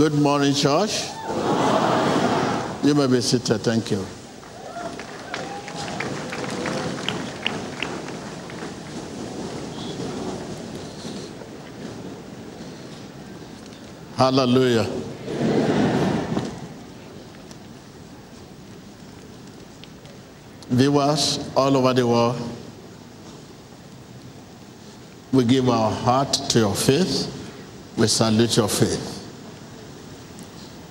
[0.00, 1.10] Good morning, church.
[2.82, 3.58] You may be seated.
[3.58, 4.02] Thank you.
[14.16, 14.86] Hallelujah.
[20.70, 22.40] Viewers all over the world,
[25.30, 27.28] we give our heart to your faith.
[27.98, 29.19] We salute your faith.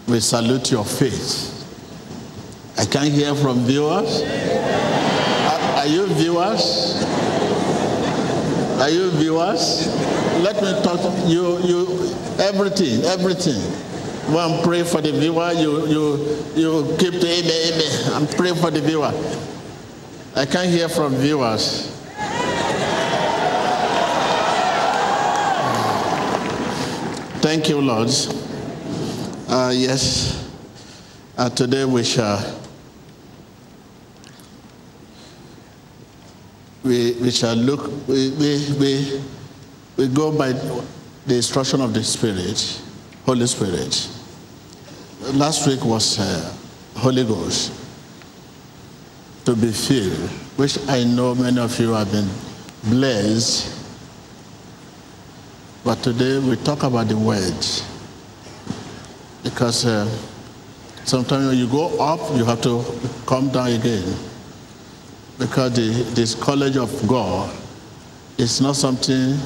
[0.09, 1.55] We salute your faith.
[2.80, 4.23] I can't hear from viewers.
[4.23, 7.04] Are, are you viewers?
[8.81, 9.86] Are you viewers?
[10.41, 13.62] Let me talk to you you everything, everything.
[14.34, 18.14] One pray for the viewer, you you you keep the amen, amen.
[18.14, 19.14] I'm praying for the viewer.
[20.36, 21.86] I can't hear from viewers.
[27.42, 28.09] Thank you, Lord.
[29.50, 30.47] Uh, yes,
[31.36, 32.38] uh, today we shall
[36.83, 39.23] we, we shall look we, we, we,
[39.97, 42.80] we go by the instruction of the Spirit,
[43.25, 44.08] Holy Spirit.
[45.33, 46.53] Last week was uh,
[46.97, 47.73] Holy Ghost
[49.45, 52.30] to be filled, which I know many of you have been
[52.83, 53.75] blessed.
[55.83, 57.83] But today we talk about the words
[59.44, 60.06] because uh,
[61.06, 62.84] sometimes when you go up, you have to
[63.26, 64.16] come down again.
[65.38, 67.56] Because the, this college of God
[68.38, 69.38] is not something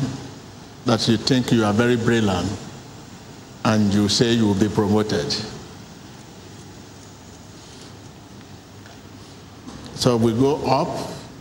[0.85, 2.49] that you think you are very brilliant
[3.65, 5.31] and you say you will be promoted.
[9.95, 10.89] So we go up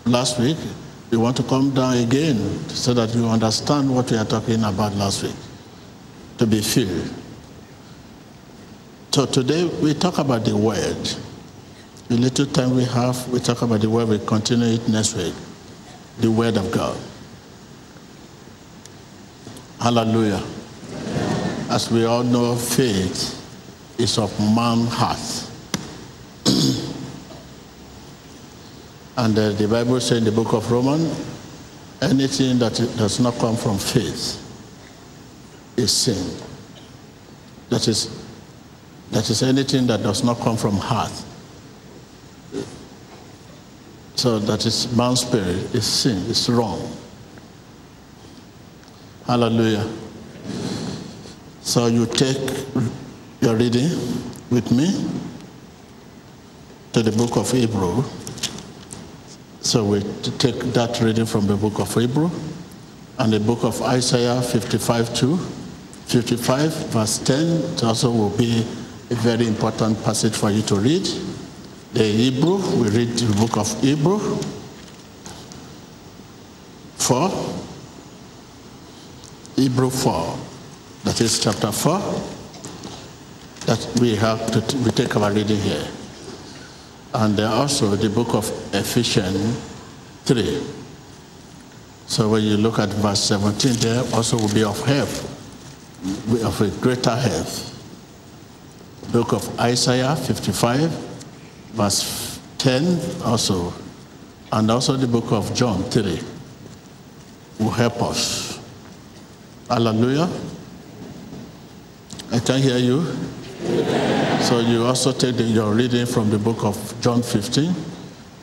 [0.04, 0.58] last week.
[1.10, 2.36] We want to come down again
[2.68, 5.34] so that you understand what we are talking about last week.
[6.38, 7.21] To be filled.
[9.12, 10.96] So today we talk about the word.
[12.08, 14.08] The little time we have, we talk about the word.
[14.08, 15.34] We continue it next week.
[16.20, 16.98] The word of God.
[19.78, 20.42] Hallelujah.
[21.68, 23.38] As we all know, faith
[23.98, 25.18] is of man heart.
[29.18, 31.12] and uh, the Bible says in the book of Romans,
[32.00, 34.40] anything that does not come from faith
[35.76, 36.34] is sin.
[37.68, 38.21] That is
[39.12, 41.12] that is anything that does not come from heart.
[44.16, 46.96] So that is man's spirit is sin, it's wrong.
[49.26, 49.88] Hallelujah.
[51.60, 52.66] So you take
[53.40, 53.90] your reading
[54.50, 55.08] with me
[56.92, 58.02] to the book of Hebrew.
[59.60, 60.00] So we
[60.38, 62.30] take that reading from the book of Hebrew
[63.18, 65.36] and the book of Isaiah 55 2.
[66.06, 68.66] 55 verse 10 it also will be
[69.12, 71.06] a very important passage for you to read.
[71.92, 74.18] The Hebrew, we read the book of Hebrew
[76.96, 77.28] 4.
[79.56, 80.38] Hebrew 4,
[81.04, 81.98] that is chapter 4,
[83.66, 85.86] that we have to, we take our reading here.
[87.12, 89.58] And also the book of Ephesians
[90.24, 90.62] 3.
[92.06, 95.10] So when you look at verse 17 there, also will be of help,
[96.42, 97.71] of a greater help
[99.12, 100.90] book of Isaiah 55,
[101.74, 103.72] verse 10 also,
[104.50, 106.18] and also the book of John 3
[107.58, 108.58] will help us.
[109.68, 110.28] Hallelujah.
[112.32, 113.04] I can hear you.
[114.40, 117.74] So you also take the, your reading from the book of John 15.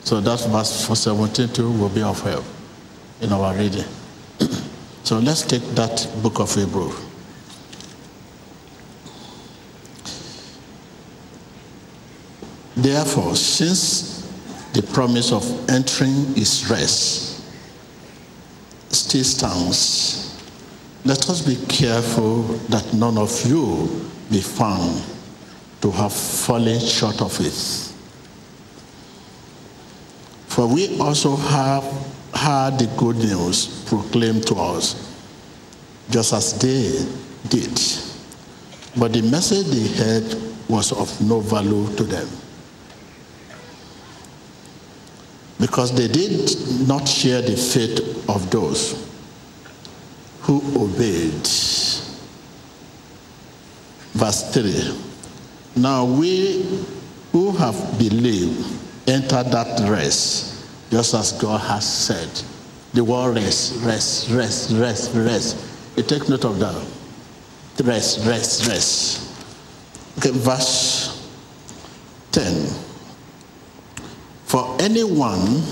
[0.04, 2.44] So that verse 17 too will be of help
[3.20, 3.84] in our reading.
[5.04, 6.92] so let's take that book of Hebrew.
[12.80, 14.26] Therefore, since
[14.72, 17.44] the promise of entering his rest
[18.88, 20.42] still stands,
[21.04, 25.04] let us be careful that none of you be found
[25.82, 27.52] to have fallen short of it.
[30.48, 31.84] For we also have
[32.32, 34.94] heard the good news proclaimed to us,
[36.08, 37.06] just as they
[37.50, 37.78] did.
[38.98, 40.34] But the message they heard
[40.66, 42.28] was of no value to them
[45.60, 49.06] because they did not share the faith of those
[50.40, 51.46] who obeyed.
[54.12, 54.98] Verse 3
[55.76, 56.86] Now we
[57.32, 58.66] who have believed
[59.06, 62.28] enter that rest, just as God has said.
[62.92, 65.56] The word rest, rest, rest, rest, rest.
[65.96, 66.74] You take note of that.
[67.84, 69.30] Rest, rest, rest.
[70.18, 71.30] Okay, verse
[72.32, 72.89] 10.
[74.50, 75.62] For anyone,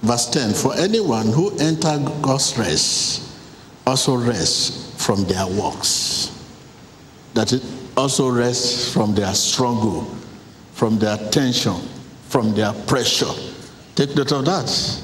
[0.00, 3.30] verse 10, for anyone who enter God's rest
[3.86, 6.32] also rests from their works.
[7.34, 7.62] That it
[7.94, 10.04] also rests from their struggle,
[10.72, 11.74] from their tension,
[12.30, 13.34] from their pressure.
[13.96, 15.02] Take note of that.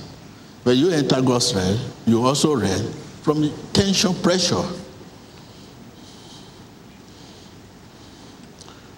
[0.62, 4.65] When you enter God's rest, you also rest from the tension, pressure.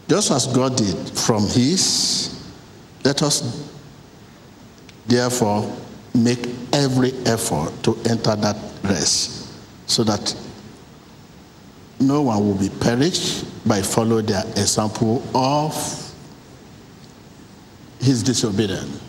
[0.07, 2.40] Just as God did from His,
[3.05, 3.71] let us
[5.07, 5.77] therefore
[6.15, 9.49] make every effort to enter that rest
[9.87, 10.35] so that
[11.99, 15.75] no one will be perished by following their example of
[18.01, 19.01] his disobedience.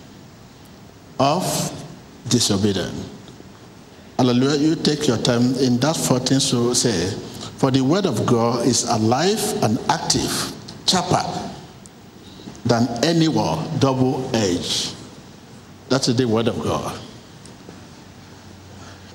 [1.19, 1.85] Of
[2.27, 3.09] disobedience.
[4.17, 4.57] Hallelujah.
[4.57, 7.11] You take your time in that 14 so say,
[7.57, 10.53] For the word of God is alive and active
[10.87, 11.50] sharper
[12.65, 14.95] than any war, double edged.
[15.89, 16.99] That's the word of God.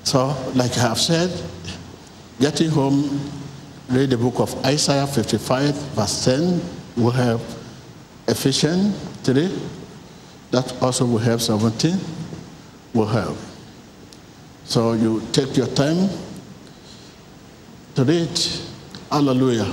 [0.03, 1.31] So, like I have said,
[2.39, 3.19] getting home,
[3.89, 6.61] read the book of Isaiah 55, verse 10.
[6.95, 7.41] We have
[8.27, 9.49] Ephesians 3.
[10.51, 11.99] That also will have 17.
[12.93, 13.37] Will have.
[14.65, 16.09] So you take your time
[17.95, 18.29] to read.
[19.09, 19.65] Hallelujah.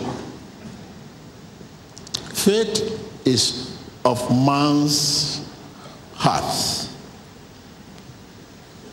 [2.32, 5.46] Faith is of man's
[6.14, 6.88] heart.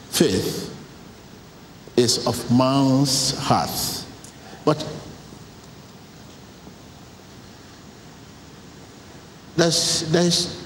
[0.10, 0.74] Faith
[1.98, 4.06] is of man's heart.
[4.64, 4.86] But
[9.56, 10.64] there's, there's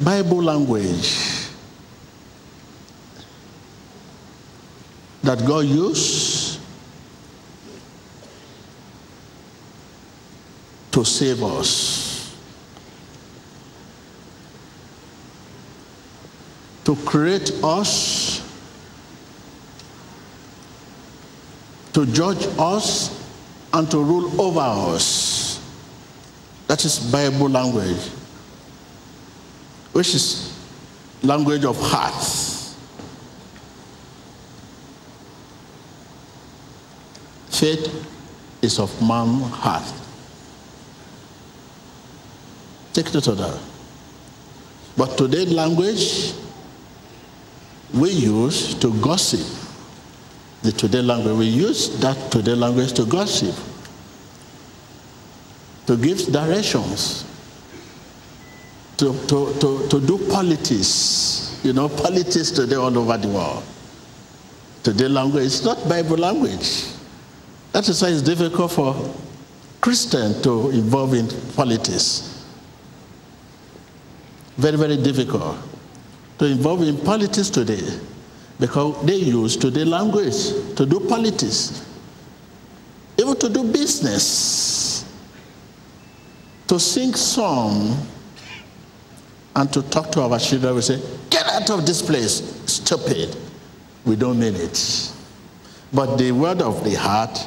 [0.00, 1.48] Bible language
[5.22, 6.60] that God used
[10.92, 12.07] to save us.
[16.88, 18.40] To create us,
[21.92, 23.22] to judge us,
[23.74, 25.62] and to rule over us.
[26.66, 28.00] That is Bible language,
[29.92, 30.58] which is
[31.22, 32.14] language of heart.
[37.50, 38.06] Faith
[38.62, 39.92] is of man's heart.
[42.94, 43.60] Take note of that.
[44.96, 46.32] But today language
[47.94, 49.40] we use to gossip.
[50.62, 53.54] The today language, we use that today language to gossip,
[55.86, 57.24] to give directions,
[58.96, 61.60] to, to, to, to do politics.
[61.62, 63.62] You know, politics today all over the world.
[64.82, 66.84] Today language is not Bible language.
[67.72, 69.14] That is why it's difficult for
[69.80, 72.44] Christians to involve in politics.
[74.56, 75.56] Very, very difficult
[76.38, 77.82] to involve in politics today
[78.58, 81.84] because they use today language to do politics,
[83.16, 85.04] even to do business,
[86.66, 87.96] to sing song,
[89.56, 90.74] and to talk to our children.
[90.74, 93.36] We say, "Get out of this place, stupid."
[94.04, 95.10] We don't mean it,
[95.92, 97.44] but the word of the heart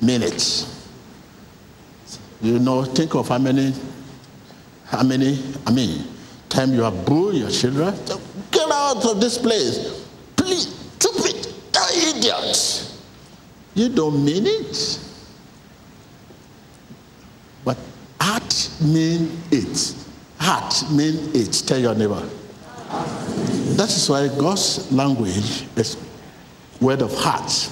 [0.00, 0.66] mean it.
[2.40, 3.72] You know, think of how many,
[4.86, 6.04] how many, I mean,
[6.48, 7.94] time you have booed your children,
[8.82, 10.06] out of this place.
[10.36, 11.52] Please, stupid,
[11.94, 12.88] idiot.
[13.74, 14.98] You don't mean it.
[17.64, 17.78] But
[18.20, 19.94] heart mean it.
[20.38, 21.52] Heart mean it.
[21.66, 22.28] Tell your neighbor.
[23.76, 25.96] That is why God's language is
[26.80, 27.70] word of heart.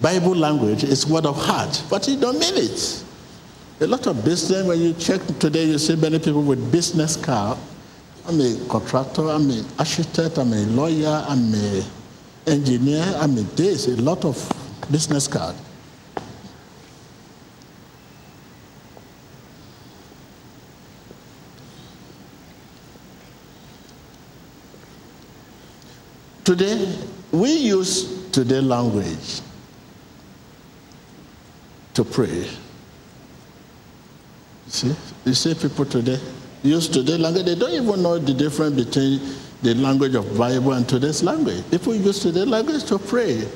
[0.00, 3.04] Bible language is word of heart, but you don't mean it.
[3.80, 7.58] A lot of business, when you check today, you see many people with business card
[8.26, 11.82] I'm a contractor, I'm an architect, I'm a lawyer, I'm an
[12.46, 14.36] engineer, I'm a this, a lot of
[14.90, 15.56] business card.
[26.44, 26.98] Today,
[27.30, 29.40] we use today language
[31.94, 32.48] to pray.
[34.66, 36.18] See, you see people today,
[36.62, 39.20] use today's language, they don't even know the difference between
[39.62, 41.62] the language of Bible and today's language.
[41.70, 43.46] People use today's language to pray.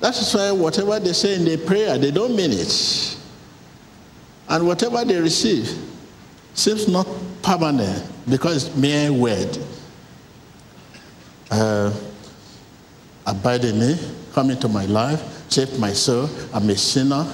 [0.00, 3.16] That's why whatever they say in their prayer, they don't mean it.
[4.48, 5.68] And whatever they receive
[6.54, 7.06] seems not
[7.42, 9.58] permanent because mere word.
[11.50, 11.92] Uh,
[13.26, 13.98] abide in me,
[14.32, 15.20] come into my life,
[15.50, 16.28] save my soul.
[16.52, 17.26] I'm a sinner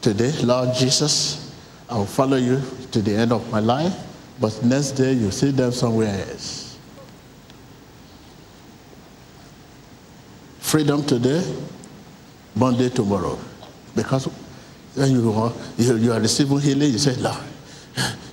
[0.00, 1.54] today, Lord Jesus.
[1.90, 2.60] I'll follow you
[2.92, 3.94] to the end of my life,
[4.40, 6.78] but next day you see them somewhere else.
[10.60, 11.42] Freedom today,
[12.54, 13.38] Monday tomorrow.
[13.94, 14.26] Because
[14.94, 17.42] when you are, you, you are receiving healing, you say, Lord,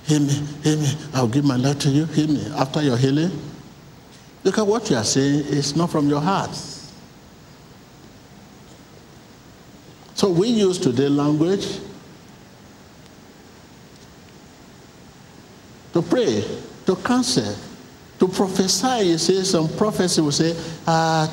[0.04, 0.32] heal me,
[0.62, 0.94] heal me.
[1.14, 2.46] I'll give my life to you, heal me.
[2.56, 3.30] After your healing,
[4.44, 6.54] look at what you are saying is not from your heart.
[10.14, 11.78] So we use today language
[15.96, 16.44] to pray,
[16.84, 17.56] to counsel,
[18.18, 19.08] to prophesy.
[19.08, 20.54] You see, some prophecy will say,
[20.86, 21.26] ah,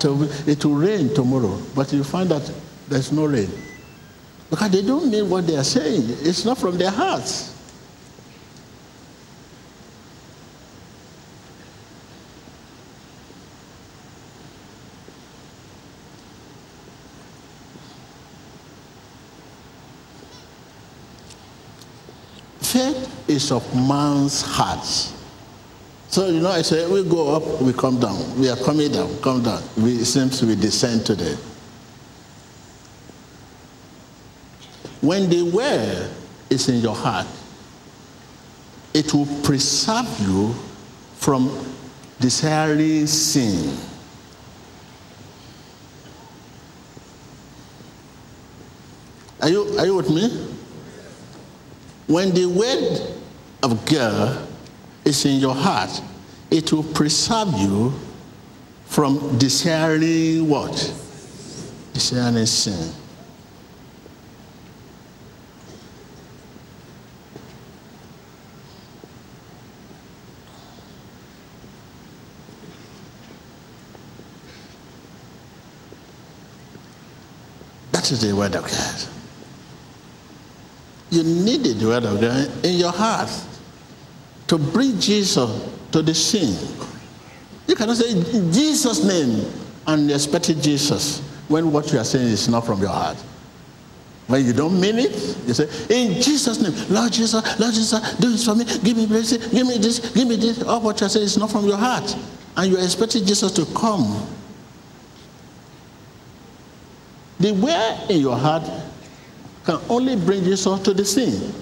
[0.47, 1.59] it will rain tomorrow.
[1.75, 2.49] But you find that
[2.87, 3.49] there's no rain.
[4.49, 6.03] Because they don't mean what they are saying.
[6.21, 7.52] It's not from their hearts.
[23.43, 24.85] Is of man's heart.
[26.07, 28.39] So, you know, I say, we go up, we come down.
[28.39, 29.61] We are coming down, come down.
[29.75, 31.35] We, it seems we descend today.
[35.01, 36.09] When the word
[36.49, 37.27] is in your heart,
[38.93, 40.53] it will preserve you
[41.15, 41.51] from
[42.21, 43.77] desiring sin.
[49.41, 50.47] Are you, are you with me?
[52.07, 53.22] When the word
[53.63, 54.45] of God
[55.05, 56.01] is in your heart,
[56.51, 57.93] it will preserve you
[58.85, 60.73] from desiring what?
[61.93, 62.93] Desiring sin.
[77.91, 79.03] That is the word of God.
[81.09, 83.29] You need the word of God in your heart
[84.47, 86.57] to bring Jesus to the scene.
[87.67, 89.45] You cannot say in Jesus' name
[89.87, 93.17] and expect Jesus when what you are saying is not from your heart.
[94.27, 95.11] When you don't mean it,
[95.45, 99.05] you say, in Jesus' name, Lord Jesus, Lord Jesus, do this for me, give me
[99.05, 100.63] blessing, give me this, give me this.
[100.63, 102.15] All what you are saying is not from your heart.
[102.55, 104.25] And you are expecting Jesus to come.
[107.39, 108.63] The where in your heart
[109.65, 111.53] can only bring Jesus to the scene.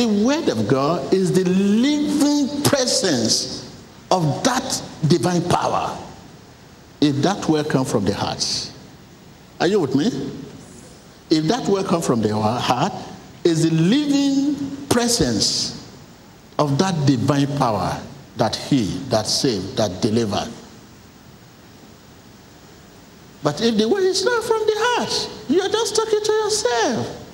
[0.00, 3.70] The Word of God is the living presence
[4.10, 5.94] of that divine power.
[7.02, 8.72] If that word comes from the heart.
[9.60, 10.06] Are you with me?
[11.28, 12.94] If that word comes from the heart,
[13.44, 15.86] is the living presence
[16.58, 18.00] of that divine power
[18.38, 20.50] that he, that saved, that delivered.
[23.42, 27.29] But if the word is not from the heart, you are just talking to yourself.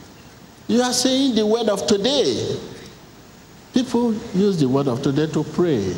[0.69, 2.59] You are saying the word of today.
[3.73, 5.95] People use the word of today to pray,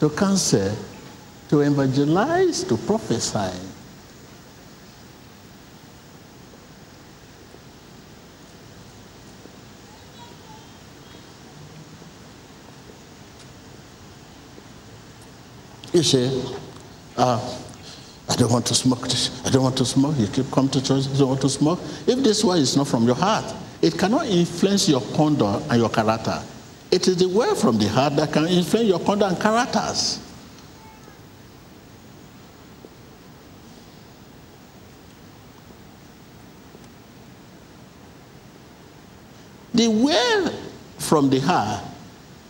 [0.00, 0.74] to counsel,
[1.48, 3.52] to evangelize, to prophesy.
[15.92, 16.42] You say,
[17.18, 17.61] uh,
[18.32, 19.06] I don't want to smoke.
[19.44, 20.14] I don't want to smoke.
[20.16, 21.06] You keep coming to church.
[21.06, 21.78] You don't want to smoke.
[22.06, 23.44] If this word is not from your heart,
[23.82, 26.42] it cannot influence your conduct and your character.
[26.90, 30.18] It is the word from the heart that can influence your conduct and characters.
[39.74, 40.54] The word
[40.98, 41.84] from the heart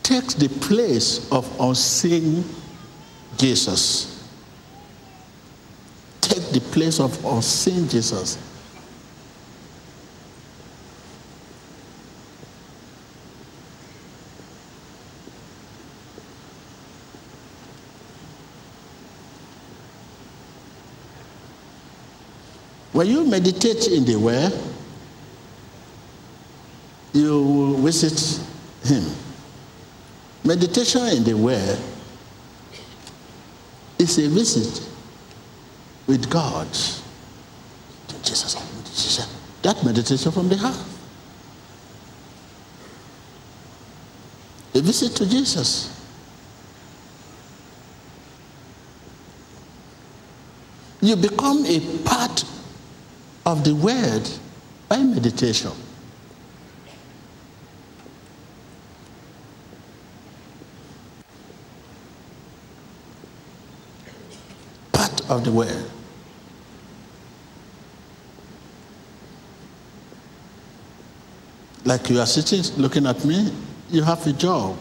[0.04, 2.44] takes the place of unseen
[3.36, 4.11] Jesus
[6.38, 8.36] the place of our unseen Jesus.
[22.92, 24.52] When you meditate in the Word,
[27.12, 28.44] you will visit
[28.84, 29.04] Him.
[30.44, 31.78] Meditation in the Word
[33.98, 34.91] is a visit
[36.06, 36.68] with God.
[38.22, 38.56] Jesus,
[39.62, 40.76] that meditation from the heart.
[44.74, 45.88] A visit to Jesus.
[51.00, 52.44] You become a part
[53.44, 54.28] of the word
[54.88, 55.72] by meditation.
[65.32, 65.72] Of the way.
[71.84, 73.52] Like you are sitting looking at me,
[73.90, 74.78] you have a job.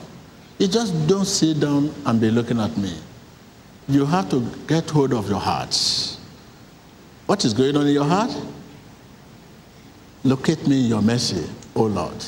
[0.59, 2.95] You just don't sit down and be looking at me.
[3.87, 6.19] You have to get hold of your hearts.
[7.25, 8.31] What is going on in your heart?
[10.23, 12.23] Locate me in your mercy, O Lord.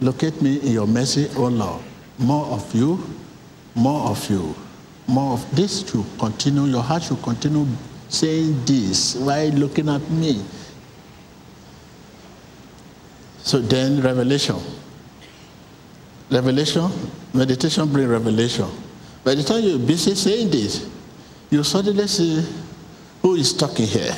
[0.00, 1.82] Locate me in your mercy, O Lord.
[2.18, 2.98] More of you,
[3.76, 4.54] more of you,
[5.06, 6.64] more of this should continue.
[6.64, 7.66] Your heart should continue
[8.08, 10.42] saying this while looking at me.
[13.38, 14.56] So then, revelation.
[16.30, 16.88] Revelation,
[17.34, 18.66] meditation bring revelation.
[19.24, 20.88] By the time you're busy saying this,
[21.50, 22.46] you suddenly see
[23.20, 24.16] who is talking here.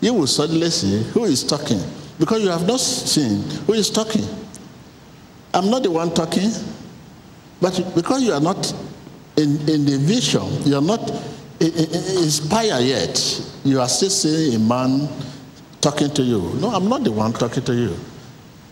[0.00, 1.80] You will suddenly see who is talking
[2.18, 4.24] because you have not seen who is talking.
[5.52, 6.50] I'm not the one talking,
[7.60, 8.74] but because you are not
[9.42, 11.10] in, in the vision, you are not
[11.60, 13.50] inspired yet.
[13.64, 15.08] You are still seeing a man
[15.80, 16.52] talking to you.
[16.60, 17.96] No, I'm not the one talking to you.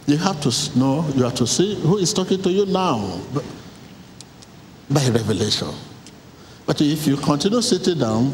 [0.06, 3.20] You have to know, you have to see who is talking to you now
[4.88, 5.68] by revelation.
[6.66, 8.32] But if you continue sitting down,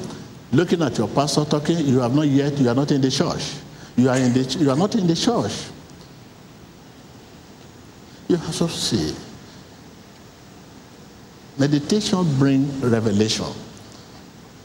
[0.52, 3.54] looking at your pastor talking, you have not yet, you are not in the church.
[3.96, 5.70] You are, in the, you are not in the church.
[8.28, 9.14] You have to see.
[11.58, 13.46] Meditation bring revelation.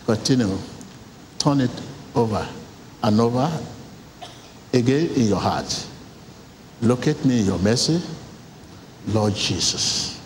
[0.06, 0.58] Continue.
[1.40, 1.72] Turn it
[2.16, 2.48] over
[3.04, 3.50] and over
[4.74, 5.88] again in your heart.
[6.82, 8.02] Locate me in your mercy,
[9.08, 10.20] Lord Jesus.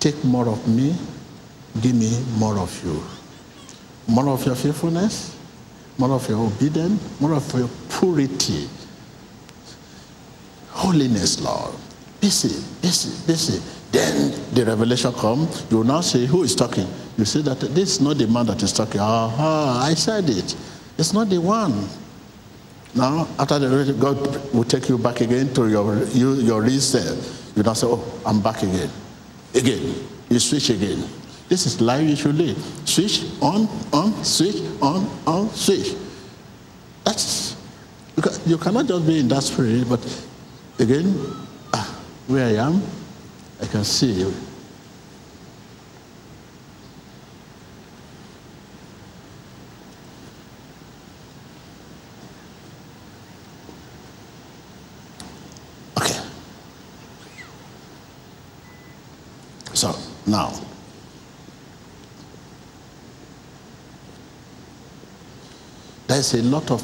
[0.00, 0.94] Take more of me,
[1.82, 3.02] give me more of you.
[4.06, 5.36] More of your faithfulness,
[5.98, 8.68] more of your obedience, more of your purity.
[10.70, 11.74] Holiness, Lord.
[12.20, 13.62] Busy, busy, busy.
[13.92, 15.64] Then the revelation comes.
[15.70, 16.88] You will now say, Who is talking?
[17.16, 19.00] You say that this is not the man that is talking.
[19.00, 20.56] Aha, I said it.
[20.98, 21.88] It's not the one.
[22.94, 27.16] Now, after the revelation, God will take you back again to your, you, your reset.
[27.54, 28.90] You now say, Oh, I'm back again.
[29.54, 29.94] Again.
[30.28, 31.04] You switch again.
[31.48, 32.58] This is life you should live.
[32.84, 35.94] Switch on, on, switch on, on, switch.
[37.04, 37.56] That's
[38.46, 40.00] you cannot just be in that spirit, but
[40.78, 41.14] again,
[41.74, 41.84] ah,
[42.26, 42.82] where I am,
[43.60, 44.32] I can see you.
[55.98, 56.20] Okay.
[59.72, 59.94] So
[60.26, 60.52] now,
[66.06, 66.82] there's a lot of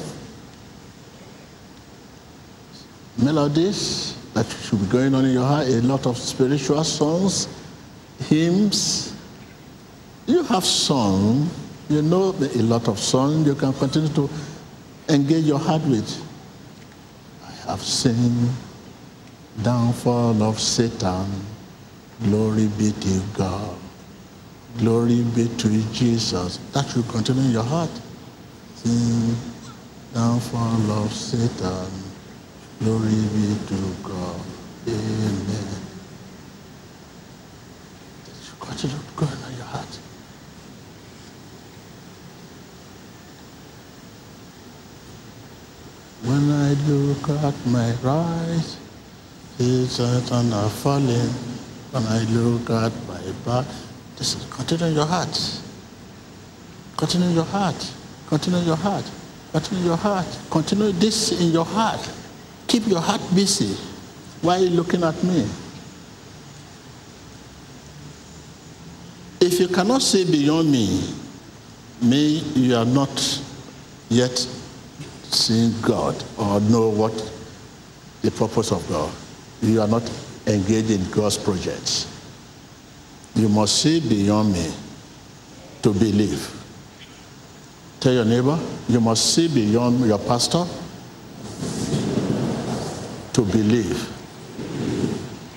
[3.17, 7.47] melodies that should be going on in your heart, a lot of spiritual songs,
[8.27, 9.15] hymns.
[10.25, 11.49] You have sung,
[11.89, 14.29] you know a lot of songs you can continue to
[15.09, 16.09] engage your heart with.
[17.45, 18.49] I have seen
[19.61, 21.27] downfall of Satan.
[22.23, 23.77] Glory be to God.
[24.77, 26.57] Glory be to Jesus.
[26.71, 27.91] That should continue in your heart.
[28.75, 29.35] Sing
[30.13, 32.02] downfall of Satan.
[32.83, 34.41] Glory be to God.
[34.89, 35.67] Amen.
[38.59, 39.99] Continue going on your heart.
[46.23, 48.77] When I look at my right,
[49.59, 51.29] it's Satan are falling.
[51.91, 53.65] When I look at my back,
[54.17, 55.61] this is continue in your heart.
[56.97, 57.93] Continue in your heart.
[58.27, 59.09] Continue in your heart.
[59.53, 60.27] Continue in your heart.
[60.51, 62.22] Continue this in your heart.
[62.73, 63.77] Keep your heart busy.
[64.41, 65.47] Why are you looking at me?
[69.39, 71.13] If you cannot see beyond me,
[72.01, 73.43] me, you are not
[74.09, 74.35] yet
[75.25, 77.13] seeing God or know what
[78.23, 79.13] the purpose of God.
[79.61, 80.11] You are not
[80.47, 82.07] engaged in God's projects.
[83.35, 84.73] You must see beyond me
[85.83, 86.49] to believe.
[87.99, 88.57] Tell your neighbor,
[88.89, 90.65] you must see beyond your pastor
[93.33, 94.09] to believe.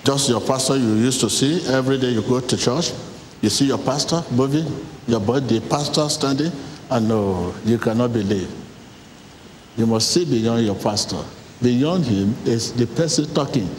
[0.03, 2.91] Just your pastor you used to see every day you go to church,
[3.41, 4.65] you see your pastor moving,
[5.07, 6.51] your body, pastor standing,
[6.89, 8.49] and no, you cannot believe.
[9.75, 11.23] You must see beyond your pastor.
[11.61, 13.69] Beyond him is the person talking.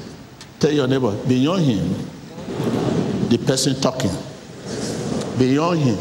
[0.60, 1.94] Tell your neighbor, beyond him,
[3.28, 4.10] the person talking.
[5.38, 5.98] Beyond him,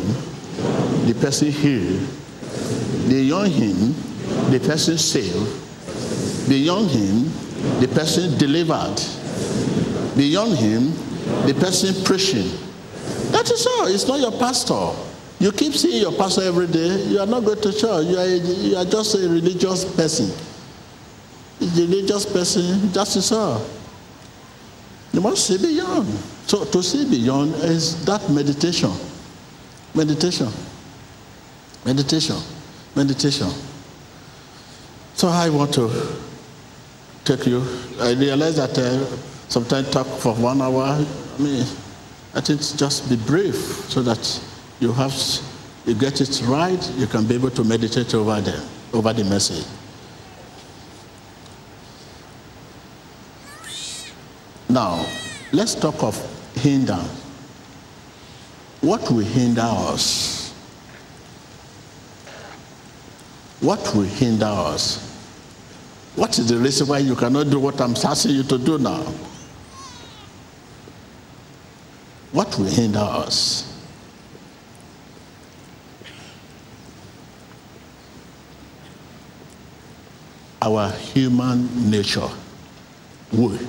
[1.06, 2.00] the person here.
[3.08, 3.96] Beyond him,
[4.52, 6.50] the person saved.
[6.50, 7.32] Beyond him,
[7.80, 8.96] the person delivered.
[10.16, 10.92] Beyond him,
[11.46, 12.50] the person preaching.
[13.32, 13.88] That is all.
[13.88, 14.92] It's not your pastor.
[15.40, 18.06] You keep seeing your pastor every day, you are not going to church.
[18.06, 20.32] You are, a, you are just a religious person.
[21.62, 23.64] A religious person, just is all.
[25.14, 26.08] You must see beyond.
[26.48, 28.92] So to see beyond is that meditation.
[29.94, 30.50] Meditation.
[31.86, 32.38] Meditation.
[32.96, 33.50] Meditation.
[35.14, 35.88] So I want to
[37.28, 37.62] take you.
[38.00, 39.06] I realize that uh,
[39.50, 40.84] sometimes talk for one hour.
[40.84, 41.66] I mean,
[42.34, 43.56] I think just be brief
[43.90, 44.42] so that
[44.80, 45.14] you have
[45.86, 46.92] you get it right.
[46.96, 49.66] You can be able to meditate over them, over the message.
[54.70, 55.06] Now,
[55.52, 56.16] let's talk of
[56.56, 57.04] hinder.
[58.80, 60.54] What will hinder us?
[63.60, 65.07] What will hinder us?
[66.18, 69.04] What is the reason why you cannot do what I'm asking you to do now?
[72.32, 73.72] What will hinder us?
[80.60, 82.30] Our human nature
[83.32, 83.60] will.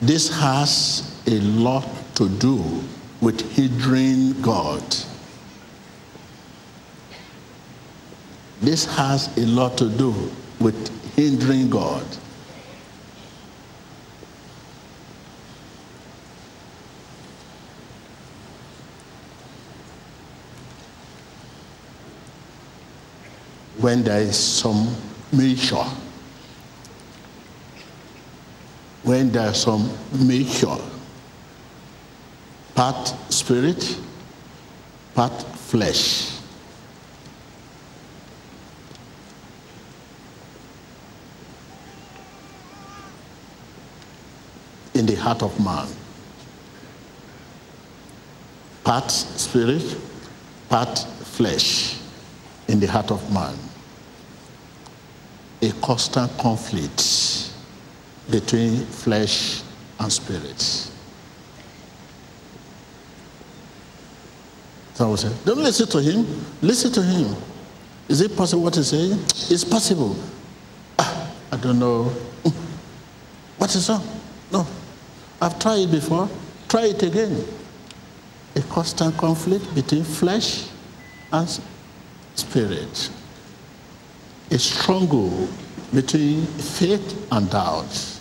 [0.00, 2.82] This has a lot to do
[3.20, 4.82] with hindering God.
[8.60, 10.30] This has a lot to do
[10.60, 12.04] with hindering God.
[23.78, 24.94] When there is some
[25.32, 25.84] measure
[29.02, 30.76] when there's some mixture,
[32.74, 33.98] part spirit,
[35.14, 36.34] part flesh.
[44.94, 45.86] In the heart of man.
[48.82, 49.96] Part spirit,
[50.68, 51.98] part flesh
[52.66, 53.54] in the heart of man.
[55.62, 57.00] A constant conflict
[58.30, 59.62] between flesh
[59.98, 60.60] and spirit.
[64.94, 66.26] So I say, don't listen to him,
[66.60, 67.36] listen to him.
[68.08, 69.12] Is it possible what he's saying?
[69.50, 70.16] It's possible.
[70.98, 72.04] Ah, I don't know.
[73.58, 74.02] What is wrong?
[74.50, 74.66] No.
[75.40, 76.28] I've tried it before.
[76.68, 77.44] Try it again.
[78.56, 80.68] A constant conflict between flesh
[81.32, 81.60] and
[82.34, 83.10] spirit.
[84.50, 85.48] A struggle
[85.92, 88.17] between faith and doubt.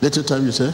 [0.00, 0.72] Little time you say,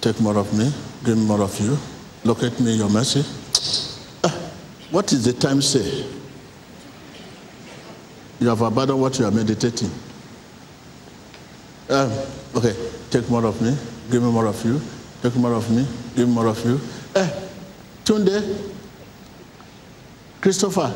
[0.00, 0.72] take more of me,
[1.04, 1.76] give me more of you,
[2.24, 3.22] locate me your mercy.
[4.24, 4.30] Ah,
[4.90, 6.06] what is the time say?
[8.40, 9.90] You have abandoned what you are meditating.
[11.90, 12.10] Um,
[12.54, 12.74] okay,
[13.10, 13.76] take more of me,
[14.10, 14.80] give me more of you,
[15.22, 16.80] take more of me, give me more of you.
[17.14, 17.30] Eh,
[18.04, 18.72] Tunde,
[20.40, 20.92] Christopher,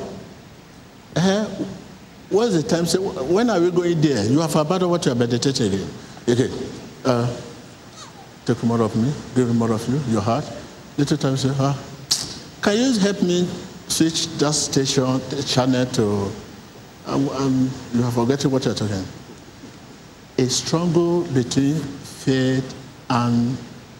[1.16, 1.44] eh,
[2.30, 2.98] what's the time say?
[2.98, 4.24] When are we going there?
[4.24, 5.88] You have abandoned what you are meditating in.
[6.30, 6.48] Okay.
[7.04, 7.26] Uh,
[8.46, 10.44] take more of me, give more of you, your heart.
[10.96, 11.76] Little time say, ah,
[12.62, 13.48] can you help me
[13.88, 16.30] switch that station, channel to,
[17.06, 19.04] um, you have forgotten what you're talking.
[20.38, 22.76] A struggle between faith
[23.08, 23.56] and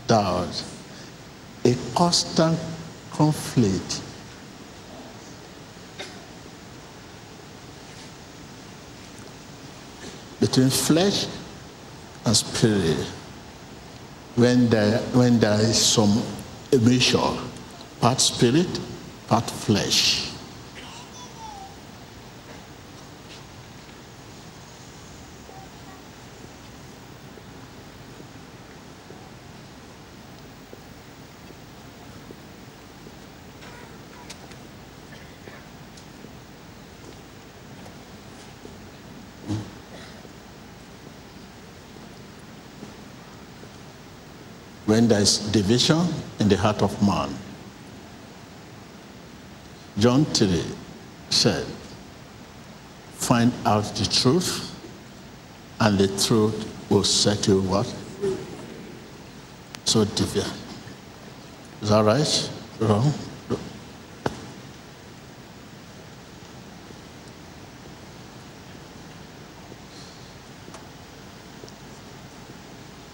[0.07, 0.65] doubt.
[1.65, 2.57] A constant
[3.11, 4.03] conflict.
[10.39, 11.27] Between flesh
[12.25, 13.07] and spirit
[14.37, 16.23] when there, when there is some
[16.73, 17.21] emission,
[18.01, 18.81] part spirit,
[19.29, 20.30] part flesh.
[44.87, 46.01] When there is division
[46.39, 47.35] in the heart of man.
[49.99, 50.65] John 3
[51.31, 51.67] said,
[53.15, 54.75] Find out the truth,
[55.79, 57.87] and the truth will set you what?
[59.85, 60.49] So divya.
[61.83, 62.51] Is that right?
[62.81, 63.13] Wrong?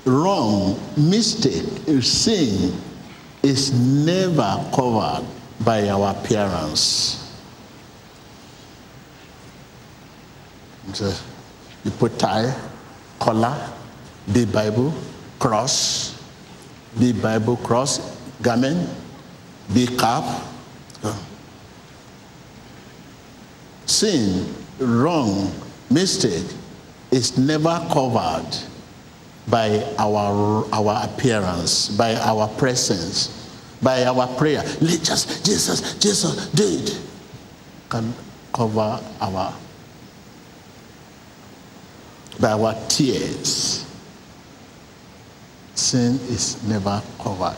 [0.05, 0.66] Wrong
[0.97, 2.73] mistake, sin,
[3.43, 5.25] is never covered
[5.65, 7.23] by our appearance.
[10.93, 11.13] So
[11.85, 12.55] you put tie,
[13.19, 13.71] collar,
[14.27, 14.93] the Bible,
[15.39, 16.21] cross,
[16.97, 18.89] the Bible cross, garment,
[19.71, 20.43] the cap.
[23.87, 25.53] Sin, wrong,
[25.91, 26.47] mistake
[27.11, 28.51] is never covered
[29.49, 33.29] by our, our appearance, by our presence,
[33.83, 34.63] by our prayer.
[34.81, 36.97] Let Just Jesus, Jesus did
[37.89, 38.13] can
[38.53, 39.55] cover our
[42.41, 43.87] by our tears.
[45.75, 47.57] Sin is never covered.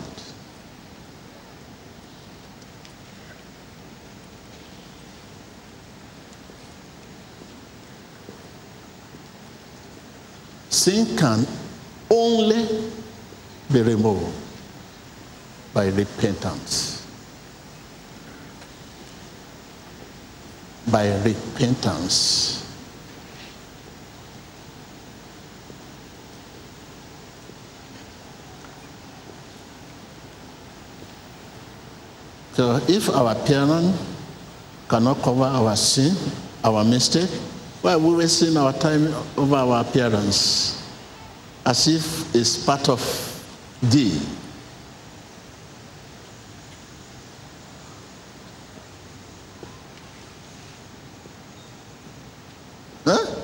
[10.70, 11.46] Sin can
[12.10, 12.90] only
[13.72, 14.34] be removed
[15.74, 17.06] by repentance.
[20.90, 22.64] By repentance.
[32.58, 33.94] So if our parent
[34.88, 36.16] cannot cover our sin,
[36.64, 37.30] our mistake,
[37.82, 40.82] why are we wasting our time over our appearance?
[41.68, 42.98] As if it's part of
[43.82, 44.18] thee.
[53.04, 53.36] Huh?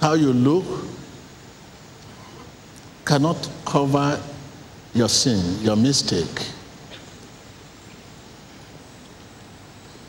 [0.00, 0.64] How you look
[3.04, 4.20] cannot cover
[4.94, 6.52] your sin, your mistake.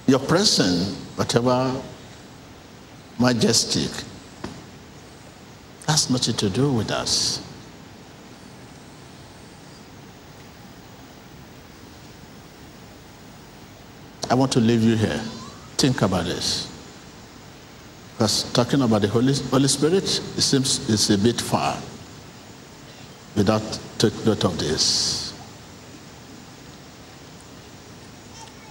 [0.05, 1.81] Your present, whatever
[3.17, 3.89] majestic,
[5.87, 7.41] has nothing to do with us.
[14.29, 15.21] I want to leave you here.
[15.77, 16.73] Think about this.
[18.13, 21.77] Because talking about the Holy, Holy Spirit, it seems it's a bit far
[23.35, 25.27] without taking note of this.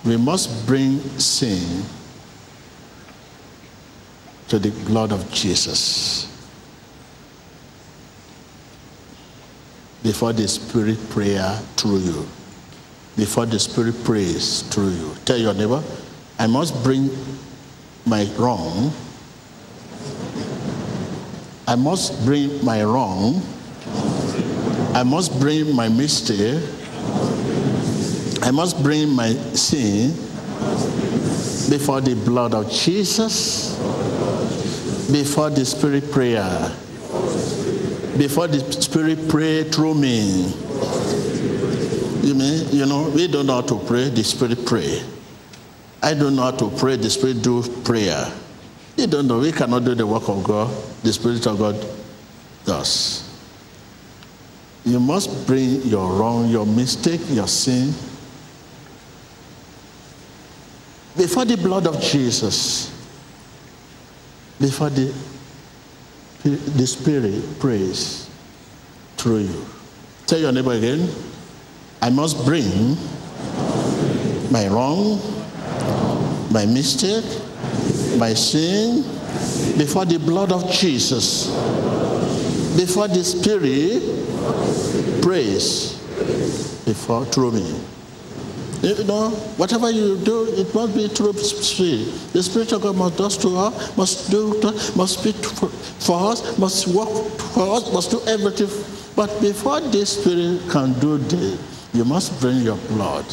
[0.06, 1.84] we must bring sin
[4.46, 6.32] to the blood of Jesus
[10.06, 12.26] before the Spirit prayer through you.
[13.16, 15.14] Before the Spirit prays through you.
[15.24, 15.82] Tell your neighbor,
[16.38, 17.10] I must bring
[18.06, 18.92] my wrong.
[21.66, 23.42] I must bring my wrong.
[24.94, 26.62] I must bring my mistake
[28.46, 30.10] I must bring my sin
[31.68, 33.74] before the blood of Jesus,
[35.10, 36.72] before the Spirit prayer,
[38.18, 40.52] before the Spirit pray through me.
[42.26, 45.02] You mean, you know, we don't know how to pray, the Spirit pray.
[46.02, 48.32] I don't know how to pray, the Spirit do prayer.
[48.96, 51.86] You don't know, we cannot do the work of God, the Spirit of God
[52.64, 53.22] does.
[54.84, 57.92] You must bring your wrong, your mistake, your sin
[61.16, 62.92] before the blood of Jesus,
[64.60, 65.14] before the,
[66.50, 68.28] the Spirit prays
[69.16, 69.66] through you.
[70.26, 71.08] Tell your neighbor again,
[72.02, 72.96] I must bring
[74.50, 75.20] my wrong,
[76.52, 77.24] my mistake,
[78.18, 79.02] my sin
[79.78, 81.48] before the blood of Jesus,
[82.76, 84.02] before the Spirit
[85.22, 85.96] prays
[86.84, 87.80] before through me.
[88.86, 92.06] You know, whatever you do, it must be through spirit.
[92.32, 96.56] The Spirit of God must do to us, must do, to, must speak for, us,
[96.56, 97.08] must work
[97.50, 98.68] for us, must do everything.
[99.16, 101.58] But before this Spirit can do this,
[101.94, 103.24] you must bring your blood.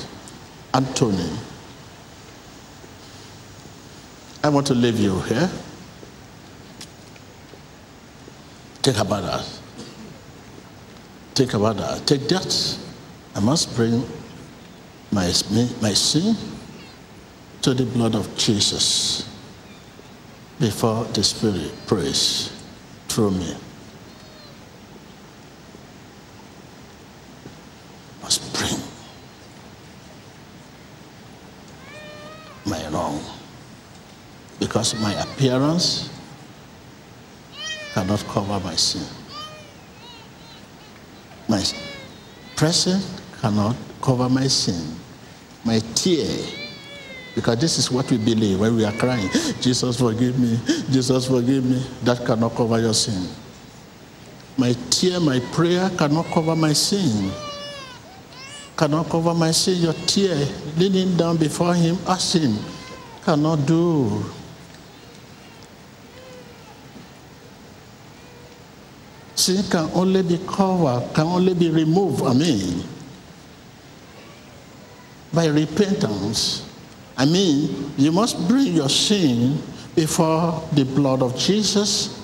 [0.73, 1.29] Anthony,
[4.43, 5.51] I want to leave you here.
[8.81, 9.59] Think about that.
[11.35, 12.07] Think about that.
[12.07, 12.77] Take that.
[13.35, 14.03] I must bring
[15.13, 15.32] my,
[15.82, 16.36] my sin
[17.62, 19.30] to the blood of Jesus
[20.60, 22.52] before the Spirit prays
[23.08, 23.56] through me.
[28.21, 28.80] Must bring
[32.65, 33.21] my wrong
[34.60, 36.10] because my appearance
[37.93, 39.06] cannot cover my sin.
[41.47, 41.63] My
[42.56, 43.06] present
[43.39, 45.02] cannot cover my sin
[45.65, 46.28] my tear.
[47.36, 49.30] Because this is what we believe when we are crying.
[49.62, 50.60] Jesus, forgive me.
[50.91, 51.84] Jesus, forgive me.
[52.04, 53.28] That cannot cover your sin.
[54.56, 57.32] My tear, my prayer cannot cover my sin.
[58.78, 59.82] Cannot cover my sin.
[59.82, 60.36] Your tear,
[60.78, 62.56] leaning down before Him, asking,
[63.23, 64.23] cannot do.
[69.36, 72.84] Sin can only be covered, can only be removed, I mean,
[75.34, 76.69] by repentance.
[77.17, 79.62] I mean, you must bring your sin
[79.96, 82.19] before the blood of Jesus.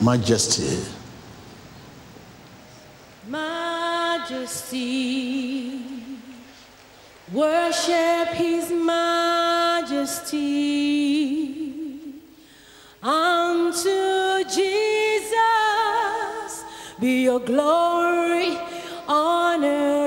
[0.00, 0.84] Majesty.
[3.26, 4.94] Majesty.
[7.34, 9.34] Worship His Majesty.
[13.02, 15.34] Unto Jesus
[17.00, 18.56] be your glory,
[19.08, 20.03] honor,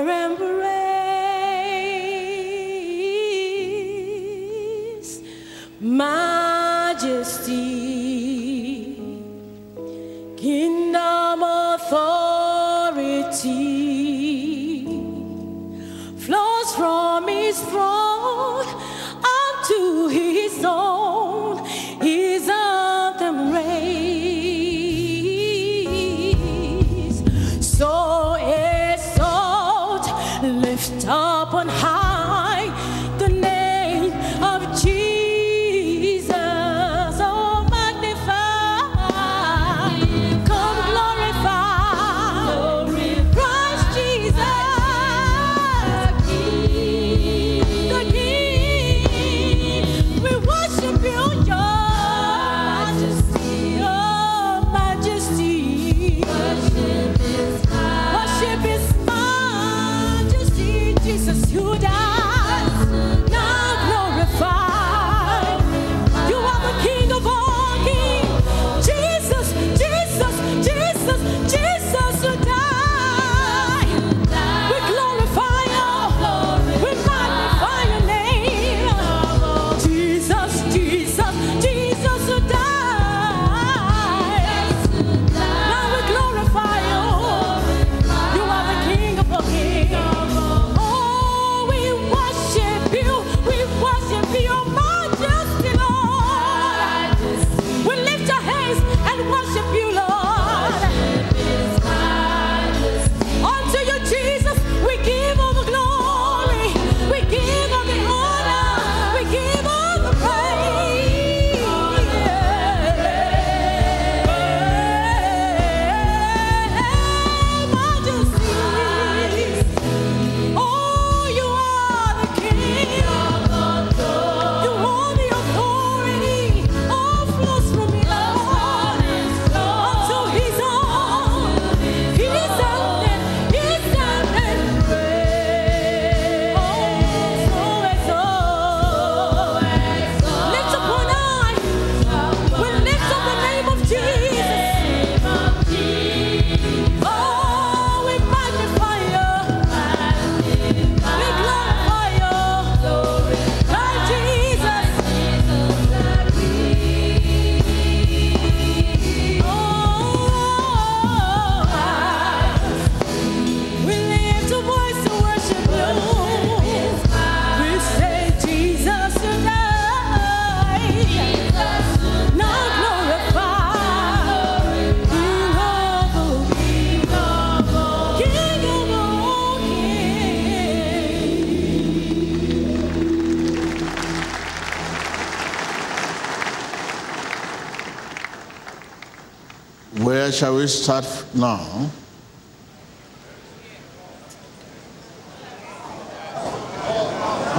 [190.38, 191.90] shall we start now?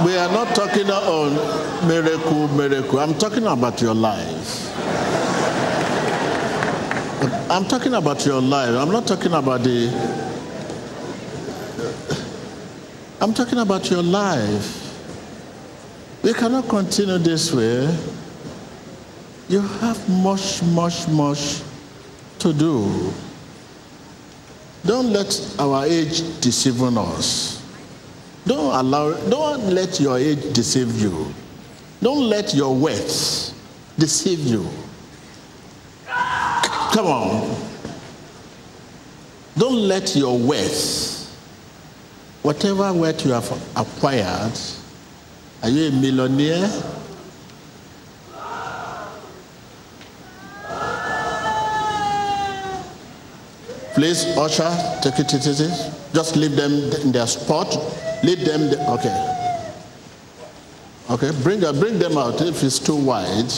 [0.02, 2.98] We are not talking on miracle, miracle.
[3.00, 4.72] I'm talking about your life.
[7.50, 8.70] I'm talking about your life.
[8.70, 9.90] I'm not talking about the.
[13.20, 14.78] I'm talking about your life.
[16.22, 17.94] We cannot continue this way.
[19.50, 21.59] You have much, much, much
[22.40, 23.12] to do.
[24.84, 27.62] Don't let our age deceive us.
[28.46, 31.32] Don't allow, don't let your age deceive you.
[32.02, 33.54] Don't let your words
[33.98, 34.68] deceive you.
[36.06, 37.56] Come on.
[39.58, 41.28] Don't let your wealth,
[42.42, 44.58] whatever wealth you have acquired,
[45.62, 46.70] are you a millionaire?
[54.00, 54.70] Please, usher,
[55.02, 55.92] take it, it.
[56.14, 56.72] Just leave them
[57.02, 57.68] in their spot.
[58.24, 58.70] Leave them.
[58.70, 59.12] The, okay.
[61.10, 61.42] Okay.
[61.42, 63.52] Bring uh, bring them out if it's too wide.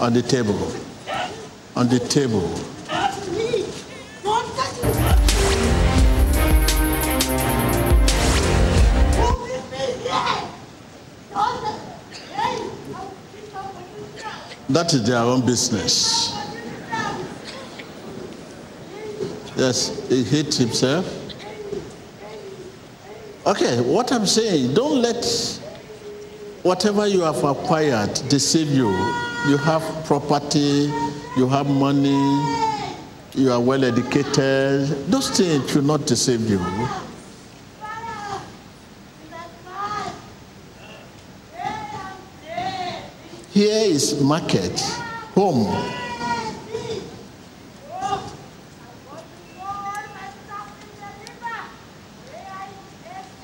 [0.00, 0.72] On the table.
[1.76, 2.79] On the table.
[14.70, 16.32] That is their own business.
[19.56, 21.04] Yes, he hit himself.
[23.46, 25.24] Okay, what I'm saying, don't let
[26.62, 28.90] whatever you have acquired deceive you.
[29.48, 30.92] You have property,
[31.36, 32.20] you have money,
[33.34, 34.86] you are well educated.
[35.10, 36.60] Those things should not deceive you.
[43.52, 44.78] Here is market,
[45.34, 45.66] home.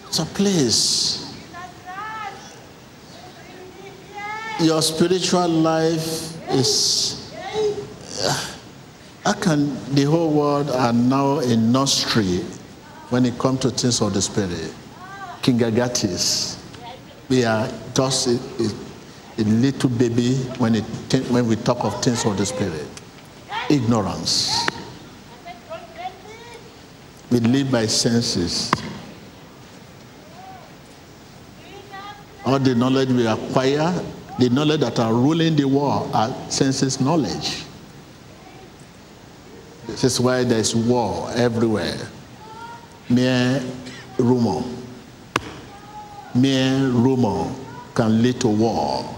[0.07, 1.35] It's a place.
[4.61, 7.33] Your spiritual life is.
[8.23, 8.55] Uh,
[9.25, 12.45] how can the whole world are now a nursery
[13.11, 14.73] when it comes to things of the spirit?
[15.43, 16.63] King Kindergartens.
[17.29, 18.86] We are just a, a,
[19.39, 20.85] a little baby when, it,
[21.31, 22.87] when we talk of things of the spirit.
[23.69, 24.67] Ignorance.
[27.31, 28.71] We live by senses.
[32.45, 33.93] All the knowledge we acquire,
[34.39, 37.65] the knowledge that are ruling the world are senses knowledge.
[39.87, 41.97] This is why there's war everywhere.
[43.09, 43.63] Mere
[44.19, 44.63] rumor.
[46.35, 47.53] Mere rumor
[47.95, 49.16] can lead to war.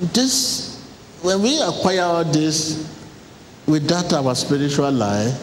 [0.00, 0.82] This,
[1.20, 2.88] when we acquire all this
[3.66, 5.34] without our spiritual life,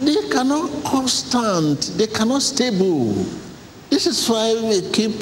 [0.00, 3.12] they cannot constant, they cannot stable.
[3.90, 5.12] This is why we keep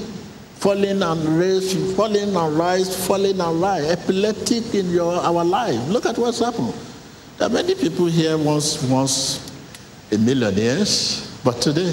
[0.58, 3.90] falling and rise, falling and rise, falling and rise.
[3.90, 5.88] Epileptic in your our life.
[5.88, 6.74] Look at what's happened.
[7.38, 9.52] There are many people here once once
[10.12, 11.92] a millionaires, but today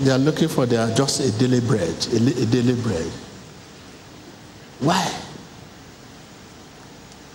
[0.00, 3.10] they are looking for their just a daily bread, a, a daily bread.
[4.80, 5.20] Why?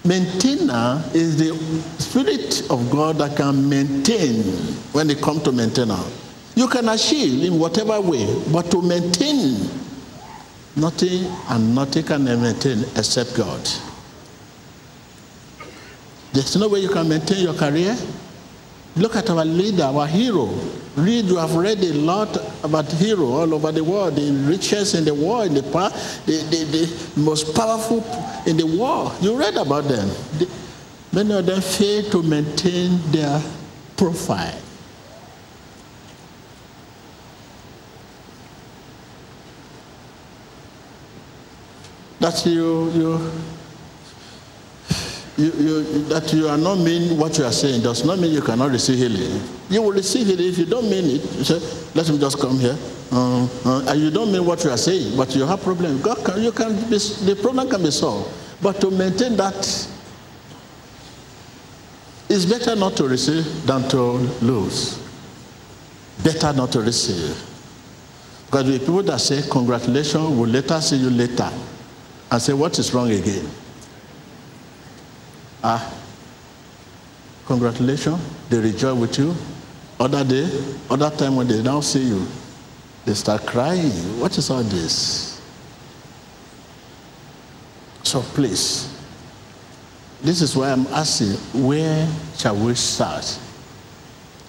[0.06, 1.56] Maintainer is the
[2.02, 4.44] spirit of God that can maintain
[4.94, 6.26] when it comes to maintenance.
[6.56, 9.70] You can achieve in whatever way, but to maintain
[10.76, 13.62] nothing and nothing can maintain except God.
[16.32, 17.98] There's no way you can maintain your career.
[18.96, 20.48] Look at our leader, our hero.
[21.00, 25.06] Read, you have read a lot about hero all over the world, the richest in
[25.06, 28.04] the world, the, the, the, the most powerful
[28.46, 29.14] in the world.
[29.22, 30.10] You read about them.
[30.38, 30.50] The,
[31.14, 33.42] many of them fail to maintain their
[33.96, 34.60] profile.
[42.20, 43.32] That you, you
[45.40, 48.42] you, you, that you are not mean what you are saying does not mean you
[48.42, 49.42] cannot receive healing.
[49.70, 51.24] You will receive healing if you don't mean it.
[51.38, 51.60] You say,
[51.96, 52.78] let him just come here.
[53.12, 56.02] Uh, uh, and you don't mean what you are saying, but you have problem.
[56.02, 58.32] God can, you can be, the problem can be solved.
[58.62, 59.56] But to maintain that,
[62.30, 63.98] it's better not to receive than to
[64.44, 65.00] lose.
[66.24, 67.36] Better not to receive.
[68.46, 71.50] Because the people that say congratulations will later see you later
[72.32, 73.50] and say what is wrong again.
[75.64, 75.94] Ah,
[77.46, 78.20] congratulations.
[78.50, 79.36] They rejoice with you.
[80.00, 80.50] Other day,
[80.90, 82.26] other time when they now see you,
[83.06, 83.92] they start crying.
[84.20, 85.42] What is all this?
[88.04, 88.98] So please,
[90.22, 91.34] this is why I'm asking,
[91.68, 92.08] where
[92.38, 93.38] shall we start?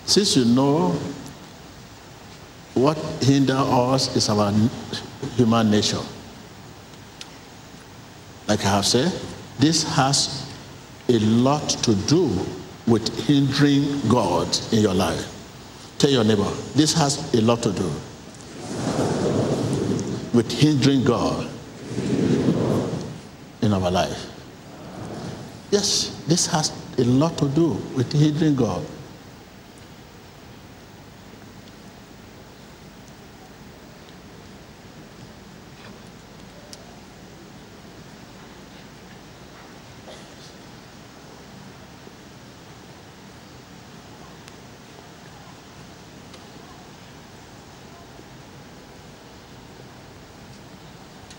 [0.06, 0.96] Since you know
[2.74, 4.52] what hinder us is our
[5.36, 6.00] human nature.
[8.46, 9.12] Like I have said,
[9.58, 10.39] this has
[11.10, 12.30] a lot to do
[12.86, 15.26] with hindering God in your life.
[15.98, 17.90] Tell your neighbor, this has a lot to do
[20.32, 21.48] with hindering God
[23.62, 24.26] in our life.
[25.70, 28.84] Yes, this has a lot to do with hindering God.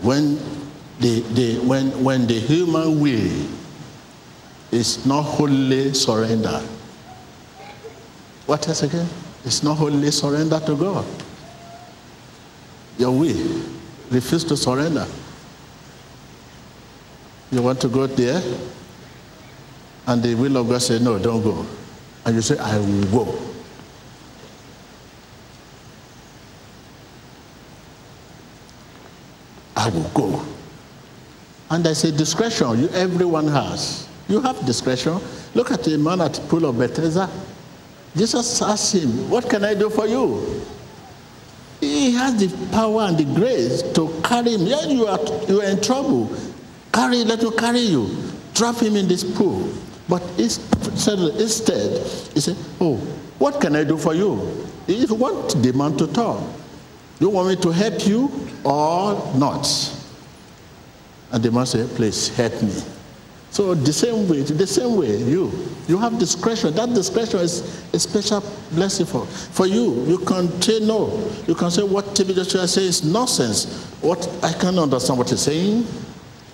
[0.02, 0.38] When
[1.00, 3.48] the, the, when, when the human will
[4.72, 6.62] is not wholly surrender.
[8.46, 9.08] What else again?
[9.44, 11.06] It's not wholly surrender to God.
[12.98, 13.64] Your will
[14.10, 15.08] refuse to surrender.
[17.52, 18.42] You want to go there,
[20.08, 21.66] and the will of God say, No, don't go.
[22.26, 23.51] And you say, I will go.
[29.82, 30.46] I will go.
[31.72, 34.08] And there's a discretion you, everyone has.
[34.28, 35.20] You have discretion.
[35.56, 37.28] Look at the man at the pool of Bethesda.
[38.16, 40.62] Jesus asked him, What can I do for you?
[41.80, 44.68] He has the power and the grace to carry him.
[44.68, 45.20] Yeah, you are,
[45.50, 46.30] you are in trouble.
[46.94, 48.08] Carry, let me carry you.
[48.54, 49.68] Drop him in this pool.
[50.08, 52.98] But instead, he said, Oh,
[53.40, 54.68] what can I do for you?
[54.86, 56.44] You want the man to talk,
[57.28, 58.32] you want me to help you
[58.64, 59.68] or not?
[61.32, 62.74] And the man said, Please help me.
[63.52, 65.52] So the same way, the same way, you
[65.88, 66.74] you have discretion.
[66.74, 68.42] That discretion is a special
[68.72, 70.06] blessing for, for you.
[70.06, 71.30] You can say no.
[71.48, 73.66] You can say what TB Joshua says is nonsense.
[74.02, 75.86] What I can't understand what he's saying.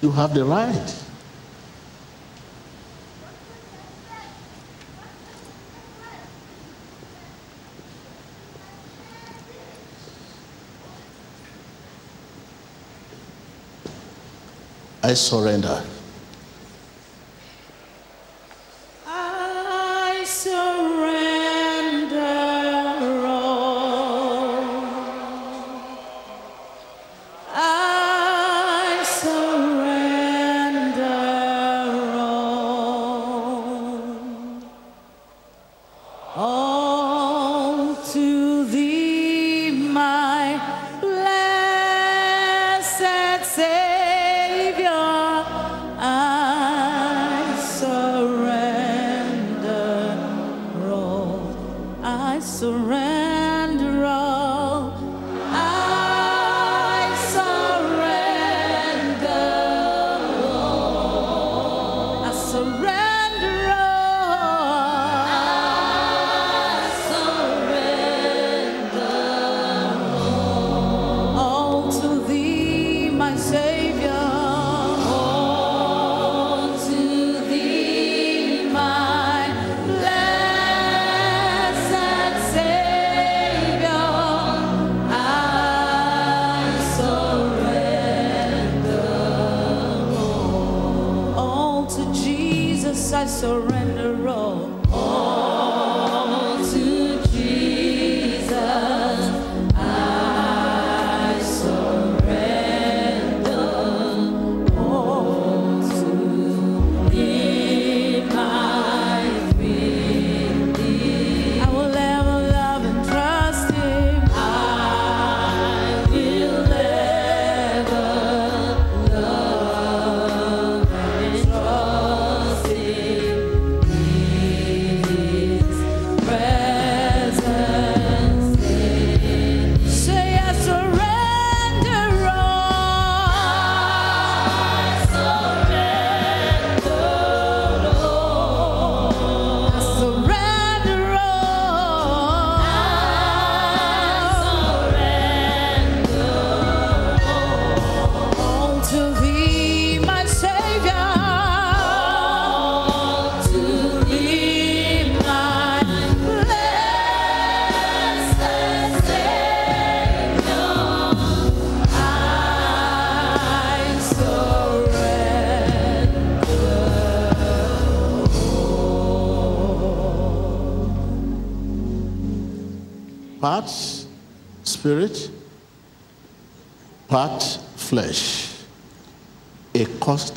[0.01, 1.03] You have the right.
[15.07, 15.96] I surrender.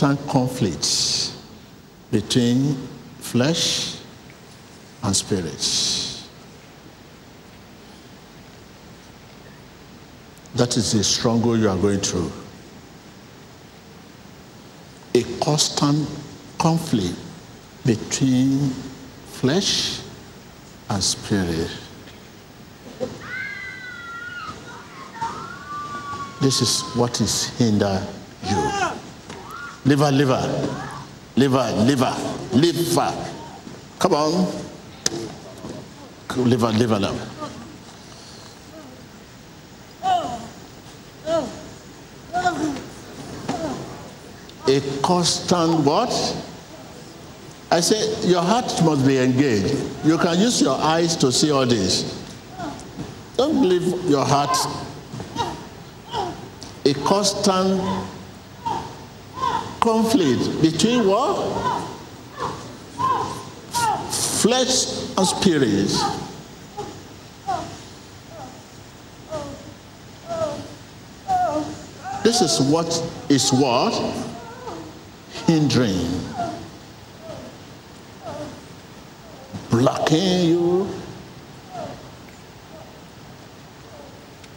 [0.00, 1.34] Constant conflict
[2.10, 2.74] between
[3.18, 3.98] flesh
[5.02, 6.24] and spirit.
[10.54, 12.32] That is the struggle you are going through.
[15.14, 16.08] A constant
[16.56, 17.18] conflict
[17.84, 18.70] between
[19.32, 20.00] flesh
[20.88, 21.70] and spirit.
[26.40, 28.19] This is what is hinder you.
[29.84, 30.76] Liver, liver,
[31.36, 32.16] liver, liver,
[32.52, 33.12] liver.
[33.98, 34.46] Come on.
[36.36, 37.28] Liver, liver, liver.
[44.68, 46.12] A constant what?
[47.72, 49.74] I say your heart must be engaged.
[50.04, 52.04] You can use your eyes to see all this.
[53.36, 54.56] Don't believe your heart.
[56.84, 57.80] A constant
[59.90, 61.34] conflict between what?
[64.40, 65.90] Flesh and spirit.
[72.22, 72.88] This is what
[73.28, 73.92] is what?
[75.46, 76.08] Hindering.
[79.70, 80.88] Blocking you.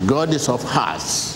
[0.06, 1.33] God is of hearts.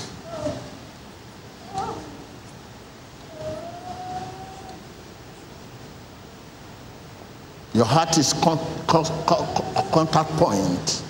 [7.78, 8.58] Your heart is con-
[8.88, 11.04] con- con- contact point.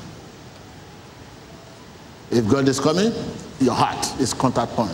[2.30, 3.13] If God is coming,
[3.61, 4.91] your heart is contact point.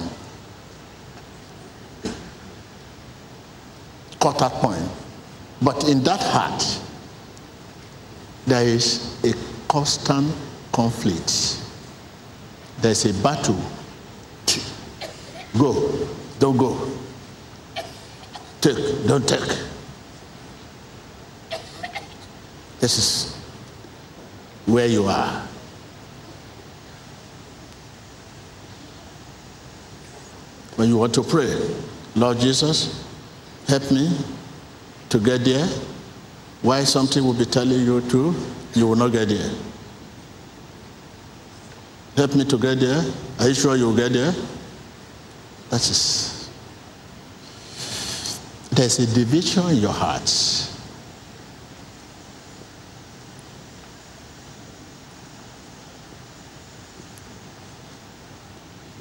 [4.19, 4.87] Contact point.
[5.63, 6.63] But in that heart,
[8.45, 9.33] there is a
[9.67, 10.31] constant
[10.71, 11.59] conflict.
[12.81, 13.59] There's a battle.
[15.57, 16.07] Go,
[16.37, 16.87] don't go.
[18.61, 19.72] Take, don't take.
[22.83, 23.35] This is
[24.65, 25.47] where you are.
[30.75, 31.55] When you want to pray,
[32.13, 33.07] Lord Jesus,
[33.69, 34.11] help me
[35.07, 35.65] to get there.
[36.61, 38.35] Why something will be telling you to,
[38.73, 39.51] you will not get there.
[42.17, 43.01] Help me to get there.
[43.39, 44.33] Are you sure you'll get there?
[45.69, 46.49] That is.
[48.71, 50.72] There's a division in your hearts.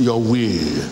[0.03, 0.91] Your will.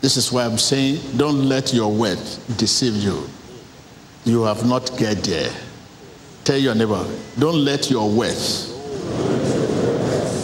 [0.00, 3.28] This is why I'm saying don't let your wealth deceive you.
[4.24, 5.52] You have not get there.
[6.42, 7.06] Tell your neighbor,
[7.38, 8.68] don't let your wealth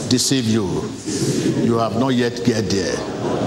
[0.08, 0.64] deceive you.
[1.64, 3.37] You have not yet get there.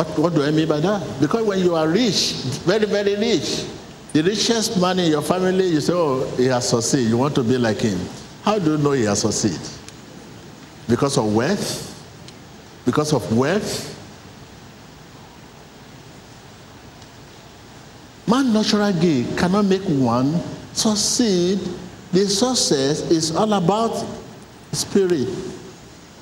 [0.00, 1.20] What, what do I mean by that?
[1.20, 2.32] Because when you are rich,
[2.64, 3.66] very, very rich,
[4.14, 7.10] the richest man in your family, you say, oh, he has succeeded.
[7.10, 8.00] You want to be like him.
[8.42, 9.60] How do you know he has succeeded?
[10.88, 11.86] Because of wealth?
[12.86, 13.94] Because of wealth?
[18.26, 20.40] Man natural gain cannot make one
[20.72, 21.58] succeed.
[22.10, 24.02] The success is all about
[24.72, 25.28] spirit,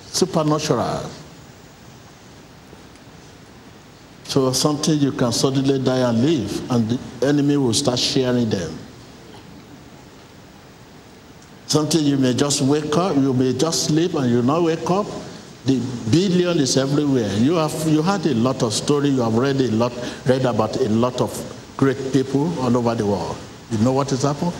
[0.09, 1.09] supernatural.
[4.29, 8.79] So something you can suddenly die and live, and the enemy will start sharing them.
[11.67, 15.07] Something you may just wake up, you may just sleep and you not wake up.
[15.65, 17.33] The billion is everywhere.
[17.37, 19.09] You have you had a lot of story.
[19.09, 19.93] You have read a lot,
[20.27, 21.33] read about a lot of
[21.79, 23.37] great people all over the world.
[23.71, 24.53] You know what has happened?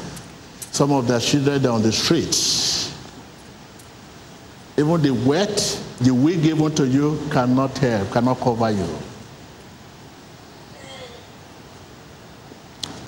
[0.73, 2.95] Some of their children are on the streets.
[4.79, 5.57] Even the wet,
[6.01, 8.89] the wig given to you cannot help, cannot cover you.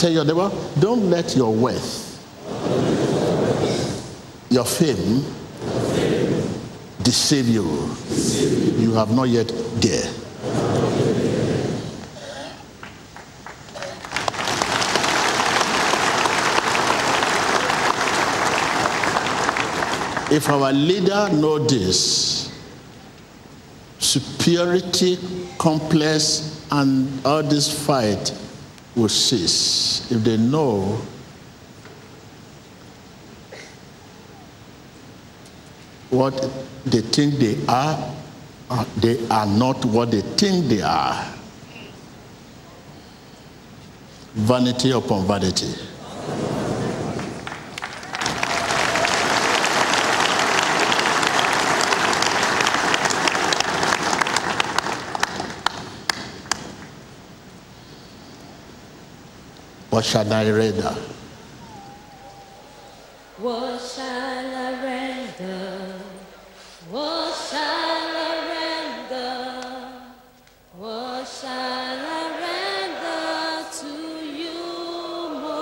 [0.00, 2.16] Tell your neighbor, don't let your wealth,
[4.48, 5.22] your fame,
[7.02, 7.64] deceive you.
[8.80, 10.10] You have not yet there.
[20.34, 22.50] If our leader know this,
[23.98, 25.18] superiority
[25.58, 28.32] complex and all this fight
[28.96, 30.10] will cease.
[30.10, 31.00] If they know
[36.10, 36.34] what
[36.84, 38.14] they think they are,
[38.68, 41.34] uh, they are not what they think they are.
[44.34, 45.72] Vanity upon vanity.
[60.00, 60.96] What shall I render?
[63.36, 66.00] What shall I render?
[66.90, 69.60] What shall I render?
[70.78, 73.92] What shall I render to
[74.24, 74.62] you,
[75.44, 75.60] O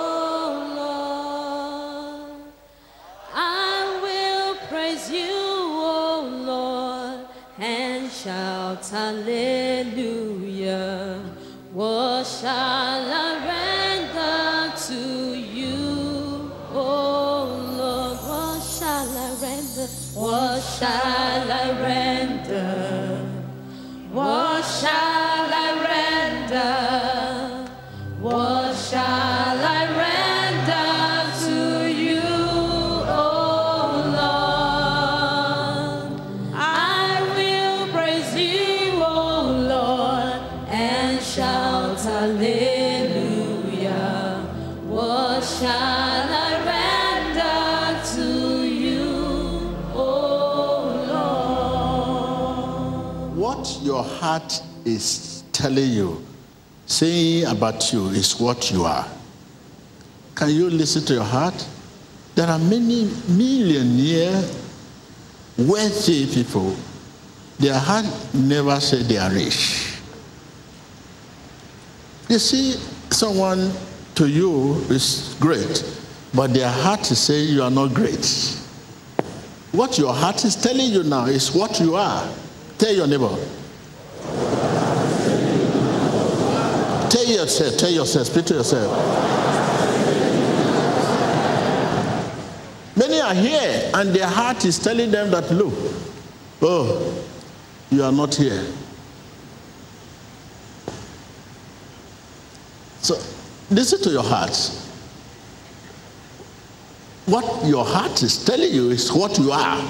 [2.31, 2.53] Lord?
[3.35, 7.27] I will praise you, O Lord,
[7.59, 10.39] and shout hallelujah.
[11.73, 12.78] What shall
[20.81, 21.48] What
[54.29, 56.23] heart is telling you,
[56.85, 59.07] saying about you, is what you are.
[60.35, 61.67] Can you listen to your heart?
[62.35, 64.43] There are many millionaire,
[65.57, 66.75] wealthy people.
[67.57, 68.05] Their heart
[68.35, 69.97] never say they are rich.
[72.29, 72.73] You see,
[73.09, 73.71] someone
[74.13, 75.83] to you is great,
[76.35, 78.27] but their heart is saying you are not great.
[79.71, 82.31] What your heart is telling you now is what you are.
[82.77, 83.35] Tell your neighbor.
[87.09, 88.91] Tell yourself, tell yourself, speak to yourself.
[92.95, 95.73] Many are here and their heart is telling them that, look,
[96.61, 97.25] oh,
[97.89, 98.65] you are not here.
[103.01, 103.15] So
[103.71, 104.55] listen to your heart.
[107.25, 109.83] What your heart is telling you is what you are.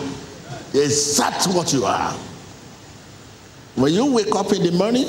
[0.73, 2.13] Is that what you are?
[3.75, 5.07] When you wake up in the morning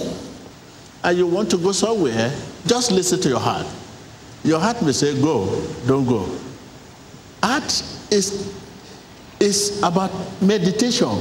[1.02, 2.32] and you want to go somewhere,
[2.66, 3.66] just listen to your heart.
[4.44, 6.28] Your heart may say, go, don't go.
[7.42, 7.64] Heart
[8.10, 8.54] is,
[9.38, 10.10] is about
[10.42, 11.18] meditation.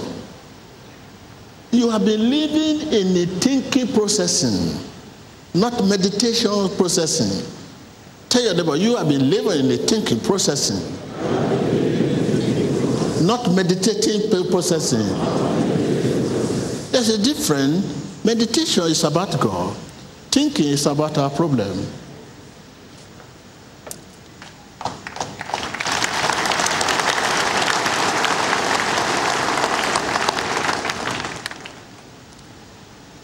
[1.71, 4.79] You have been living in a thinking processing,
[5.53, 7.45] not meditation processing.
[8.29, 10.77] Tell your neighbor, you have been living in a thinking processing,
[13.25, 15.07] not meditating processing.
[16.91, 17.98] There's a difference.
[18.29, 19.75] Meditation is about God.
[20.29, 21.83] Thinking is about our problem.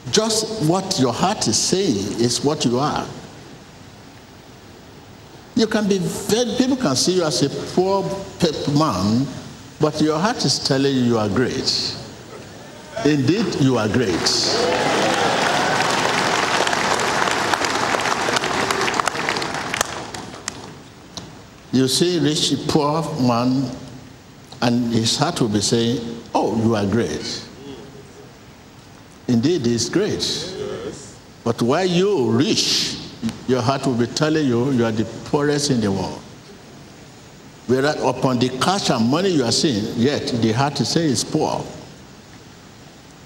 [0.10, 3.06] Just what your heart is saying is what you are.
[5.54, 8.02] You can be very, people can see you as a poor
[8.76, 9.28] man,
[9.80, 11.96] but your heart is telling you you are great.
[13.04, 14.12] Indeed, you are great.
[21.72, 23.70] You see, rich, poor man,
[24.62, 27.46] and his heart will be saying, Oh, you are great.
[29.28, 30.54] Indeed, he's great.
[31.44, 32.98] But while you rich,
[33.48, 36.22] your heart will be telling you you are the poorest in the world.
[37.68, 41.24] Whereas upon the cash and money you are seeing, yet the heart is saying is
[41.24, 41.64] poor.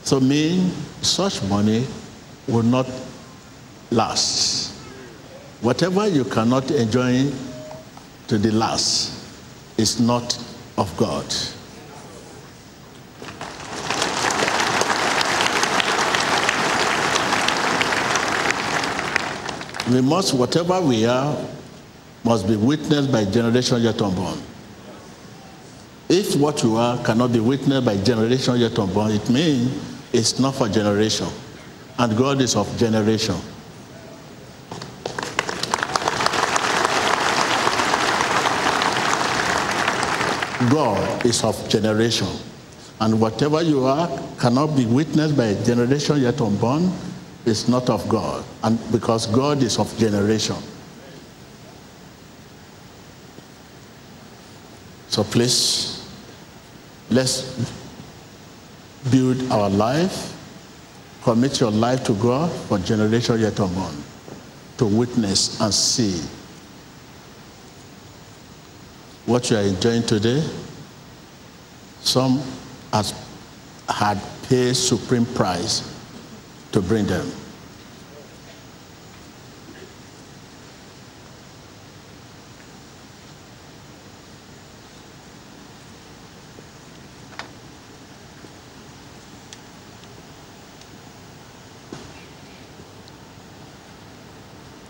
[0.10, 0.72] So mean
[1.04, 1.86] such money
[2.48, 2.88] will not
[3.92, 4.74] last.
[5.62, 7.30] Whatever you cannot enjoy
[8.28, 9.14] to the last
[9.78, 10.36] is not
[10.80, 11.26] of God.
[19.94, 21.38] We must, whatever we are,
[22.24, 24.42] must be witnessed by generation yet unborn.
[26.10, 30.56] If what you are cannot be witnessed by generation yet unborn, it means it's not
[30.56, 31.28] for generation.
[31.98, 33.36] And God is of generation.
[40.70, 42.28] God is of generation.
[43.02, 44.08] And whatever you are
[44.40, 46.92] cannot be witnessed by a generation yet unborn
[47.46, 48.44] is not of God.
[48.64, 50.58] And because God is of generation.
[55.08, 56.08] So please,
[57.10, 57.79] let's
[59.12, 60.36] build our life,
[61.24, 63.96] commit your life to God for generation yet unborn,
[64.78, 66.22] to witness and see
[69.26, 70.44] what you are enjoying today.
[72.02, 72.42] Some
[72.92, 73.14] has
[73.88, 75.96] had paid supreme price
[76.72, 77.32] to bring them.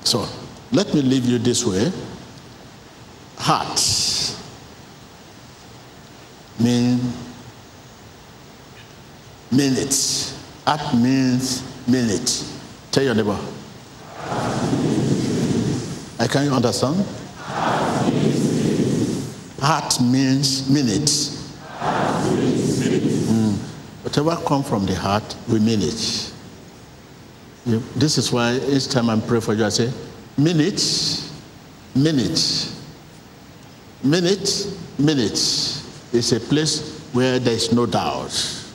[0.10, 0.28] So
[0.72, 1.92] let me leave you this way.
[3.38, 3.80] Heart
[6.60, 7.16] means
[9.52, 10.36] minutes.
[10.66, 12.44] Heart means minute.
[12.90, 13.38] Tell your neighbor.
[16.18, 17.06] I can you understand?
[19.62, 21.54] Heart means minutes.
[23.30, 23.58] Mm.
[24.02, 26.34] Whatever come from the heart, we mean it.
[27.96, 29.92] This is why each time I pray for you, I say,
[30.38, 30.82] minute,
[31.96, 32.72] minute,
[34.04, 34.68] minute,
[34.98, 35.84] minute.
[36.12, 38.66] It's a place where there is no doubt.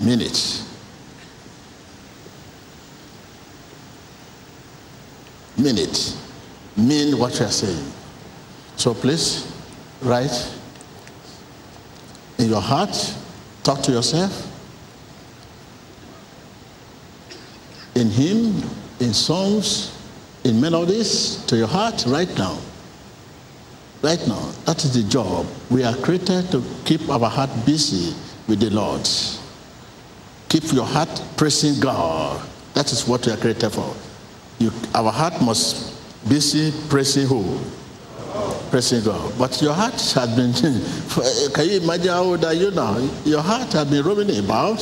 [0.00, 0.64] Minute.
[5.58, 6.16] Minute.
[6.76, 7.92] Mean what you are saying.
[8.76, 9.46] So please,
[10.00, 10.54] write
[12.38, 13.14] in your heart,
[13.62, 14.49] talk to yourself.
[17.94, 18.62] In hymn,
[19.00, 19.96] in songs,
[20.44, 22.58] in melodies, to your heart, right now.
[24.02, 25.46] Right now, that is the job.
[25.70, 28.14] We are created to keep our heart busy
[28.48, 29.06] with the Lord.
[30.48, 32.40] Keep your heart praising God.
[32.74, 33.94] That is what we are created for.
[34.58, 37.58] You, our heart must be busy praising who?
[38.70, 39.38] Praising God.
[39.38, 40.52] But your heart has been,
[41.52, 42.96] can you imagine how old are you now?
[43.24, 44.80] Your heart has been roaming about.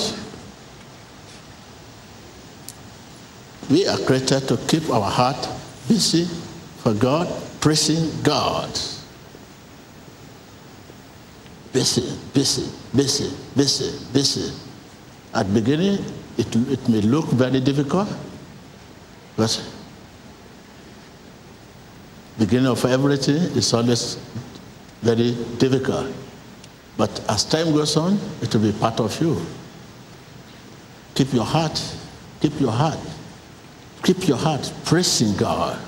[3.70, 5.48] We are created to keep our heart
[5.88, 6.24] busy
[6.78, 7.28] for God,
[7.60, 8.70] praising God.
[11.72, 14.54] Busy, busy, busy, busy, busy.
[15.34, 16.02] At beginning,
[16.38, 18.08] it, it may look very difficult,
[19.36, 19.62] but
[22.38, 24.16] beginning of everything is always
[25.02, 26.06] very difficult.
[26.96, 29.40] But as time goes on, it will be part of you.
[31.14, 31.80] Keep your heart,
[32.40, 32.98] keep your heart,
[34.02, 35.78] keep your heart praising God.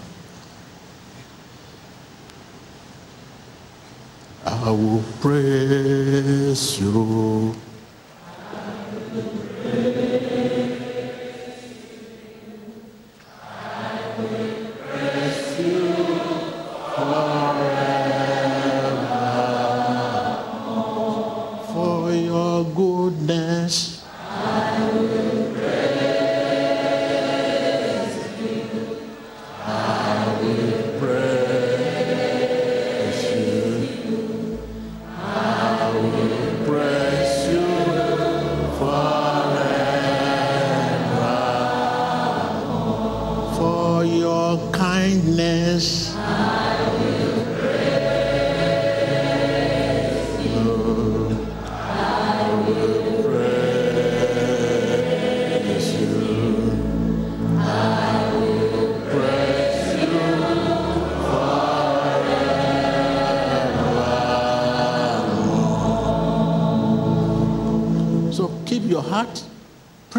[4.45, 7.55] I will praise you.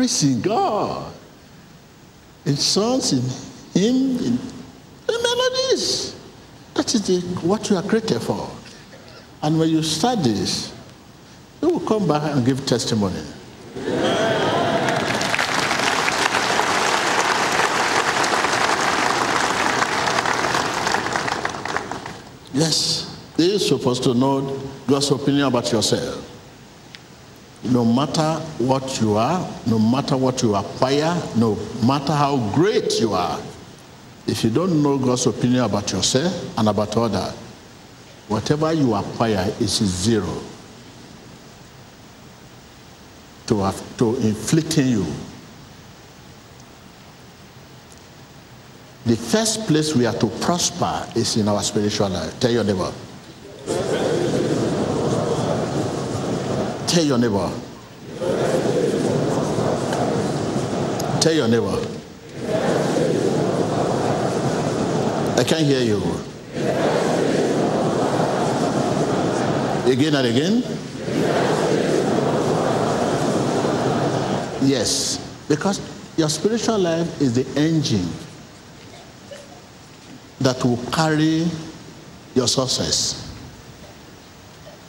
[0.02, 1.14] Praising God
[2.48, 3.22] in songs, in
[3.80, 6.20] hymn, in, in melodies.
[6.74, 8.50] That is the, what you are created for.
[9.44, 10.74] And when you start this,
[11.62, 13.22] you will come back and give testimony.
[22.56, 26.31] Yes, you're supposed to know God's opinion about yourself.
[27.72, 31.56] No matter what you are, no matter what you acquire, no
[31.86, 33.40] matter how great you are,
[34.28, 37.34] if you don't know God's opinion about yourself and about others,
[38.28, 40.42] whatever you acquire is zero
[43.48, 45.06] to, have, to inflicting you.
[49.06, 52.40] The first place we are to prosper is in our spiritual life.
[52.40, 52.92] Tell your neighbor.
[56.92, 57.50] Tell your neighbor.
[61.22, 61.88] Tell your neighbor.
[65.40, 66.02] I can't hear you.
[69.90, 70.64] Again and again?
[74.62, 75.18] Yes,
[75.48, 75.80] because
[76.18, 78.10] your spiritual life is the engine
[80.42, 81.48] that will carry
[82.36, 83.34] your success.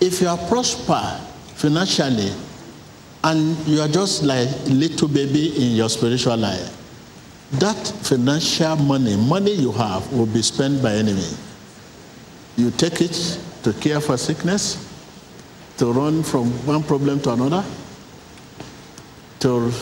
[0.00, 1.28] If you are prosper
[1.62, 2.32] financially
[3.22, 6.76] and you are just like little baby in your spiritual life,
[7.52, 11.30] that financial money, money you have, will be spent by enemy.
[12.56, 14.76] You take it to care for sickness,
[15.76, 17.64] to run from one problem to another,
[19.38, 19.72] to,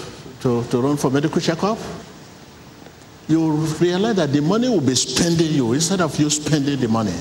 [0.41, 1.79] to, to run for medical checkup.
[3.27, 7.15] you realize that the money will be spending you instead of you spending the money.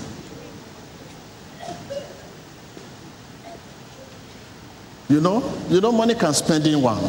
[5.09, 7.03] You know, you know, money can spend in one.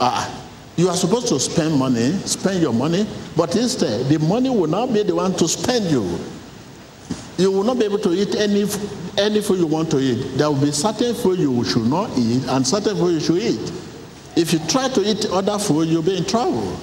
[0.00, 0.32] Ah,
[0.76, 3.06] you are supposed to spend money, spend your money,
[3.36, 6.18] but instead, the money will not be the one to spend you.
[7.38, 8.66] You will not be able to eat any
[9.18, 10.38] any food you want to eat.
[10.38, 13.72] There will be certain food you should not eat and certain food you should eat.
[14.36, 16.78] If you try to eat other food, you'll be in trouble.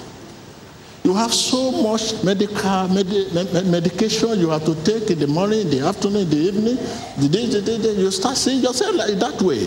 [1.03, 5.61] You have so much medical medi- med- medication you have to take in the morning,
[5.61, 6.77] in the afternoon, the evening.
[7.17, 9.65] The day, the day, the day, you start seeing yourself like that way.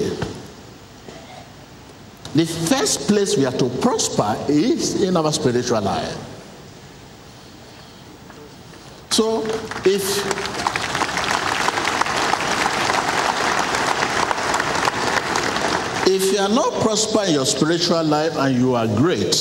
[2.34, 6.16] The first place we have to prosper is in our spiritual life.
[9.10, 9.42] So
[9.84, 10.24] if
[16.06, 19.34] if you are not prosper in your spiritual life and you are great,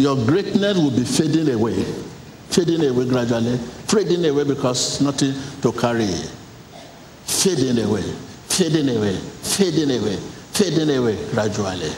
[0.00, 1.84] your greatness will be fading away,
[2.48, 6.10] fading away gradually, fading away because nothing to carry,
[7.24, 8.02] fading away,
[8.48, 10.16] fading away, fading away,
[10.52, 11.92] fading away gradually.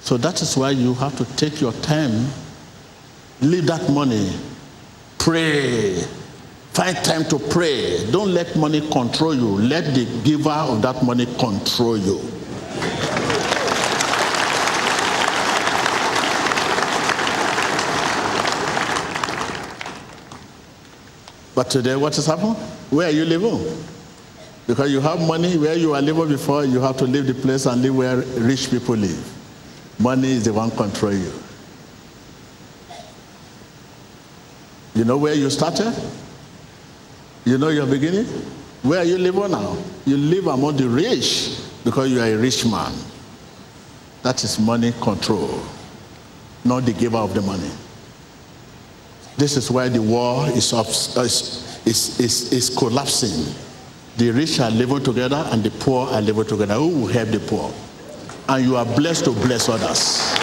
[0.00, 2.26] So that is why you have to take your time,
[3.40, 4.32] leave that money,
[5.18, 6.02] pray.
[6.72, 8.10] Find time to pray.
[8.10, 9.58] Don't let money control you.
[9.58, 12.18] Let the giver of that money control you.
[21.54, 22.56] But today, what has happened?
[22.90, 23.84] Where are you living?
[24.66, 27.66] Because you have money where you are living before, you have to leave the place
[27.66, 29.32] and live where rich people live.
[29.98, 31.32] Money is the one control you.
[34.94, 35.94] You know where you started?
[37.44, 38.26] You know your beginning?
[38.82, 39.76] Where are you living now?
[40.06, 42.92] You live among the rich because you are a rich man.
[44.22, 45.62] That is money control,
[46.64, 47.70] not the giver of the money.
[49.36, 53.54] This is why the war is, is, is, is, is collapsing.
[54.18, 56.74] The rich are living together and the poor are living together.
[56.74, 57.72] Who will help the poor?
[58.48, 60.36] And you are blessed to bless others.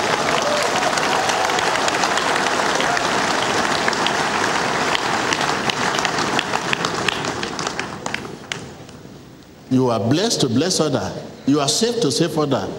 [9.71, 11.23] You are blessed to bless others.
[11.45, 12.69] You are saved to save others.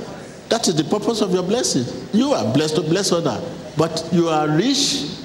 [0.49, 1.85] That is the purpose of your blessing.
[2.13, 3.41] You are blessed to bless others.
[3.77, 5.20] But you are rich,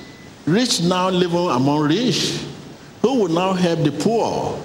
[0.46, 2.44] rich now living among rich.
[3.02, 4.62] Who will now help the poor?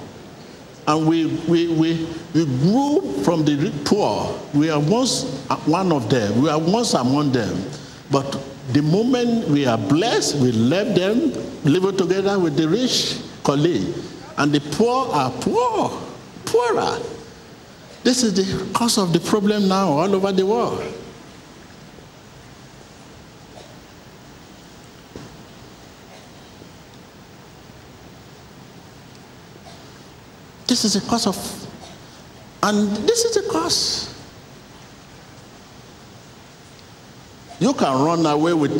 [0.86, 4.38] And we, we, we, we grew from the poor.
[4.54, 5.24] We are once
[5.66, 6.42] one of them.
[6.42, 7.64] We are once among them.
[8.10, 8.40] But
[8.72, 11.32] the moment we are blessed, we left them
[11.64, 13.94] living together with the rich colleague.
[14.38, 15.90] And the poor are poor,
[16.46, 16.98] poorer.
[18.02, 20.82] This is the cause of the problem now all over the world.
[30.70, 31.36] This is the cause of,
[32.62, 34.14] and this is the cause.
[37.58, 38.78] You can run away with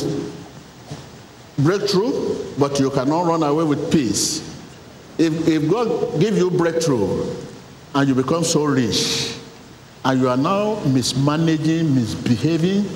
[1.58, 4.38] breakthrough, but you cannot run away with peace.
[5.18, 7.28] If, if God give you breakthrough
[7.96, 9.34] and you become so rich,
[10.04, 12.88] and you are now mismanaging, misbehaving,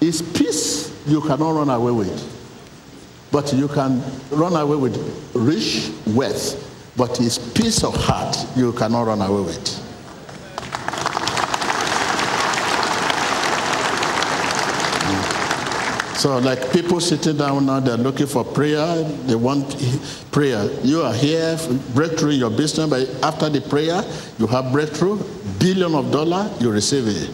[0.00, 3.30] it's peace you cannot run away with.
[3.30, 9.02] But you can run away with rich wealth, but it's peace of heart you cannot
[9.06, 9.84] run away with.
[16.24, 19.02] So, like people sitting down now, they're looking for prayer.
[19.26, 19.76] They want
[20.30, 20.70] prayer.
[20.82, 21.58] You are here,
[21.94, 24.02] breakthrough in your business, but after the prayer,
[24.38, 25.22] you have breakthrough,
[25.58, 27.30] billion of dollar, you receive it.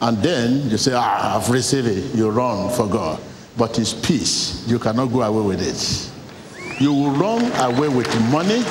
[0.00, 2.14] And then you say, ah, I've received it.
[2.14, 3.20] You run for God.
[3.56, 4.66] But it's peace.
[4.66, 6.13] You cannot go away with it.
[6.80, 8.62] You will run away with money,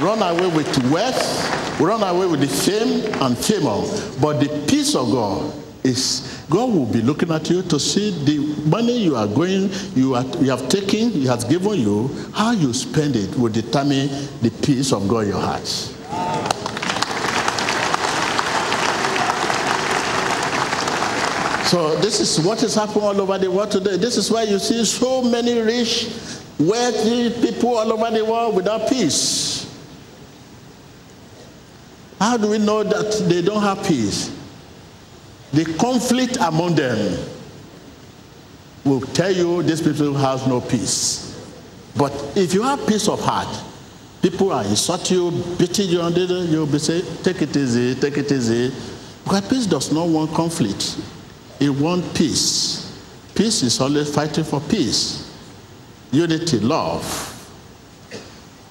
[0.00, 3.82] run away with wealth, run away with the fame and favor.
[4.20, 5.52] But the peace of God
[5.84, 8.38] is God will be looking at you to see the
[8.68, 12.74] money you are going, you, are, you have taken, He has given you, how you
[12.74, 14.08] spend it will determine
[14.42, 15.66] the peace of God in your heart.
[21.72, 23.96] So this is what is happening all over the world today.
[23.96, 26.10] This is why you see so many rich,
[26.68, 29.68] wealthy people all over the world without peace.
[32.18, 34.30] How do we know that they don't have peace?
[35.52, 37.18] The conflict among them
[38.84, 41.28] will tell you these people have no peace.
[41.96, 43.48] But if you have peace of heart,
[44.22, 48.30] people are insult you, beating you the you'll be saying, take it easy, take it
[48.32, 48.72] easy.
[49.24, 50.98] Because peace does not want conflict.
[51.60, 53.00] It wants peace.
[53.34, 55.31] Peace is always fighting for peace,
[56.12, 57.02] unity, love.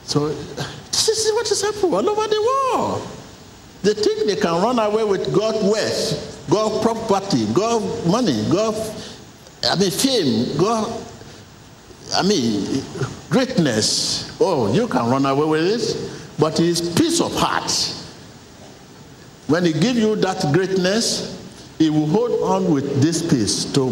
[0.04, 3.08] So this is what is happening all over the world.
[3.82, 8.76] They think they can run away with God's wealth, God's property, God's money, God,
[9.64, 11.04] I mean, fame, God,
[12.14, 12.84] I mean,
[13.30, 14.38] greatness.
[14.40, 17.72] Oh, you can run away with it, but it's peace of heart.
[19.48, 21.40] When He gives you that greatness,
[21.80, 23.90] He will hold on with this peace to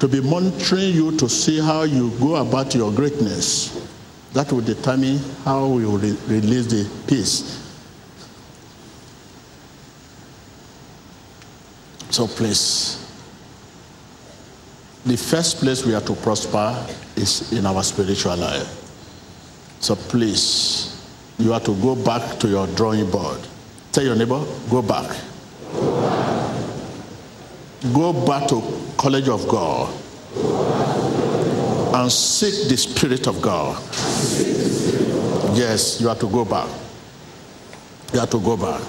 [0.00, 3.86] to be monitoring you to see how you go about your greatness.
[4.32, 7.64] That will determine how we will re- release the peace.
[12.10, 13.04] So please,
[15.04, 16.86] the first place we are to prosper
[17.16, 18.66] is in our spiritual life.
[19.80, 21.02] So please,
[21.38, 23.40] you are to go back to your drawing board.
[23.92, 25.08] Tell your neighbor, go back.
[27.94, 29.88] Go back to College of God
[31.94, 33.80] and seek the Spirit of God.
[35.56, 36.68] Yes, you have to go back.
[38.12, 38.82] You have to go back.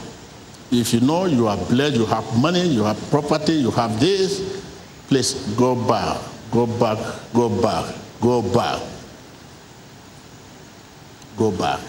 [0.71, 4.63] If you know you are blessed, you have money, you have property, you have this,
[5.07, 6.97] please go back, go back,
[7.33, 8.81] go back, go back.
[11.39, 11.79] Go back,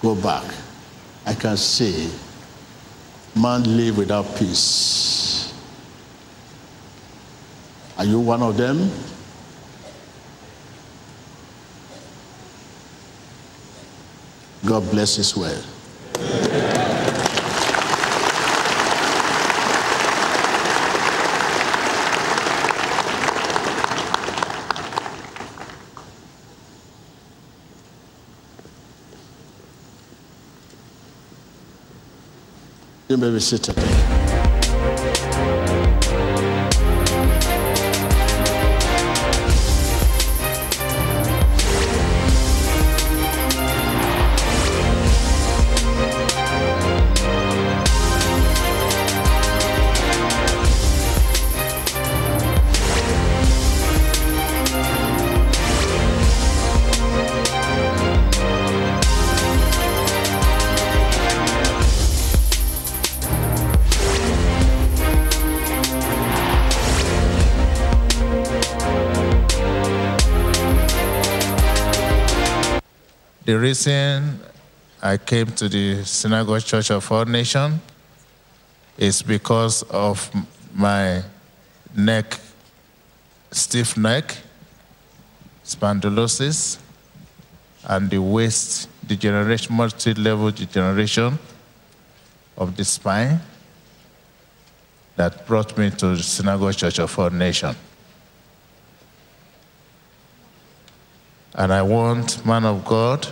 [0.00, 0.44] go back.
[1.26, 2.10] I can see
[3.36, 5.49] man live without peace.
[8.00, 8.90] Are you one of them?
[14.64, 15.62] God bless his word.
[33.10, 34.09] You may be seated.
[73.70, 74.40] Reason
[75.00, 77.80] I came to the Synagogue Church of All Nation
[78.98, 80.28] is because of
[80.74, 81.22] my
[81.94, 82.40] neck,
[83.52, 84.36] stiff neck,
[85.64, 86.78] spondylosis,
[87.84, 91.38] and the waist degeneration, multi-level degeneration
[92.56, 93.40] of the spine
[95.14, 97.76] that brought me to the Synagogue Church of All Nation.
[101.54, 103.28] And I want, man of God,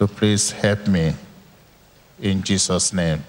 [0.00, 1.12] to please help me
[2.22, 3.20] in Jesus' name.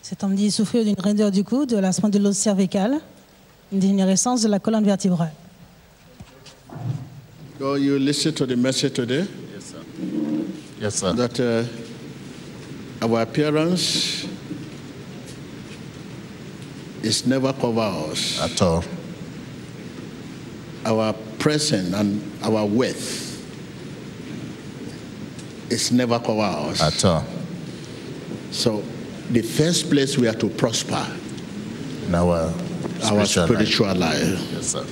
[0.00, 3.00] Cet homme dit souffrir d'une raideur du cou, de la spondylose cervicale,
[3.70, 5.32] une dégénérescence de la colonne vertébrale.
[7.58, 9.24] So you listen to the message today
[9.54, 9.78] Yes, sir.
[10.80, 11.12] Yes, sir.
[11.12, 11.64] that uh,
[13.04, 14.26] our appearance
[17.02, 18.40] is never cover us.
[18.42, 18.82] At all.
[20.84, 23.31] Our presence and our wealth
[25.72, 26.82] is never cover us.
[26.82, 27.24] At all.
[28.50, 28.82] So
[29.30, 31.06] the first place we are to prosper
[32.06, 32.52] In our
[33.04, 34.22] our spiritual life.
[34.22, 34.52] life.
[34.52, 34.84] Yes, sir.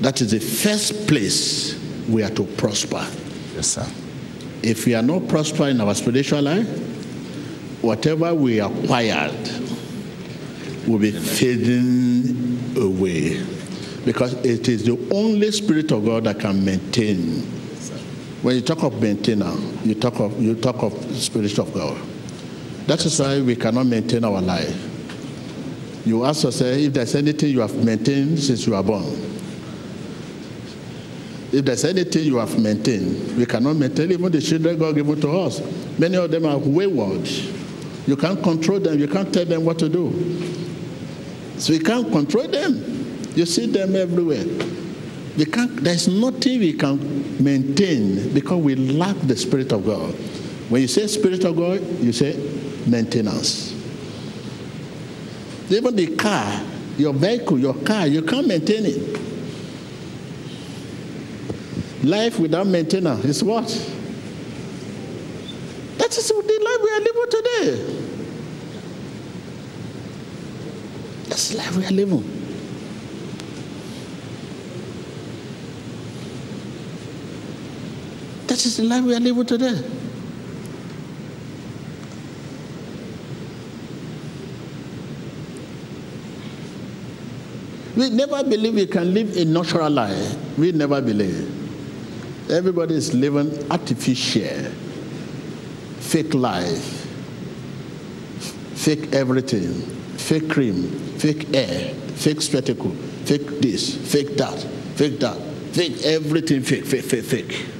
[0.00, 1.74] That is the first place
[2.08, 3.06] we are to prosper.
[3.54, 3.86] Yes, sir.
[4.62, 6.66] If we are not prosper in our spiritual life,
[7.82, 9.32] whatever we acquired
[10.86, 13.42] will be fading away.
[14.04, 17.42] Because it is the only Spirit of God that can maintain.
[18.44, 21.98] When you talk of maintainer, uh, you talk of you talk of Spirit of God.
[22.86, 26.04] That is why we cannot maintain our life.
[26.04, 29.06] You ask yourself if there's anything you have maintained since you were born.
[31.52, 35.30] If there's anything you have maintained, we cannot maintain even the children God given to
[35.40, 35.62] us.
[35.98, 37.26] Many of them are wayward.
[38.06, 40.12] You can't control them, you can't tell them what to do.
[41.56, 42.74] So we can't control them.
[43.34, 44.44] You see them everywhere.
[45.36, 50.14] We can't, there's nothing we can maintain because we lack the Spirit of God.
[50.68, 52.36] When you say Spirit of God, you say
[52.86, 53.72] maintenance.
[55.70, 56.62] Even the car,
[56.96, 59.20] your vehicle, your car, you can't maintain it.
[62.04, 63.66] Life without maintenance is what?
[65.98, 68.04] That is the life we are living today.
[71.28, 72.43] That's the life we are living.
[78.54, 79.82] That is the life we are living today.
[87.96, 90.56] We never believe we can live a natural life.
[90.56, 91.50] We never believe.
[92.48, 94.70] Everybody is living artificial,
[95.98, 97.08] fake life,
[98.76, 99.72] fake everything,
[100.16, 102.92] fake cream, fake air, fake spectacle,
[103.24, 104.60] fake this, fake that,
[104.94, 105.36] fake that,
[105.72, 107.73] fake everything, fake, fake, fake, fake.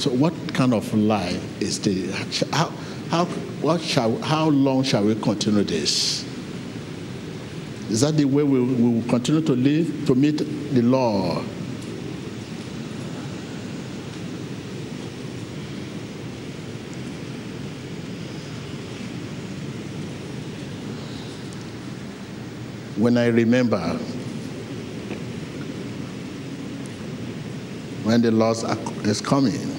[0.00, 2.42] So, what kind of life is this?
[2.54, 2.68] How,
[3.10, 3.26] how,
[3.60, 6.24] what shall, how long shall we continue this?
[7.90, 11.42] Is that the way we, we will continue to live to meet the law?
[22.96, 23.98] When I remember
[28.02, 28.56] when the Lord
[29.06, 29.69] is coming,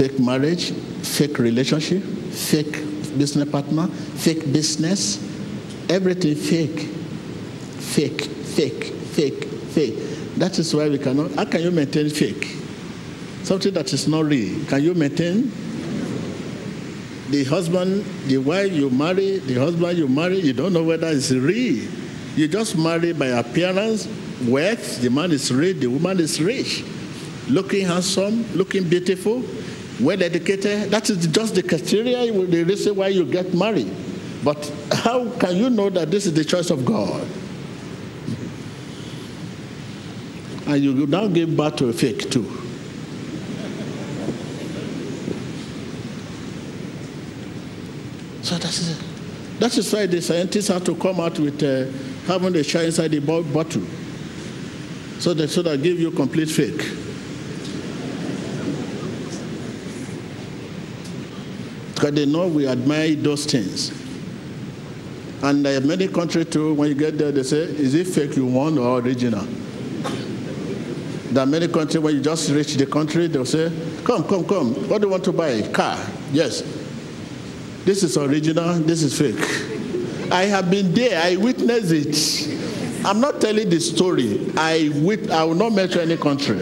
[0.00, 0.72] fake marriage,
[1.02, 2.02] fake relationship,
[2.32, 2.72] fake
[3.18, 5.18] business partner, fake business,
[5.90, 6.88] everything fake,
[7.78, 9.94] fake, fake, fake, fake.
[10.38, 11.32] That is why we cannot.
[11.32, 12.46] How can you maintain fake?
[13.42, 14.64] Something that is not real.
[14.68, 15.52] Can you maintain?
[17.28, 21.30] The husband, the wife you marry, the husband you marry, you don't know whether it's
[21.30, 21.86] real.
[22.36, 24.08] You just marry by appearance,
[24.46, 25.02] wealth.
[25.02, 26.84] The man is rich, the woman is rich,
[27.50, 29.44] looking handsome, looking beautiful
[30.00, 30.90] well educated.
[30.90, 33.90] That is just the criteria, the reason why you get married.
[34.42, 37.26] But how can you know that this is the choice of God?
[40.66, 42.44] And you now give birth to a fake too.
[48.42, 49.04] So that is it.
[49.60, 51.90] That is why the scientists have to come out with uh,
[52.26, 53.82] having the shine inside the bottle.
[55.18, 57.09] So that so that give you complete fake.
[62.00, 63.90] Because they know we admire those things.
[65.42, 68.46] And uh, many countries too, when you get there, they say, is it fake you
[68.46, 69.44] want or original?
[71.30, 73.70] There are many countries when you just reach the country, they'll say,
[74.02, 75.60] come, come, come, what do you want to buy?
[75.72, 75.98] Car.
[76.32, 76.62] Yes.
[77.84, 80.32] This is original, this is fake.
[80.32, 83.04] I have been there, I witnessed it.
[83.04, 84.50] I'm not telling the story.
[84.56, 86.60] I, wit- I will not mention any country.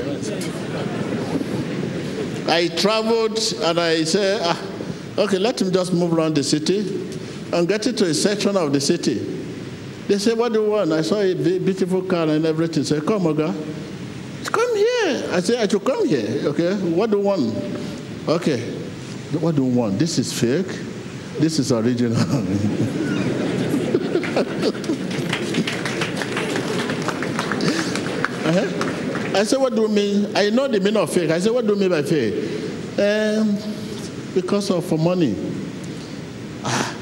[2.49, 4.68] I traveled and I said, ah,
[5.19, 6.79] Okay, let him just move around the city
[7.53, 9.15] and get into a section of the city.
[10.07, 10.93] They say, What do you want?
[10.93, 12.85] I saw a beautiful car and everything.
[12.85, 13.53] Say, Come, Oga.
[14.53, 15.29] Come here.
[15.33, 16.49] I say, I should come here.
[16.51, 17.53] Okay, what do you want?
[18.29, 18.61] Okay,
[19.41, 19.99] what do you want?
[19.99, 20.69] This is fake.
[21.41, 22.17] This is original.
[28.47, 29.37] uh-huh.
[29.37, 30.37] I said, What do you mean?
[30.37, 31.31] I know the meaning of fake.
[31.31, 32.35] I said, What do you mean by fake?
[33.01, 33.59] Um,
[34.41, 35.35] because of money.
[36.63, 36.95] Ah.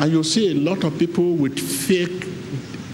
[0.00, 2.26] And you see a lot of people with fake,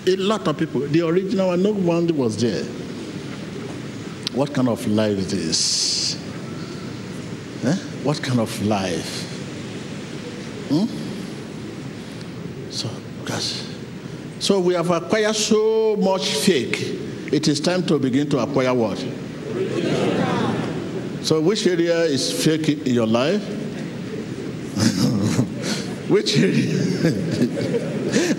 [0.07, 0.83] a lot of people.
[0.83, 2.65] The original one, no one was there.
[4.35, 6.15] What kind of life is this?
[7.65, 7.77] Eh?
[8.05, 9.23] What kind of life?
[10.69, 10.85] Hmm?
[12.71, 12.91] So,
[13.25, 13.63] gosh.
[14.39, 16.77] So we have acquired so much fake.
[17.33, 19.03] It is time to begin to acquire what?
[21.23, 23.43] So, which area is fake in your life?
[26.09, 26.73] which area?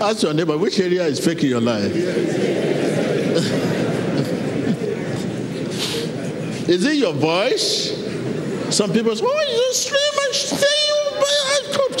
[0.00, 1.94] Ask your neighbor, which area is fake in your life?
[6.68, 7.96] is it your voice?
[8.74, 10.80] Some people say, oh, you scream and stay,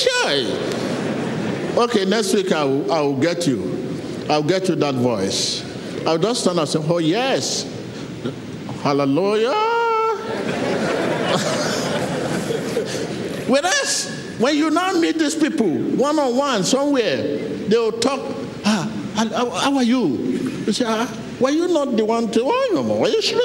[0.00, 1.78] child.
[1.78, 3.98] Okay, next week I will, I will get you.
[4.28, 5.64] I'll get you that voice.
[6.06, 7.64] I'll just stand and say, oh, yes.
[8.82, 9.69] Hallelujah.
[13.48, 17.38] Whereas when you now meet these people one on one somewhere,
[17.68, 18.20] they will talk.
[18.64, 20.06] Ah, how, how are you?
[20.66, 21.08] You say, ah,
[21.40, 22.42] were you not the one to?
[22.44, 23.40] Oh, no you sure?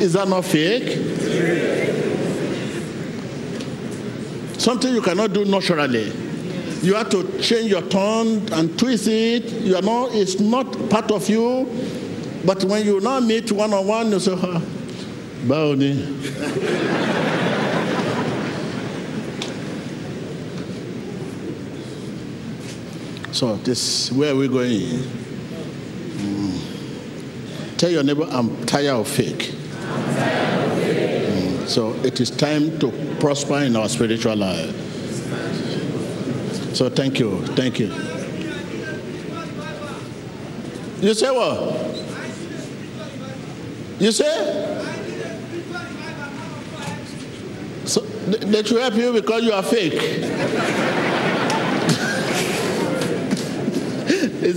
[0.00, 0.98] Is that not fake?
[4.58, 6.12] Something you cannot do naturally.
[6.82, 9.44] You have to change your tone and twist it.
[9.50, 11.66] You are not, it's not part of you.
[12.44, 14.60] But when you now meet one on one, you say, ah,
[15.46, 15.74] báwo
[23.32, 24.82] so this where are we going?
[26.20, 26.58] Mm.
[27.78, 29.52] Tell your neighbor, I'm tired of fake.
[30.76, 34.74] Mm, So it is time to prosper in our spiritual life.
[36.74, 37.40] So thank you.
[37.56, 37.92] Thank you.
[41.00, 42.03] You say what?
[43.98, 44.80] You say?
[47.84, 50.00] So they should help you because you are fake.
[54.44, 54.52] he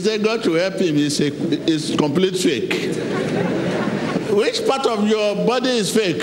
[0.00, 1.26] said God to help him is a
[1.70, 2.72] is complete fake.
[4.30, 6.22] Which part of your body is fake?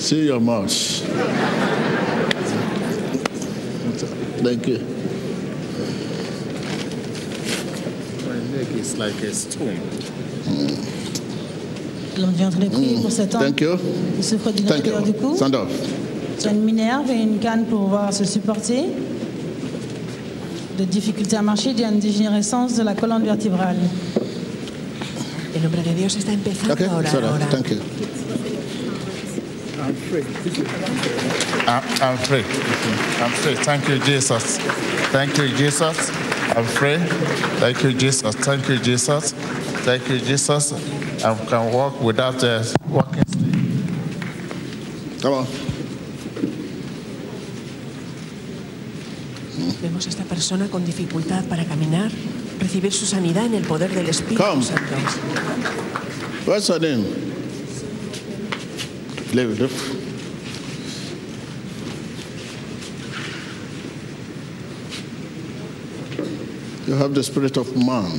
[0.00, 0.72] See your mouth.
[4.42, 4.95] Thank you.
[8.86, 9.80] Is like a stone.
[12.16, 13.76] L'homme vient de prier pour cet homme Thank you.
[14.16, 15.34] qui souffre d'une raideur du cou.
[15.34, 15.68] Stand up.
[16.40, 18.84] Tu as une minerve et une canne pour pouvoir se supporter.
[20.78, 23.76] De difficultés à marcher, il y a une dégénérescence de la colonne vertébrale.
[25.56, 26.86] El hombre de Dios está empezando Okay.
[26.86, 27.46] ahora.
[27.50, 27.78] Thank you.
[31.66, 32.44] I'm, I'm free.
[33.20, 33.56] I'm free.
[33.56, 34.58] Thank you, Jesus.
[35.10, 36.12] Thank you, Jesus.
[36.54, 36.98] I'm free.
[37.58, 38.34] Thank you, Jesus.
[38.36, 39.32] Thank you, Jesus.
[39.84, 40.72] Thank you, Jesus.
[41.24, 45.22] I can walk without uh, walking stick.
[45.22, 45.46] Come on.
[49.82, 52.10] Vemos a esta persona con dificultad para caminar,
[52.60, 54.62] recibir su sanidad en el poder del Espíritu Come.
[54.62, 54.94] Santo.
[56.46, 57.04] What's her name?
[59.32, 59.95] It.
[66.86, 68.14] You have the spirit of man.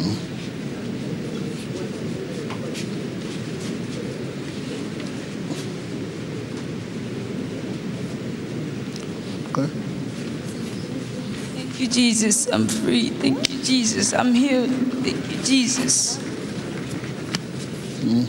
[9.56, 9.72] Okay.
[11.56, 12.48] Thank you, Jesus.
[12.52, 13.10] I'm free.
[13.10, 14.12] Thank you, Jesus.
[14.14, 14.70] I'm healed.
[15.00, 16.18] Thank you, Jesus.
[18.04, 18.28] Hmm.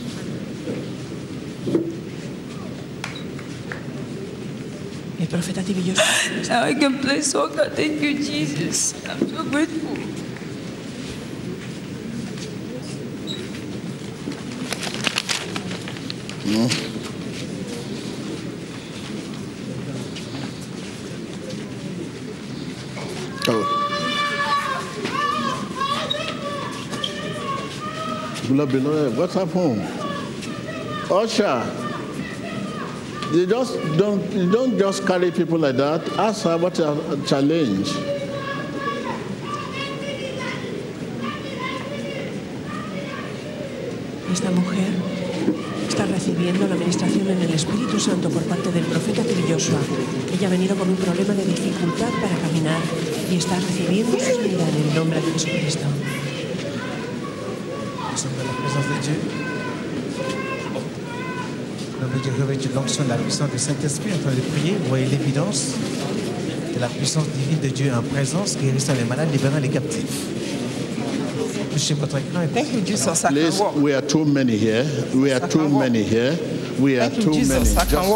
[5.19, 5.99] El profeta Tibillos
[6.47, 7.67] Now I can play soccer.
[7.67, 8.95] Oh thank you, Jesus.
[9.05, 9.88] I'm so grateful.
[31.09, 31.63] Usher,
[33.33, 36.01] you just don't you don't just carry people like that.
[36.19, 37.89] Ask her a challenge.
[44.31, 44.91] Esta mujer
[45.87, 49.79] está recibiendo la administración en el Espíritu Santo por parte del profeta Tibilloshua.
[50.31, 52.81] Ella ha venido con un problema de dificultad para caminar
[53.31, 55.88] y está recibiendo su en el nombre de Jesucristo.
[59.01, 59.13] Dieu.
[62.41, 64.75] Revêtu de l'onction de la puissance du Saint-Esprit en train de prier.
[64.81, 65.73] Vous voyez l'évidence
[66.73, 70.05] de la puissance divine de Dieu en présence, guérissant les malades, libérant les captifs.
[71.73, 73.23] Touchez votre écran et Thank you, Jesus.
[73.25, 73.75] I Please, can walk.
[73.81, 74.85] we are too many here.
[75.13, 76.33] We are too many here.
[76.79, 77.59] We are Thank you, too many.
[77.65, 77.77] Jesus.
[77.77, 78.07] I can Just-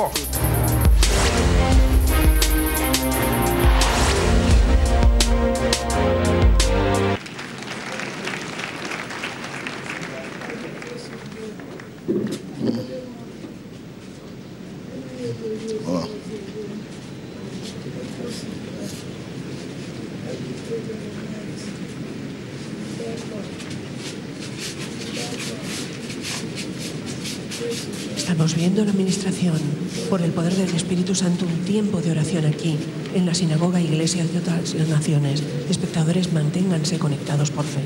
[31.14, 32.76] Espíritu Santo, un tiempo de oración aquí,
[33.14, 35.44] en la sinagoga iglesia de otras naciones.
[35.69, 37.81] Espectadores, manténganse conectados por fe.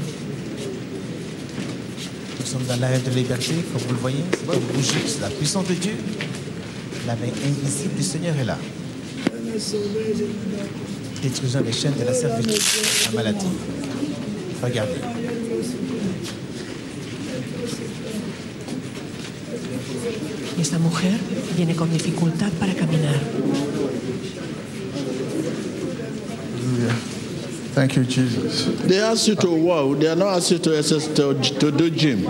[2.39, 4.23] Nous sommes dans l'arrêt de liberté, comme vous le voyez.
[4.81, 5.97] C'est la puissance de Dieu.
[7.05, 8.57] La main invisible du Seigneur est là.
[11.21, 12.61] Détruisant les chaînes de la servitude,
[13.05, 13.45] la maladie.
[14.63, 15.16] Regardez.
[20.61, 21.17] Esta mujer
[21.55, 23.19] viene con dificultad para caminar.
[27.75, 28.65] Thank you, Jesus.
[28.87, 29.99] They ask you to walk.
[29.99, 32.25] They are not ask you to, exercise- to, to do gym.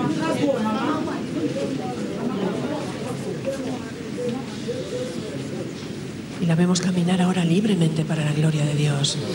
[6.41, 9.17] Y la vemos caminar ahora libremente para la gloria de Dios.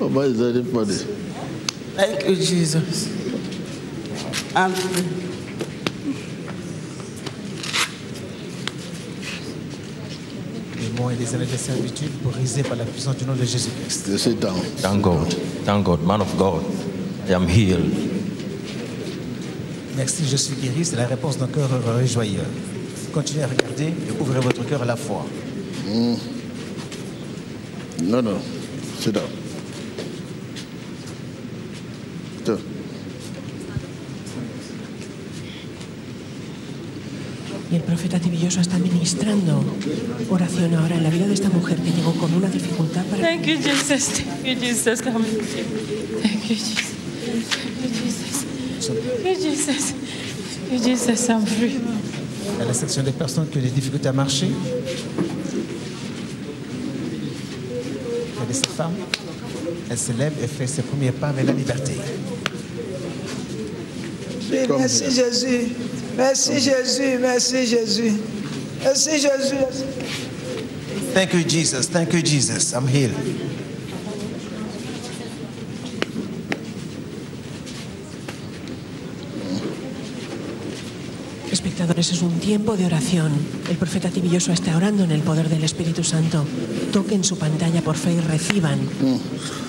[0.00, 1.04] Oh, is?
[1.96, 3.08] Thank you, Jesus.
[4.54, 4.72] I'm
[11.18, 14.06] des années de servitude brisés par la puissance du nom de Jésus-Christ.
[14.08, 14.60] You sit down.
[14.80, 15.34] Thank God.
[15.64, 16.04] Thank God.
[16.06, 16.62] Man of God.
[17.28, 17.92] I am healed.
[19.96, 22.46] Merci, je suis guéri, c'est la réponse d'un cœur heureux et joyeux.
[23.12, 25.26] Continuez à regarder et ouvrez votre cœur à la foi.
[28.00, 28.38] No, no.
[29.00, 29.24] Sit down.
[32.38, 32.58] Sit down.
[37.86, 39.64] Profeta Tibilloso está ministrando
[40.30, 43.20] oración ahora en la vida de esta mujer que llegó con una dificultad para...
[43.20, 44.22] Thank you, Jesus.
[44.44, 45.02] Thank you, Jesus.
[45.02, 45.24] Come.
[46.22, 46.94] Thank you, Jesus.
[47.32, 48.44] Thank you, Jesus.
[49.24, 49.92] Thank you, Jesus.
[50.68, 51.28] Thank you, Jesus.
[51.28, 51.80] I'm free.
[52.60, 54.50] À la section des personnes qui ont des difficultés à marcher.
[58.34, 58.94] Regardez cette femme.
[59.90, 61.94] Elle se lève et fait ses premiers pas vers la liberté.
[64.78, 65.72] Merci Jésus.
[66.18, 67.16] Merci Jésus.
[67.20, 68.12] Merci Jésus.
[68.82, 69.54] Merci Jésus.
[71.14, 71.86] Thank you, Jesus.
[71.86, 72.72] Thank you, Jesus.
[72.72, 73.14] I'm healed.
[81.52, 83.30] Espectadores, es un tiempo de oración.
[83.70, 86.44] El profeta Tibilloso está orando en el poder del Espíritu Santo.
[86.92, 88.80] Toquen su pantalla por fe y reciban.
[89.00, 89.67] Glory.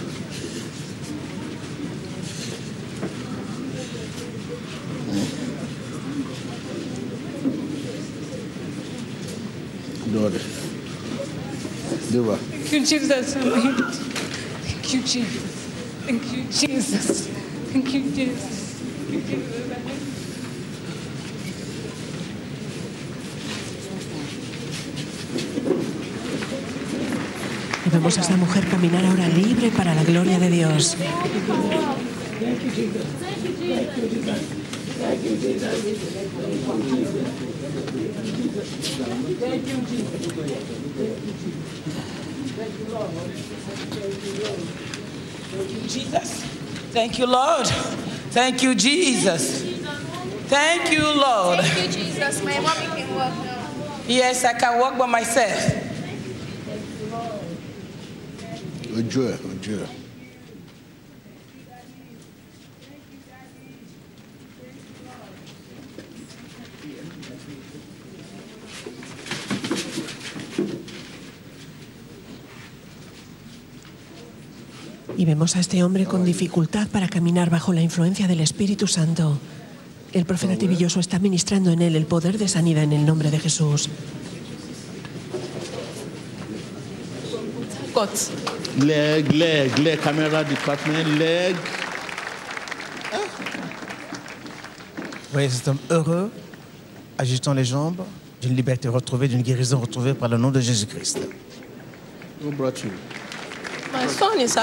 [12.25, 13.33] Thank you, Jesus.
[13.33, 13.43] Thank
[13.73, 13.99] you, Jesus.
[14.65, 15.67] Thank you, Jesus.
[16.05, 17.27] Thank you, Jesus.
[17.71, 18.59] Thank you, Jesus.
[27.85, 30.97] Y vemos a esta mujer caminar ahora libre para la gloria de Dios.
[45.87, 46.43] Jesus.
[46.91, 47.67] Thank you, Lord.
[48.35, 49.63] Thank you, Jesus.
[50.47, 51.59] Thank you, Lord.
[51.59, 52.43] Thank you, Jesus.
[52.43, 53.69] My mommy can walk now.
[54.07, 55.85] Yes, I can walk by myself.
[58.99, 59.87] Ojú ẹ̀, ojú ẹ̀.
[75.19, 79.37] Y vemos a este hombre con dificultad para caminar bajo la influencia del Espíritu Santo.
[80.13, 83.37] El profeta Tibilloso está ministrando en él el poder de sanidad en el nombre de
[83.37, 83.89] Jesús.
[88.79, 91.57] Leg, leg, leg, camera department, leg.
[95.33, 96.31] Voyez cet homme heureux,
[97.17, 98.05] agitant les jambes,
[98.41, 101.19] d'une liberté retrouvée, d'une guérison retrouvée par le nom de Jésus-Christ.
[102.41, 102.91] Who brought you?
[104.17, 104.55] Son is.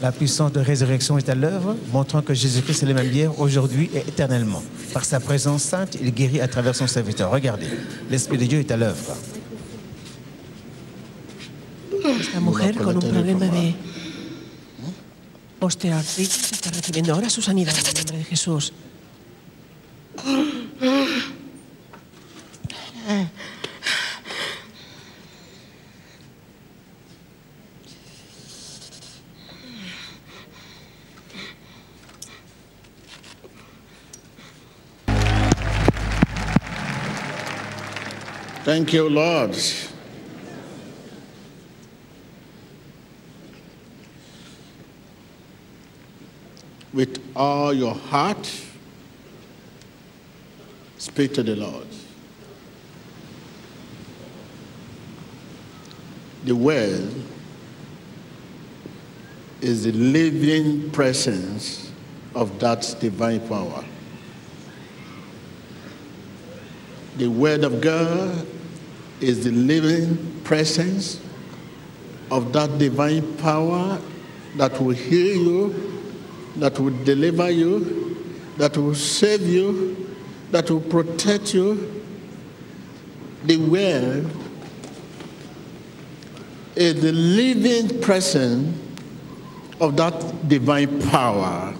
[0.00, 3.90] La puissance de résurrection est à l'œuvre, montrant que Jésus-Christ est le même hier, aujourd'hui
[3.94, 4.62] et éternellement.
[4.94, 7.30] Par sa présence sainte, il guérit à travers son serviteur.
[7.30, 7.68] Regardez,
[8.08, 9.14] l'Esprit de Dieu est à l'œuvre.
[12.18, 13.74] Esta mujer con un problema de
[15.60, 18.72] osteoartritis está recibiendo ahora su sanidad en el nombre de Jesús.
[38.70, 39.56] Thank you, Lord.
[46.92, 48.48] With all your heart,
[50.98, 51.88] speak to the Lord.
[56.44, 57.12] The word
[59.60, 61.90] is the living presence
[62.36, 63.84] of that divine power.
[67.16, 68.46] The Word of God
[69.20, 71.20] is the living presence
[72.30, 74.00] of that divine power
[74.56, 76.02] that will heal you,
[76.56, 78.16] that will deliver you,
[78.56, 80.16] that will save you,
[80.50, 82.02] that will protect you.
[83.44, 84.30] The Word
[86.76, 88.76] is the living presence
[89.80, 91.74] of that divine power.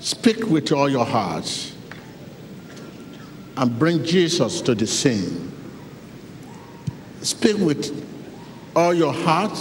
[0.00, 1.73] Speak with all your heart
[3.56, 5.52] and bring Jesus to the scene.
[7.22, 8.04] Speak with
[8.74, 9.58] all your heart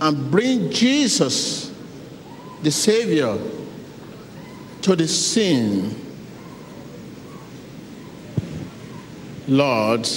[0.00, 1.72] and bring Jesus,
[2.62, 3.38] the Savior,
[4.82, 5.94] to the scene.
[9.46, 10.08] Lord,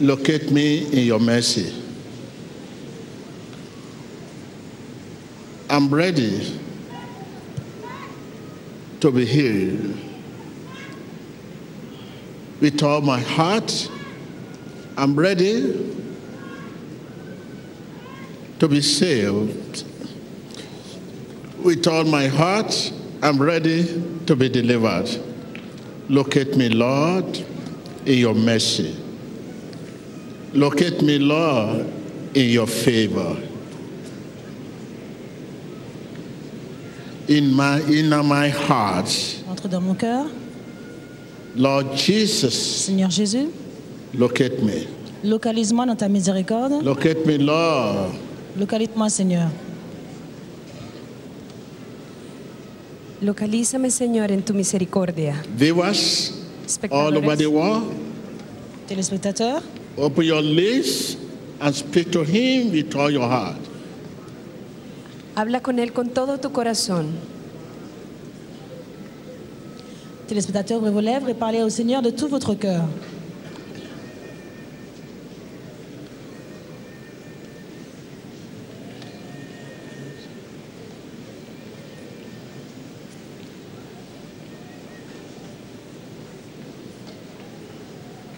[0.00, 1.82] locate me in your mercy.
[5.70, 6.60] I'm ready
[9.00, 9.98] to be healed.
[12.60, 13.90] With all my heart,
[14.96, 15.94] I'm ready
[18.58, 19.84] to be saved.
[21.62, 22.92] With all my heart,
[23.22, 23.84] I'm ready
[24.26, 25.08] to be delivered.
[26.08, 27.36] Locate me, Lord,
[28.06, 28.96] in your mercy.
[30.52, 31.80] Locate me, Lord,
[32.34, 33.36] in your favor.
[37.28, 39.08] In my in my heart,
[39.50, 40.26] Entre dans mon cœur.
[41.56, 43.48] Lord Jesus, Seigneur Jésus,
[44.14, 44.86] locate me.
[45.24, 46.82] localise-moi dans ta miséricorde.
[46.84, 48.12] Locate me, Lord.
[48.58, 49.48] Localise-moi, Seigneur.
[53.22, 55.34] Localízame, Señor, en tu misericordia.
[55.56, 56.32] Viewers
[56.90, 57.92] all over the world,
[58.86, 59.62] Téléspectateurs,
[59.96, 61.16] open your lips
[61.60, 63.56] and speak to him with all your heart.
[65.36, 67.08] Habla con Él con todo tu corazón.
[70.26, 72.82] téléspectateurs, ouvrez vos lèvres et parlez au Seigneur de tout votre cœur.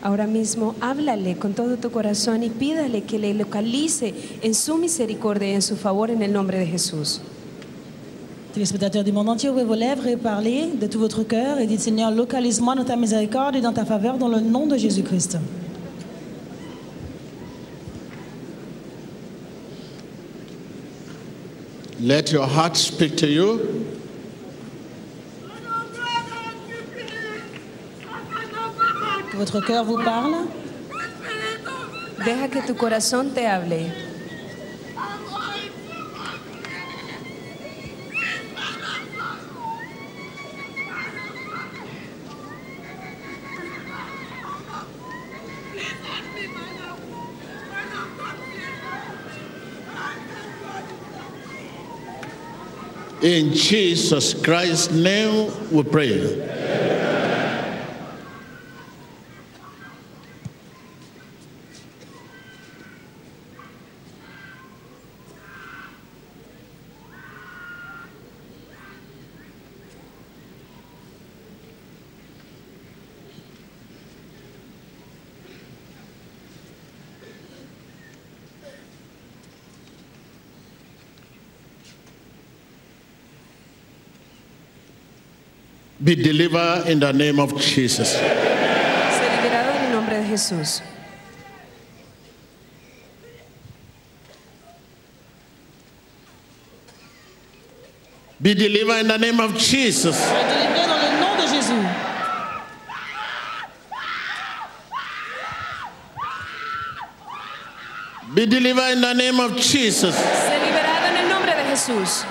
[0.01, 5.51] Ahora mismo háblale con todo tu corazón y pídale que le localice en su misericordia
[5.51, 7.21] y en su favor en el nombre de Jesús.
[8.55, 11.81] Téléspectateurs du monde entier, ouvrez vos lèvres et parlez de tout votre cœur et dites
[11.81, 15.39] Seigneur, localise-moi dans ta miséricorde et dans ta faveur dans le nom de Jésus-Christ.
[22.01, 23.59] Let your heart speak to you.
[29.39, 30.35] Votre cœur vous parle.
[32.19, 33.93] Deja que tu corazón te hable.
[53.21, 56.58] In Jesus Christ's name we pray.
[86.09, 88.15] Be delivered in the name of Jesus.
[88.17, 88.23] Sé
[89.37, 90.81] liberado en el nombre de Jesús.
[98.41, 100.17] Be delivered in the name of Jesus.
[100.17, 101.85] Soyez délivrés dans le nom de Jésus.
[108.35, 110.15] Be delivered in the name of Jesus.
[110.15, 112.25] Sé liberado en el nombre de Jesús.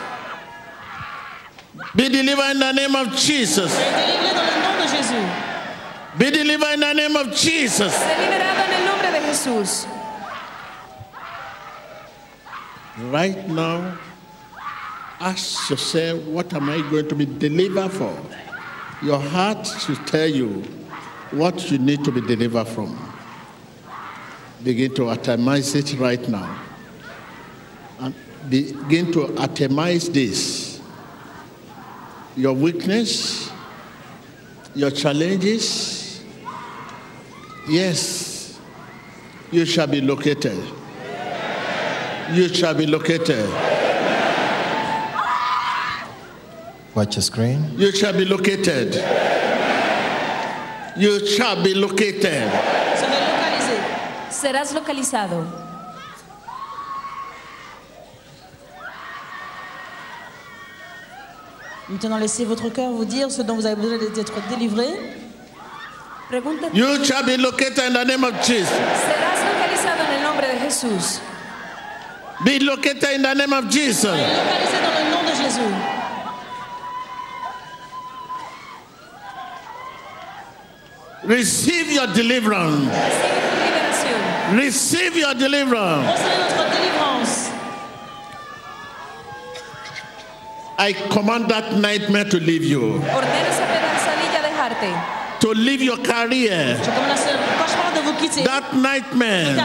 [1.98, 3.72] Be delivered in the name of Jesus.
[3.74, 5.26] Soyez délivrés dans le nom de Jésus.
[6.19, 7.91] Be delivered in the name of Jesus.
[7.91, 9.88] Sé liberado en el nombre de Jesús.
[13.11, 13.98] Right now,
[15.19, 18.15] ask yourself, what am I going to be delivered for?
[19.02, 20.64] Your heart should tell you
[21.32, 22.95] what you need to be delivered from.
[24.64, 26.60] Begin to atomize it right now.
[27.99, 28.14] And
[28.49, 30.66] begin to atomize this.
[32.38, 33.51] Your weakness,
[34.76, 36.23] your challenges.
[37.68, 38.59] Yes,
[39.51, 40.64] you shall be located.
[42.31, 43.49] You shall be located.
[46.93, 47.72] Watch your screen.
[47.76, 48.93] You shall be located.
[50.95, 52.51] You shall be located.
[54.30, 55.66] Serás localizado.
[61.89, 64.88] Maintenant, laissez votre cœur vous dire ce dont vous avez besoin d'être délivré.
[66.73, 68.68] You shall be located in the name of Jesus.
[68.68, 71.22] Serás localizado en el nombre de Jesús.
[72.43, 74.03] Be located in the name of Jesus.
[74.03, 75.73] Localisés dans le nom de Jésus.
[81.23, 82.91] Receive your deliverance.
[84.53, 86.47] Receive your deliverance.
[90.80, 95.40] I command that nightmare to leave you, Ordeno esa pesadilla dejarte.
[95.40, 96.78] to leave your career.
[96.78, 98.44] Je commande à ce cauchemar de vous quitter.
[98.44, 99.56] That nightmare,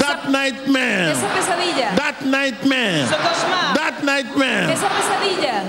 [0.00, 1.96] that nightmare, Esa pesadilla.
[1.96, 3.06] that nightmare,
[3.74, 4.70] that nightmare.
[4.72, 5.62] Esa pesadilla.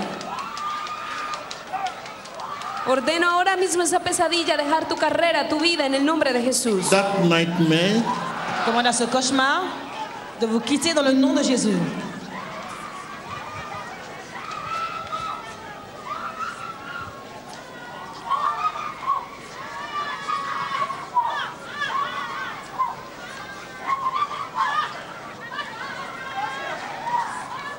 [2.88, 6.88] Ordeno ahora mismo esa pesadilla, dejar tu carrera, tu vida en el nombre de Jesús.
[6.90, 8.02] That nightmare
[8.64, 9.62] Commande à ce cauchemar
[10.40, 11.76] de vous quitter dans le nom de Jésus.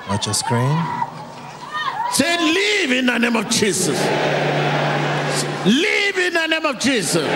[0.09, 0.77] Watch your screen.
[2.11, 3.99] Say, leave in the name of Jesus.
[5.65, 7.27] Leave in the name of Jesus.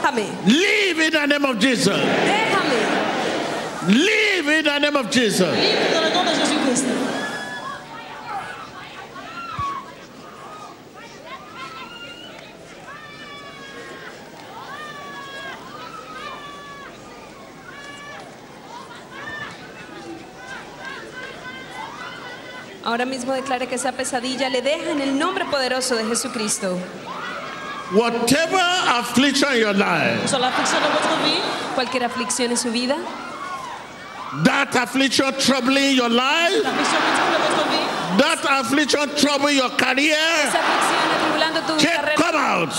[0.00, 1.88] Déjame, Leave in the name of Jesus.
[1.98, 2.78] déjame.
[3.88, 7.07] Leave in the name of Jesus.
[22.88, 26.78] Ahora mismo declare que esa pesadilla le deja en el nombre poderoso de Jesucristo.
[27.92, 28.62] Whatever
[28.98, 31.38] affliction in your life, Sur l'affliction de votre vie,
[31.74, 32.96] Cualquier aflicción en su vida,
[34.42, 37.84] that affliction troubling your life, l'affliction qui trouble votre vie,
[38.16, 40.16] that affliction troubling your career,
[40.46, 42.72] esa aflicción atribulando tu carrera, come out.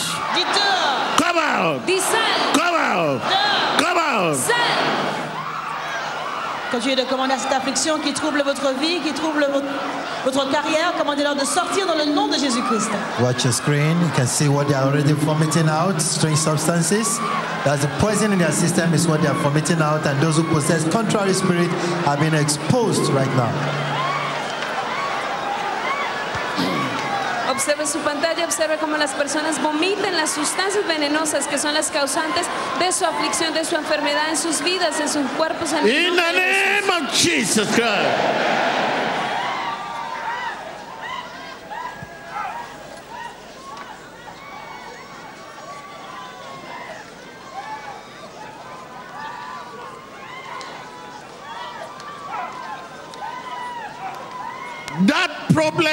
[1.18, 1.86] Come out.
[1.86, 3.22] di sal, Come out.
[3.78, 4.36] Come out.
[4.36, 5.09] sal.
[6.72, 9.66] Continuez de commander à cette affliction qui trouble votre vie, qui trouble votre,
[10.24, 10.94] votre carrière.
[11.00, 12.92] Commandez-leur de sortir dans le nom de Jésus-Christ.
[13.20, 13.98] Watch your screen.
[14.02, 17.20] You can see what they are already vomiting out, strange substances.
[17.66, 20.44] That's the poison in their system is what they are vomiting out, and those who
[20.44, 21.70] possess contrary spirit
[22.06, 23.89] are being exposed right now.
[27.60, 32.48] Observe su pantalla, observe cómo las personas vomitan las sustancias venenosas que son las causantes
[32.80, 35.74] de su aflicción, de su enfermedad en sus vidas, en sus cuerpos.
[35.74, 38.59] En In the name of Jesus Christ.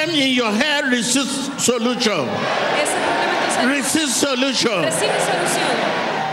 [0.06, 2.28] Problem in your head receives solution.
[2.78, 4.82] Ese problema en tu salud Receive solution.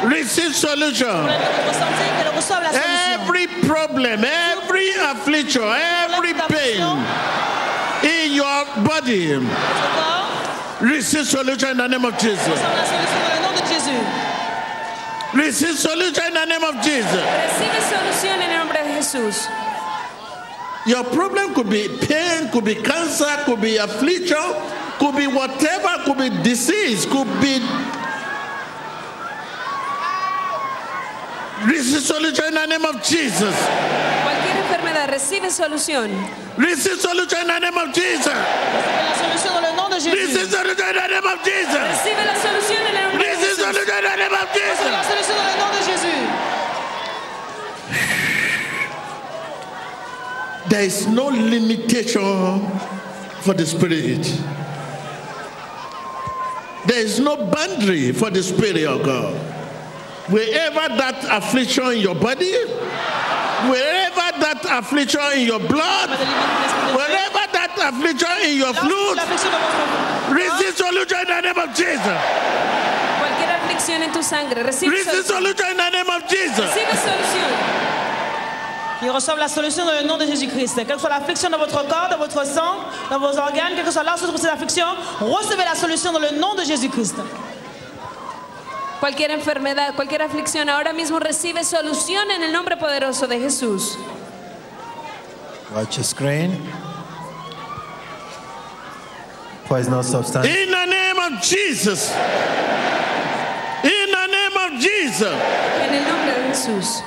[0.10, 1.08] Receive solution.
[1.08, 3.14] Problème de votre santé, qu'elle reçoive la solution.
[3.14, 6.82] Every problem, every affliction, every pain
[8.04, 9.40] in your body,
[10.82, 12.48] receive solution in the name of Jesus.
[12.48, 14.02] reçoive solution dans le nom de Jésus.
[15.34, 17.24] Receive solution in the name of Jesus.
[17.24, 19.48] Recibe solución en el nombre de Jesús.
[20.86, 24.38] Your problem could be pain, could be cancer, could be affliction,
[25.00, 27.62] could be whatever, could be disease, could be.
[31.66, 33.56] Receive solution in the name of Jesus.
[33.56, 36.12] Cualquier enfermedad recibe solución.
[36.58, 38.28] Receive solution in the name of Jesus.
[38.28, 41.80] Recevez la solution dans le nom de Receive solution in the name of Jesus.
[41.80, 45.00] Recibe la solución en el nombre de Receive solution in the name of Recevez la
[45.00, 45.08] Jesus.
[45.08, 46.20] solution dans le nom de Jésus.
[50.70, 52.62] There is no limitation
[53.42, 54.24] for the spirit.
[56.86, 59.36] There is no boundary for the spirit of God.
[60.32, 62.52] Wherever that affliction in your body,
[63.68, 66.10] wherever that affliction in your blood,
[66.96, 69.20] wherever that affliction in your fluid,
[70.32, 72.20] receive solution in the name of Jesus.
[73.20, 76.72] Cualquier aflicción en tu sangre recibe Receive solution in the name of Jesus.
[76.72, 77.93] Recibe solución.
[79.04, 80.76] Ils reçoivent la solution dans le nom de Jésus-Christ.
[80.76, 82.78] Quelle que soit l'affliction dans votre corps, dans votre sang,
[83.10, 84.86] dans vos organes, quelle que soit là où se trouve cette affliction,
[85.20, 87.16] recevez la solution dans le nom de Jésus-Christ.
[89.02, 93.98] Cualquier enfermedad, cualquier aflicción ahora mismo recibe solución en el nombre poderoso de Jesús.
[95.76, 96.62] Watch your screen.
[99.66, 100.48] Poisonous substance.
[100.48, 102.14] In the name of Jesus.
[103.84, 105.34] In the name of Jesus.
[105.82, 107.04] En el nombre de Jesús.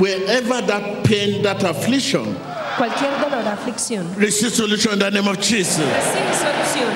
[0.00, 2.34] Wherever that pain, that affliction,
[2.78, 5.84] Cualquier dolor, aflicción, receive solution in the name of Jesus.
[5.84, 6.90] recibe solución.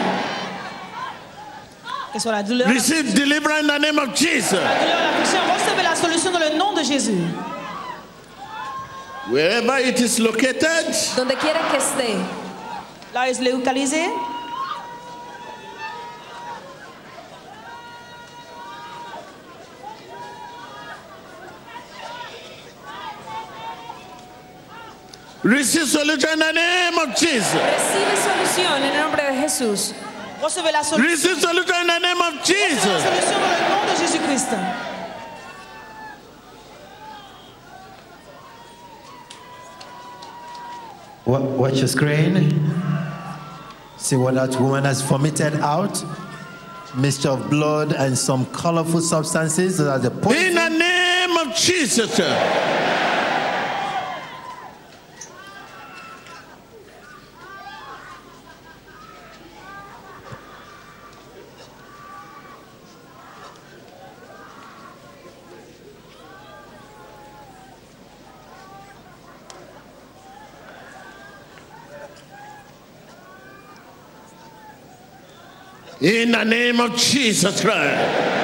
[2.72, 4.52] Receive deliverance in the name of Jesus.
[4.54, 7.18] la recevez solution dans le nom de Jésus.
[9.30, 12.14] Wherever it is located, Donde quiera que esté,
[13.14, 14.02] Là, il est localisé.
[25.44, 27.52] Receive solution in the name of Jesus.
[27.52, 29.92] Recibe solución en el nombre de Jesús.
[30.42, 31.10] Recevez la solution.
[31.10, 32.80] Receive solution in the name of Jesus.
[33.02, 34.48] solution dans le nom de Jésus-Christ.
[41.26, 42.70] Wa- Watch your screen.
[43.96, 46.02] See what that woman has vomited out.
[46.96, 49.78] Mixture of blood and some colorful substances.
[49.78, 50.48] Those are the poison.
[50.48, 52.18] In the name of Jesus.
[76.04, 78.34] In the name of Jesus Christ.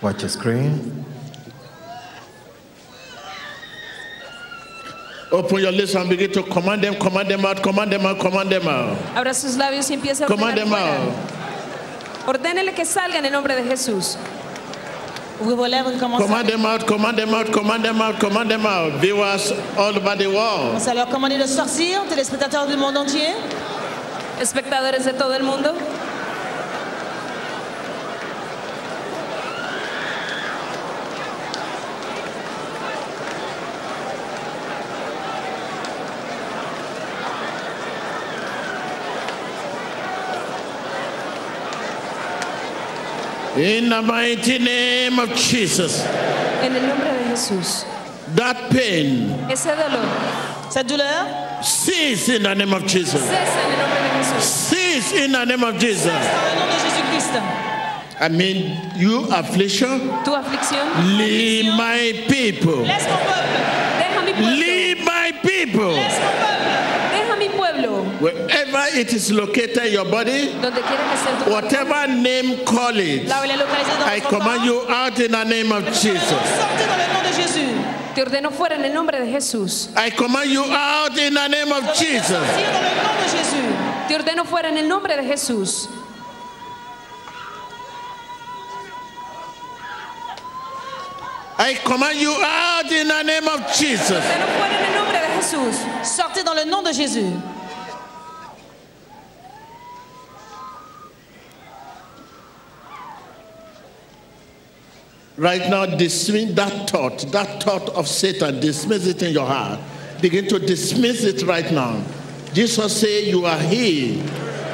[0.00, 1.04] Watch your screen.
[5.30, 8.50] Open your lips and begin to command them, command them out, command them out, command
[8.50, 8.96] them out.
[9.16, 10.98] Abra sus labios y empiece a Command ordenar them fuera.
[12.26, 12.36] out.
[12.36, 14.16] Ordénele que salga en el nombre de Jesús.
[15.40, 18.66] Ouvrez vos lèvres et Command them out, command them out, command them out, command them
[18.66, 18.92] out.
[19.00, 20.68] Viewers all over the world.
[20.70, 23.34] Commencez à leur commander de sortir, téléspectateurs du monde entier.
[24.40, 25.70] Espectadores de todo el mundo.
[43.58, 46.00] In the mighty name of Jesus.
[46.62, 47.84] En el nombre de Jesús.
[48.36, 50.06] That pain Ese dolor.
[50.70, 53.20] Cette douleur, cease in the name of Jesus.
[53.20, 54.44] Cesa en el nombre de Jesús.
[54.44, 56.04] Cease in the name of Jesus.
[56.06, 57.42] dans le nom de Jésus-Christ.
[58.20, 61.16] I mean, you affliction, Tu aflicción.
[61.16, 62.82] leave my people.
[62.84, 63.58] Laisse mon peuple.
[63.98, 64.56] Deja mi pueblo.
[64.56, 65.92] Leave my people.
[65.94, 66.58] Laisse mon peuple.
[67.12, 68.04] Deja mi pueblo.
[68.20, 71.52] Wherever it is located in your body, Donde quiera que esté en tu cuerpo.
[71.54, 75.30] whatever name call it, Là où il est localisé dans I command you out in
[75.32, 76.18] the name of Jesus.
[76.20, 77.74] Sortez dans le nom de Jésus.
[78.14, 79.88] Te ordeno fuera en el nombre de Jesús.
[79.96, 82.28] I command you out in the name of Jesus.
[82.28, 84.08] Sortir dans le nom de Jésus.
[84.08, 85.88] Te ordeno fuera en el nombre de Jesús.
[91.60, 94.10] I command you out in the name of Jesus.
[94.16, 95.76] Ordeno fuera en el nombre de Jesús.
[96.04, 97.32] Sortez dans le nom de Jésus.
[105.38, 109.78] Right now, dismiss that thought, that thought of Satan, dismiss it in your heart.
[110.20, 112.02] Begin to dismiss it right now.
[112.52, 114.28] Jesus say you are healed.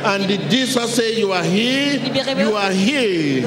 [0.07, 3.47] And Jesus say you are healed, you are healed.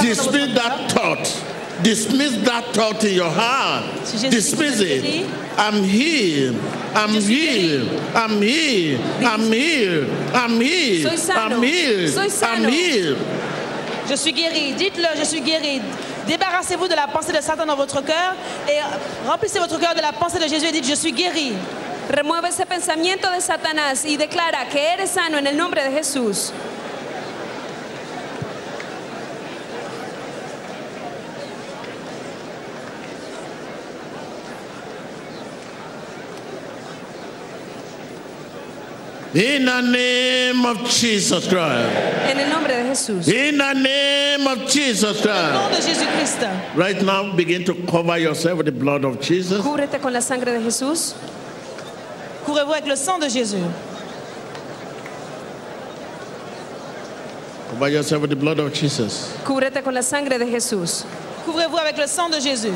[0.00, 1.82] Dismiss that thought.
[1.82, 4.00] Dismiss that thought in your heart.
[4.06, 5.30] Dismiss it.
[5.58, 6.58] I'm healed.
[6.94, 8.00] I'm healed.
[8.14, 9.00] I'm healed.
[9.22, 10.10] I'm healed.
[10.32, 11.60] I'm sano.
[11.60, 12.08] I'm.
[12.08, 13.18] Soy I'm healed.
[14.06, 14.74] Je suis guéri.
[14.76, 15.80] Dites-le, je suis guéri.
[16.26, 18.34] Débarrassez-vous de la pensée de Satan dans votre cœur
[18.68, 18.78] et
[19.28, 21.54] remplissez votre cœur de la pensée de Jésus et dites, je suis guéri.
[22.10, 26.52] Remueve ese pensamiento de Satanás y declara que eres sano en el nombre de Jesús.
[39.34, 41.90] In the name of Jesus Christ.
[42.30, 43.26] En el nombre de Jesús.
[43.26, 46.38] In the name of Jesus Christ.
[46.76, 49.60] Right now, begin to cover yourself with the blood of Jesus.
[49.60, 51.14] Cúbrete con la sangre de Jesús.
[52.44, 53.64] Couvrez-vous avec le sang de Jésus.
[57.70, 59.36] Cover yourself with the blood of Jesus.
[59.44, 61.04] Cúbrete con la sangre de Jesús.
[61.44, 62.72] Couvrez-vous avec le sang de Jésus.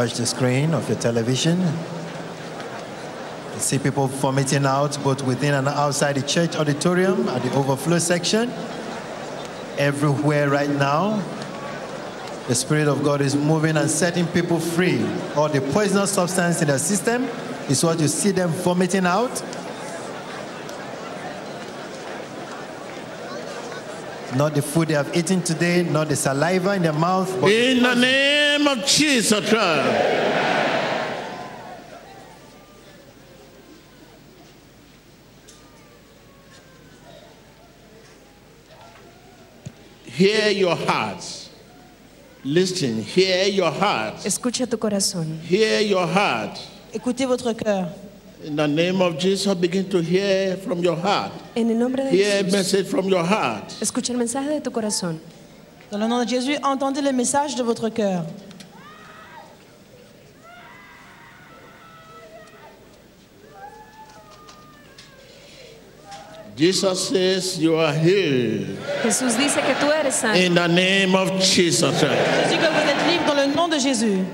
[0.00, 1.60] Watch the screen of your television.
[1.60, 7.98] You see people vomiting out both within and outside the church auditorium at the overflow
[7.98, 8.50] section.
[9.76, 11.22] Everywhere right now,
[12.48, 15.04] the Spirit of God is moving and setting people free.
[15.36, 17.24] All the poisonous substance in their system
[17.68, 19.42] is what you see them vomiting out.
[24.36, 27.30] Not the food they have eaten today, not the saliva in their mouth.
[27.44, 30.26] in the name of Jesus Christ.
[40.04, 41.50] Hear your hearts.
[42.44, 44.16] Listen, hear your heart.
[44.24, 45.40] Escucha tu corazón.
[45.42, 46.58] Hear your heart.
[46.92, 47.88] Écoutez votre cœur.
[48.42, 51.32] In the name of Jesus, begin to hear from your heart.
[51.54, 52.52] En el nombre de Hear Jesús.
[52.52, 53.68] message from your heart.
[53.80, 55.20] Escucha el mensaje de tu corazón.
[55.90, 58.24] Dans le nom de Jésus, entendez le message de votre cœur.
[66.56, 68.76] Jesus says you are healed.
[69.02, 70.38] Jesús dice que tú eres santo.
[70.38, 72.50] In the name of Jesus Christ.
[72.50, 74.24] Jésus, que vous êtes libre dans le nom de Jésus.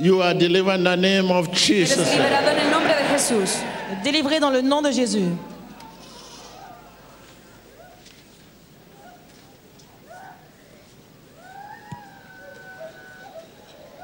[0.00, 2.08] You are delivered in the name of Eres Jesus.
[2.08, 3.62] liberado en el nombre de Jesús.
[4.04, 5.36] Délivré dans le nom de Jésus.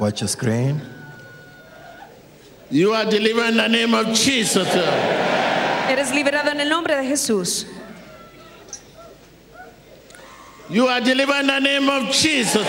[0.00, 0.82] Watch your screen.
[2.70, 4.66] You are delivered in the name of Jesus.
[5.88, 7.66] Eres liberado en el nombre de Jesús.
[10.68, 12.66] You are delivered in the name of Jesus.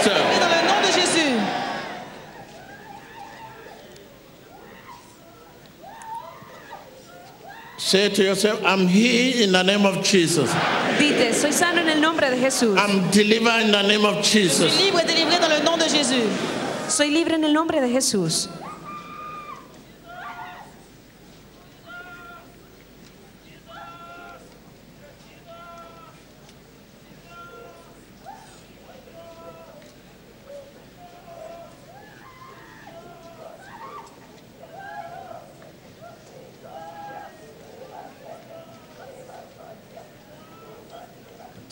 [7.86, 10.52] Say to yourself, I'm here in the name of Jesus.
[10.98, 12.76] Dite, soy sano en el nombre de Jesús.
[12.80, 14.74] I'm delivered in the name of Jesus.
[14.74, 16.28] suis libre délivré dans le nom de Jésus.
[16.90, 18.50] Soy libre en el nombre de Jesús.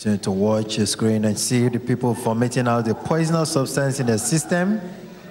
[0.04, 4.06] Continue to watch your screen and see the people vomiting out the poisonous substance in
[4.06, 4.78] the system.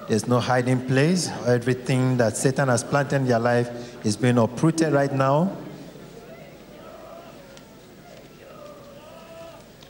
[0.09, 1.29] There's no hiding place.
[1.45, 3.69] Everything that Satan has planted in your life
[4.03, 5.55] is being uprooted right now.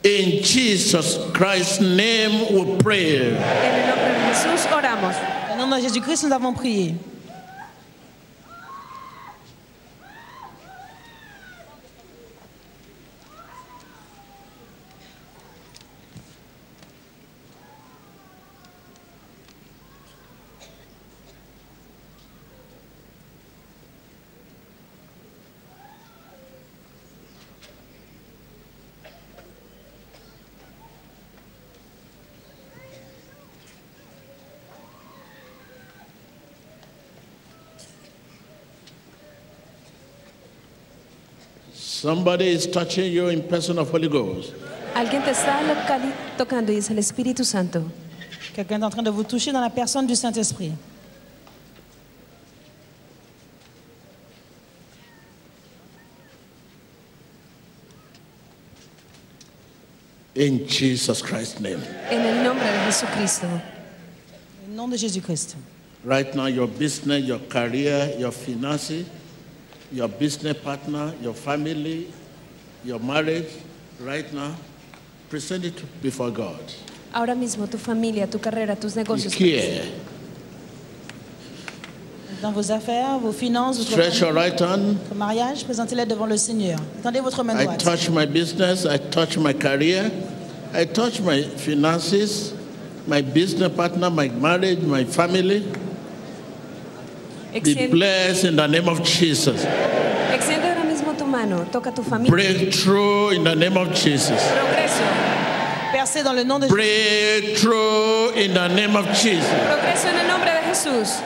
[0.03, 3.37] In Jesus Christ's name we pray.
[3.37, 5.15] En el nombre de Jesús oramos.
[5.49, 6.93] Au nom de Jésus-Christ, nous avons prié.
[42.03, 44.51] Somebody is touching you in person of Holy Ghost.
[44.93, 47.81] Alguien te está locali- tocando y es el Espíritu Santo.
[48.53, 50.73] Quelqu'un est en train de vous toucher dans la personne du Saint-Esprit.
[60.35, 61.81] In Jesus Christ's name.
[62.09, 63.47] En el nombre de Jesucristo.
[64.67, 65.55] Au nom de Jésus-Christ.
[66.03, 69.05] Right now, your business, your career, your finances,
[69.93, 72.07] your business partner, your family,
[72.83, 73.49] your marriage,
[74.01, 74.55] right now,
[75.29, 76.59] present it before God.
[77.13, 79.35] Ahora mismo tu familia, tu carrera, tus negocios.
[79.35, 79.83] Care.
[82.41, 84.97] Dans vos affaires, vos finances, votre, Stretch your right hand.
[84.97, 86.77] votre mariage, présentez-les devant le Seigneur.
[87.01, 87.83] Tendez votre main I droite.
[87.83, 90.11] touch my business, I touch my career,
[90.73, 92.53] I touch my finances,
[93.07, 95.63] my business partner, my marriage, my family.
[97.61, 99.65] Be blessed in the name of Jesus.
[100.33, 101.65] extiende ahora mismo tu mano.
[101.71, 102.31] Toca tu familia.
[102.31, 104.41] Breakthrough in the name of Jesus.
[104.51, 105.03] Progreso.
[105.91, 106.73] Percez dans le nom de Jésus.
[106.73, 109.47] Breakthrough in the name of Jesus.
[109.67, 111.21] Progreso en el nombre de Jesús.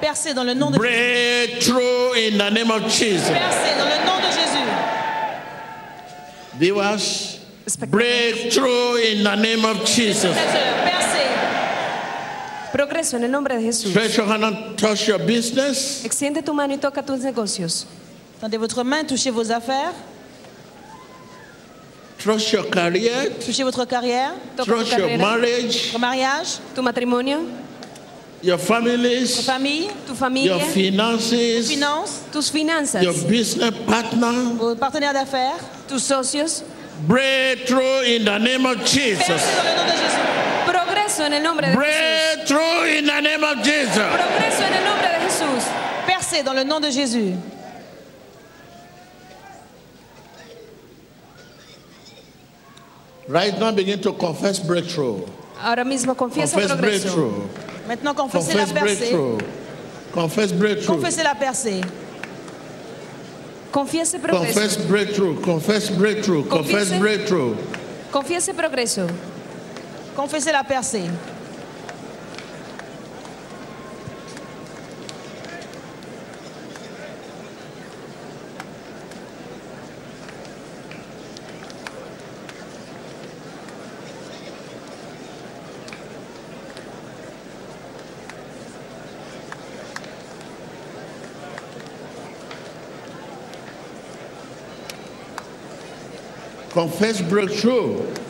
[0.00, 0.88] Percez dans le nom de Jésus.
[0.88, 3.30] Breakthrough in the name of Jesus.
[3.30, 4.66] Percez dans le nom de Jésus.
[6.58, 7.38] Viewers,
[7.88, 10.34] breakthrough in the name of Jesus.
[12.72, 13.90] Progreso en el nombre de Jesús.
[13.90, 16.04] Stretch your hand and touch your business.
[16.04, 17.86] Extiende tu mano y toca tus negocios.
[18.40, 19.92] Tendez votre main, touchez vos affaires,
[22.18, 23.30] Trust your career.
[23.44, 27.38] touchez votre carrière, Toca tu Trust your carrera, marriage, votre mariage, tu matrimonio,
[28.42, 34.32] your votre families, famille, tu familia, your finances, finances, tus finanzas, your business partner.
[34.58, 35.58] vos partenaires d'affaires.
[35.88, 36.62] tus socios.
[37.06, 39.18] Breakthrough in the name of Jesus.
[39.26, 40.55] Percez dans le nom de Jésus.
[40.96, 42.48] Progreso en el nombre de Jesús.
[42.48, 43.94] Breakthrough in the name of Jesus.
[43.96, 45.64] Progreso en el nombre de Jesús.
[46.06, 47.36] Percez dans le nom de Jésus.
[53.28, 55.26] Right now, begin to confess breakthrough.
[55.60, 56.80] Ahora mismo confiesa Confess progreso.
[56.80, 57.86] breakthrough.
[57.88, 58.80] Maintenant, confessez la percée.
[59.10, 59.38] breakthrough.
[60.12, 60.86] Confess breakthrough.
[60.96, 61.84] Confessez la percée.
[63.72, 64.54] Confiese progreso.
[64.54, 65.40] Confess breakthrough.
[65.42, 66.44] Confess breakthrough.
[66.48, 67.56] Confess Confiese- breakthrough.
[68.12, 69.08] Confiese progreso.
[70.16, 71.04] Confessez la percée.
[96.72, 98.25] Confess breakthrough.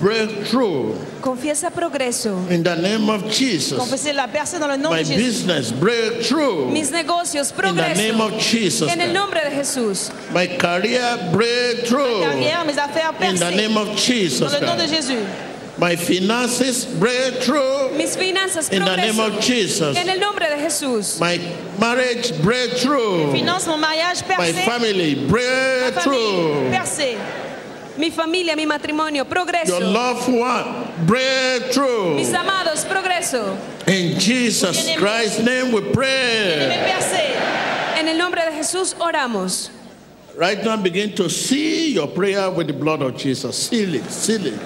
[0.00, 0.94] Breakthrough.
[1.20, 2.34] Confiesa progreso.
[2.50, 3.78] In the name of Jesus.
[3.78, 5.16] Confessez la percée dans le nom My de Jésus.
[5.22, 6.70] business breakthrough.
[6.72, 8.34] Mis negocios, In the name progreso.
[8.36, 8.90] of Jesus.
[8.90, 10.10] En el nombre de Jesús.
[10.32, 12.22] My career breakthrough.
[12.22, 13.56] Carrière, mes affaires In the percées.
[13.56, 14.52] name of Dans Jesus.
[14.52, 14.86] le nom de.
[14.86, 15.18] Jésus.
[15.78, 17.92] My finances breakthrough.
[17.96, 19.26] Mis finanzas, In the name progreso.
[19.38, 19.96] of Jesus.
[19.96, 21.18] En el nombre de Jesús.
[21.20, 21.38] My
[21.78, 23.32] marriage breakthrough.
[23.32, 24.38] Finance mon mariage percé.
[24.38, 26.70] My family Ma famille breakthrough.
[26.70, 27.16] percée.
[28.00, 29.68] Mi familia, mi matrimonio, progreso.
[29.68, 32.16] Your loved one breakthrough.
[32.16, 33.58] Mis amados, progreso.
[33.86, 36.70] In Jesus Christ's name we pray.
[37.98, 39.68] En el nombre de Jesús oramos.
[40.34, 43.68] Right now, begin to seal your prayer with the blood of Jesus.
[43.68, 44.58] Seal it, seal it.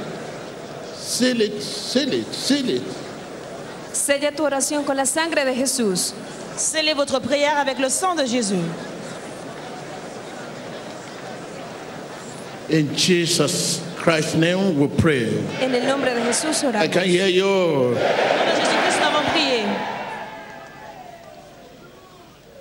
[0.95, 2.83] Seal it, seal it, seal it.
[3.93, 6.15] Sella tu oración con la sangre de Jesús.
[6.57, 8.63] Scellez votre prière avec le sang de Jésus.
[12.69, 15.37] In Jesus Christ's name we pray.
[15.61, 17.45] En el nombre de Jesús I can hear you.
[17.45, 18.01] Au nom de
[18.57, 19.65] Jésus-Christ, nous avons prié.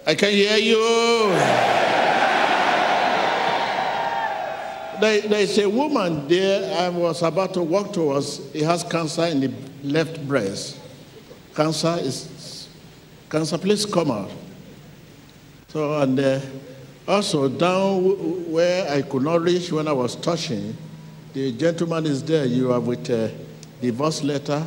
[0.05, 0.79] I can hear you.
[4.99, 8.51] There, there's a woman there I was about to walk towards.
[8.51, 9.53] He has cancer in the
[9.83, 10.77] left breast.
[11.55, 12.67] Cancer is
[13.29, 13.57] cancer.
[13.57, 14.31] Please come out.
[15.69, 16.39] So and uh,
[17.07, 20.75] also down where I could not reach when I was touching,
[21.33, 22.45] the gentleman is there.
[22.45, 23.31] You are with a
[23.81, 24.65] divorce letter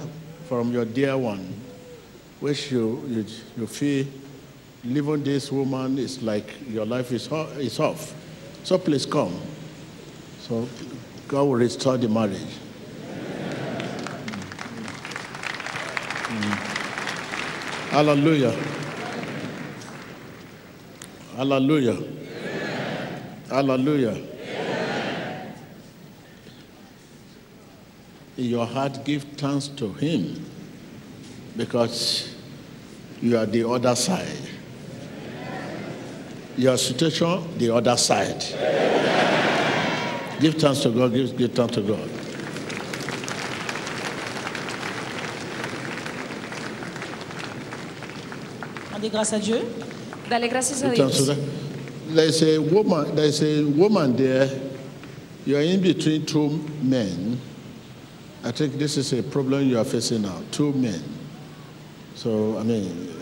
[0.49, 1.55] from your dear one,
[2.41, 3.25] which you you,
[3.57, 4.07] you feel
[4.85, 8.15] leaving this woman is like your life is, is off.
[8.63, 9.35] So please come.
[10.41, 10.69] So
[11.29, 12.41] God will restore the marriage.
[17.91, 18.55] Hallelujah.
[21.37, 22.16] Hallelujah.
[23.49, 24.17] Hallelujah.
[28.37, 30.45] In your heart, give thanks to Him
[31.57, 32.35] because
[33.23, 34.27] you are the other side.
[36.57, 38.41] Your situation, the other side.
[40.41, 42.11] Give thanks to God, give, give thanks to God.
[48.93, 49.61] Rendez grâce à Dieu.
[50.29, 51.56] Dale gracias a Give
[52.09, 54.49] There's a woman, there's a woman there.
[55.45, 56.51] You are in between two
[56.83, 57.41] men.
[58.45, 60.41] I think this is a problem you are facing now.
[60.53, 61.03] Two men.
[62.15, 63.13] So, I mean,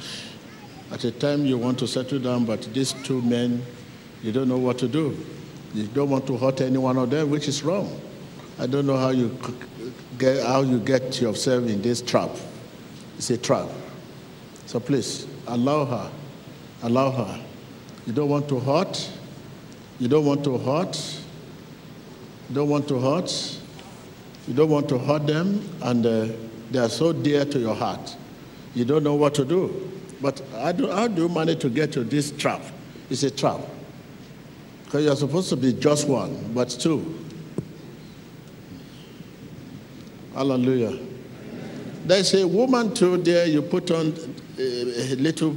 [0.92, 3.62] at a time you want to settle down, but these two men,
[4.22, 5.16] you don't know what to do.
[5.74, 8.00] You don't want to hurt any one of them, which is wrong.
[8.58, 9.36] I don't know how you
[10.18, 12.30] get how you get yourself in this trap.
[13.16, 13.68] It's a trap.
[14.66, 16.10] So please allow her.
[16.82, 17.44] Allow her.
[18.06, 19.10] You don't want to hurt.
[19.98, 21.20] You don't want to hurt.
[22.48, 23.58] You don't want to hurt.
[24.46, 26.26] You don't want to hurt them, and uh,
[26.70, 28.16] they are so dear to your heart.
[28.74, 29.90] You don't know what to do.
[30.20, 32.60] But how do, how do you manage to get to this trap?
[33.08, 33.60] It's a trap.
[34.84, 37.18] Because you're supposed to be just one, but two.
[40.34, 40.98] Hallelujah.
[42.04, 44.14] There's a woman too there, you put on
[44.58, 45.56] a, a little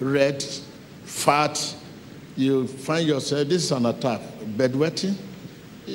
[0.00, 0.42] red,
[1.04, 1.74] fat,
[2.36, 4.20] you find yourself, this is an attack.
[4.56, 5.16] Bedwetting,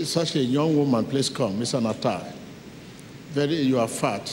[0.03, 2.23] such a young woman, please come, it's an attack.
[3.31, 4.27] Very, you are fat,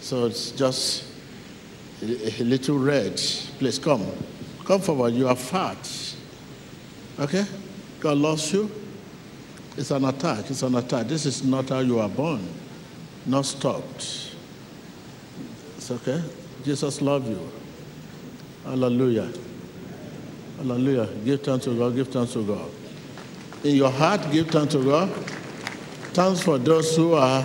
[0.00, 1.04] so it's just
[2.02, 3.16] a, a little red.
[3.58, 4.06] Please come,
[4.64, 6.14] come forward, you are fat.
[7.18, 7.44] Okay?
[7.98, 8.70] God loves you.
[9.76, 11.06] It's an attack, it's an attack.
[11.06, 12.46] This is not how you are born,
[13.26, 14.34] not stopped.
[15.76, 16.22] It's okay.
[16.64, 17.40] Jesus loves you.
[18.64, 19.32] Hallelujah.
[20.60, 21.08] Hallelujah.
[21.24, 21.94] Give thanks to God.
[21.94, 22.70] Give thanks to God.
[23.64, 25.08] In your heart, give thanks to God.
[26.12, 27.42] Thanks for those who are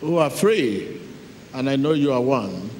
[0.00, 1.02] who are free,
[1.52, 2.70] and I know you are one.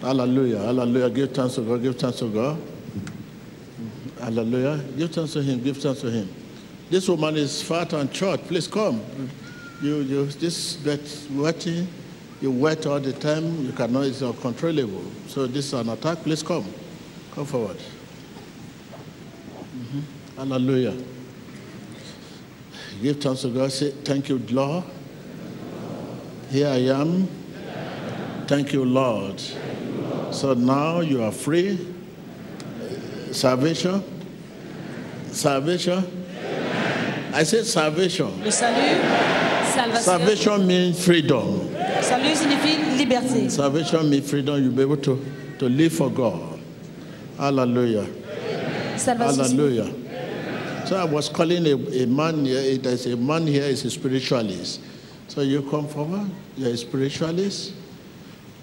[0.00, 0.60] Hallelujah.
[0.60, 1.10] Hallelujah.
[1.10, 1.82] Give thanks to God.
[1.82, 2.62] Give thanks to God.
[4.20, 4.82] Hallelujah.
[4.96, 5.62] Give thanks to Him.
[5.62, 6.32] Give thanks to Him.
[6.88, 8.40] This woman is fat and short.
[8.44, 9.02] Please come.
[9.82, 11.00] You, you, this bed
[11.32, 11.86] wetting,
[12.40, 15.04] You wet all the time, you cannot, it's uncontrollable.
[15.28, 16.18] So this is an attack.
[16.22, 16.64] Please come.
[17.34, 17.76] Come forward.
[19.76, 20.02] Mhm.
[20.36, 20.94] Hallelujah.
[23.02, 23.70] Give thanks to God.
[23.72, 24.84] Say, Thank you, Lord.
[26.50, 27.28] Here I am.
[28.46, 29.40] Thank you, Lord.
[30.32, 31.78] So now you are free.
[33.32, 34.02] Salvation.
[35.30, 36.04] Salvation.
[37.32, 38.42] I said salvation.
[38.42, 39.00] Le salut,
[39.72, 40.02] Salvación.
[40.02, 41.69] Salvation means freedom.
[42.10, 43.48] Salut signifie liberté.
[43.50, 44.62] Salvation means freedom.
[44.62, 45.24] You'll be able to,
[45.58, 46.58] to live for God.
[47.38, 48.06] Hallelujah.
[48.96, 49.94] Hallelujah.
[50.86, 54.80] So I was calling a, a man here, there's a man here is a spiritualist.
[55.28, 57.74] So you come forward, you're a spiritualist.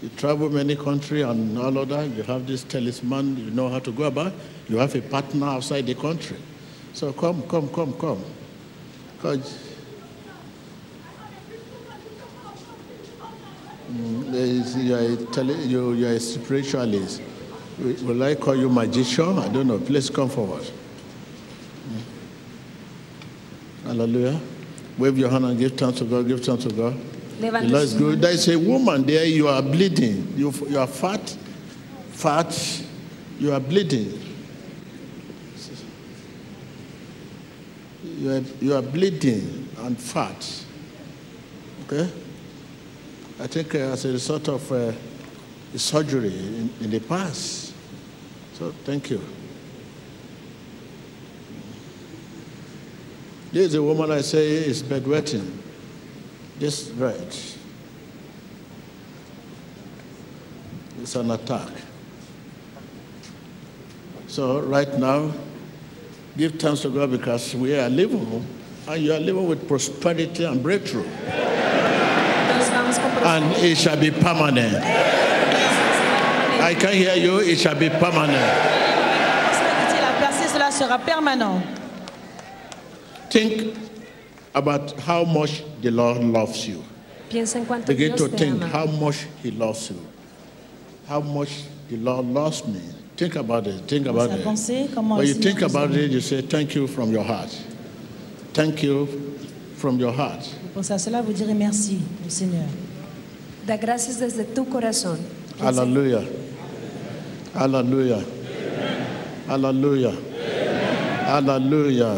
[0.01, 2.09] You travel many countries and all of that.
[2.09, 4.33] You have this talisman, you know how to go about.
[4.67, 6.37] You have a partner outside the country.
[6.93, 8.21] So come, come, come, come.
[9.21, 9.57] 'Cause, mm,
[13.41, 17.21] there is- Mm, you are a tele- you- you are a spiritualist.
[17.79, 19.37] Will I call you magician?
[19.39, 19.77] I don't know.
[19.79, 20.63] Please come forward.
[20.63, 22.01] Mm.
[23.85, 24.39] Hallelujah.
[24.97, 26.27] Wave your hand and give thanks to God.
[26.27, 26.95] Give thanks to God.
[27.39, 28.21] The Levante Lord is good.
[28.21, 29.23] There is a woman there.
[29.25, 30.33] You are bleeding.
[30.35, 31.37] You, you are fat.
[32.11, 32.81] Fat.
[33.39, 34.19] You are bleeding.
[38.19, 40.63] You are, you are bleeding and fat.
[41.85, 42.09] Okay?
[43.39, 44.91] I think uh, as a result of uh,
[45.75, 47.73] surgery in, in the past.
[48.53, 49.21] So thank you.
[53.51, 55.51] This is a woman I say is bedwetting.
[56.57, 57.57] This right.
[60.99, 61.69] It's an attack.
[64.27, 65.31] So right now,
[66.35, 68.45] give thanks to God because we are living
[68.87, 71.05] and you are living with prosperity and breakthrough.
[71.05, 71.56] Con
[72.97, 74.75] And it shall be permanent.
[76.61, 78.41] I can hear you, it shall be permanent.
[80.01, 81.63] La percée, cela sera permanent.
[83.29, 83.75] Think
[84.55, 86.83] about how much the Lord loves you.
[87.29, 88.67] Piensa en cuánto Begin Dios to te think ama.
[88.71, 89.99] how much He loves you.
[91.07, 92.79] How much the Lord loves me.
[93.17, 93.81] Think about it.
[93.87, 94.43] Think about à it.
[94.45, 95.99] penser comment When le you think nous about aime.
[96.05, 97.49] it, you say, Thank you from your heart.
[98.53, 99.07] Thank you
[99.75, 100.47] from your heart.
[100.77, 102.67] Pensez à cela, vous direz merci au Seigneur.
[103.65, 105.17] Da gracias desde tu corazón.
[105.59, 106.21] Hallelujah.
[107.55, 108.19] Hallelujah.
[109.49, 110.11] Hallelujah.
[111.25, 112.13] Hallelujah.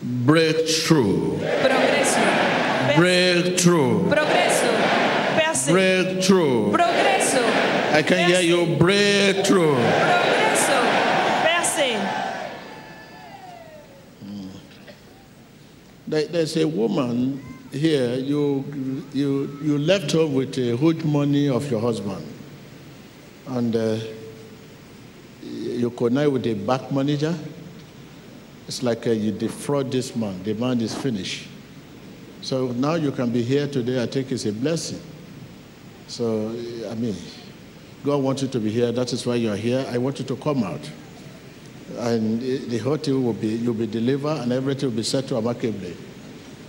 [0.00, 1.40] Breakthrough.
[1.60, 2.20] Progreso.
[2.96, 4.08] Breakthrough.
[4.08, 4.70] Progreso.
[5.36, 5.72] Percée.
[5.72, 6.70] Breakthrough.
[6.70, 7.42] Progreso.
[7.92, 8.76] I can hear you.
[8.76, 10.35] Breakthrough.
[16.06, 17.42] There's a woman
[17.72, 22.26] here, you, you, you left her with a huge money of your husband.
[23.48, 23.98] And uh,
[25.42, 27.36] you connect with a bank manager.
[28.66, 30.42] It's like uh, you defraud this man.
[30.42, 31.48] The man is finished.
[32.40, 34.02] So now you can be here today.
[34.02, 35.00] I think it's a blessing.
[36.08, 36.50] So,
[36.88, 37.16] I mean,
[38.04, 38.92] God wants you to be here.
[38.92, 39.84] That is why you are here.
[39.90, 40.90] I want you to come out.
[41.98, 45.96] And the hotel will be, you'll be delivered and everything will be settled amicably.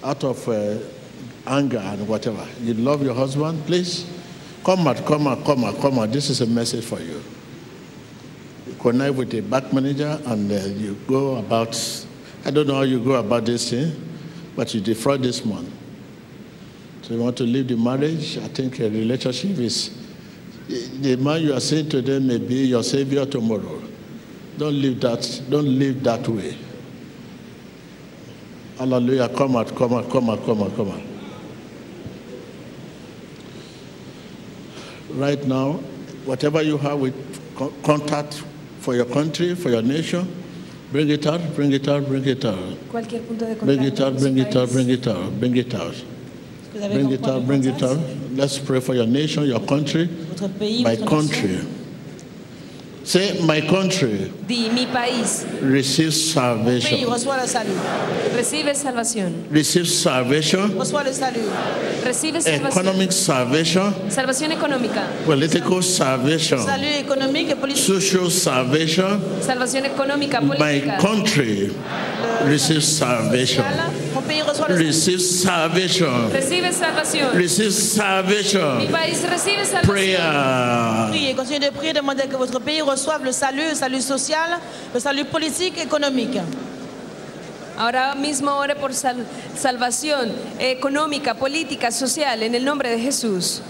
[0.03, 0.77] Out of uh,
[1.48, 2.45] anger and whatever.
[2.61, 4.06] You love your husband, please?
[4.64, 6.11] Come out, come out, come out, come out.
[6.11, 7.23] This is a message for you.
[8.68, 11.76] You connect with the bank manager and uh, you go about,
[12.45, 13.94] I don't know how you go about this thing,
[14.56, 15.72] but you defraud this man.
[17.02, 18.38] So you want to leave the marriage?
[18.38, 19.98] I think a relationship is,
[20.68, 23.81] the man you are saying to them may be your savior tomorrow.
[24.58, 26.58] Don't live that, don't live that way.
[28.80, 29.30] Hallelujah.
[29.30, 31.02] Come out, come out, come out, come out, come out.
[35.12, 35.74] Right now,
[36.26, 37.16] whatever you have with
[37.84, 38.44] contact
[38.80, 40.28] for your country, for your nation,
[40.92, 42.58] bring it out, bring it out, bring it out.
[42.90, 45.96] Cualquier punto de Bring it out, bring it out, bring it out, bring it out.
[46.74, 48.00] Bring it out, bring it out.
[48.32, 50.10] Let's pray for your nation, your country,
[50.84, 51.77] my country.
[53.08, 55.46] Say, my country Di mi país.
[55.62, 57.10] receives salvation.
[57.10, 57.78] reçoit le salut.
[58.36, 59.46] Recibe salvación.
[59.50, 61.48] Receives salvation, Reçoit le salut.
[62.04, 62.68] Recibe salvación.
[62.68, 65.04] economic salvation, Salvación económica.
[65.26, 67.82] political salvation, Salut économique et politique.
[67.82, 69.22] social salvation.
[69.42, 70.98] Salvación económica, My política.
[71.00, 71.72] country
[72.46, 73.64] receives salvation.
[74.18, 74.88] Mon pays reçoit le salut.
[74.88, 76.30] Receives salvation.
[76.34, 77.30] Recibe salvación.
[77.34, 78.88] Receives Mi salvation.
[78.91, 79.81] país recibe salvación.
[79.84, 81.10] Prayer.
[81.11, 84.60] Priez, continuez de prier, demandez que votre pays reçoive le salut, le salut social,
[84.91, 86.39] le salut politique, économique.
[87.77, 89.23] Ahora mismo ore por sal-
[89.56, 93.61] salvación económica, política, social, en el nombre de Jesús.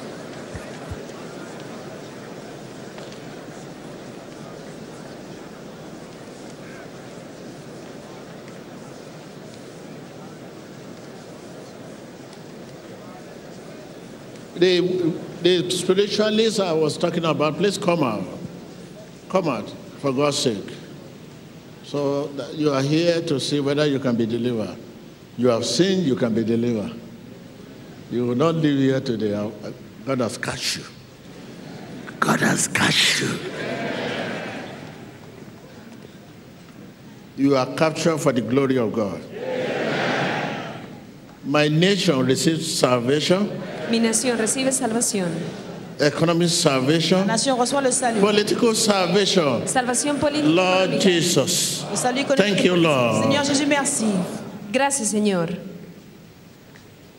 [14.59, 14.81] The,
[15.41, 18.25] the spiritualists I was talking about, please come out.
[19.29, 19.69] Come out,
[19.99, 20.73] for God's sake.
[21.83, 24.77] So you are here to see whether you can be delivered.
[25.37, 26.99] You have sinned, you can be delivered.
[28.09, 29.51] You will not live here today.
[30.05, 30.83] God has catch you.
[32.19, 33.39] God has catch you.
[37.37, 39.21] You are captured for the glory of God.
[41.45, 45.29] My nation receives salvation, Mi nación recibe salvación.
[45.99, 48.19] economic salvation, Nation reçoit le salut.
[48.21, 49.61] political salvation.
[49.67, 50.47] Salvación política.
[50.47, 51.01] Lord económica.
[51.09, 51.85] Jesus.
[51.89, 52.55] Le salut économique.
[52.55, 53.23] Thank you, Lord.
[53.23, 54.05] Seigneur Jésus, merci.
[54.71, 55.49] Gracias, Señor.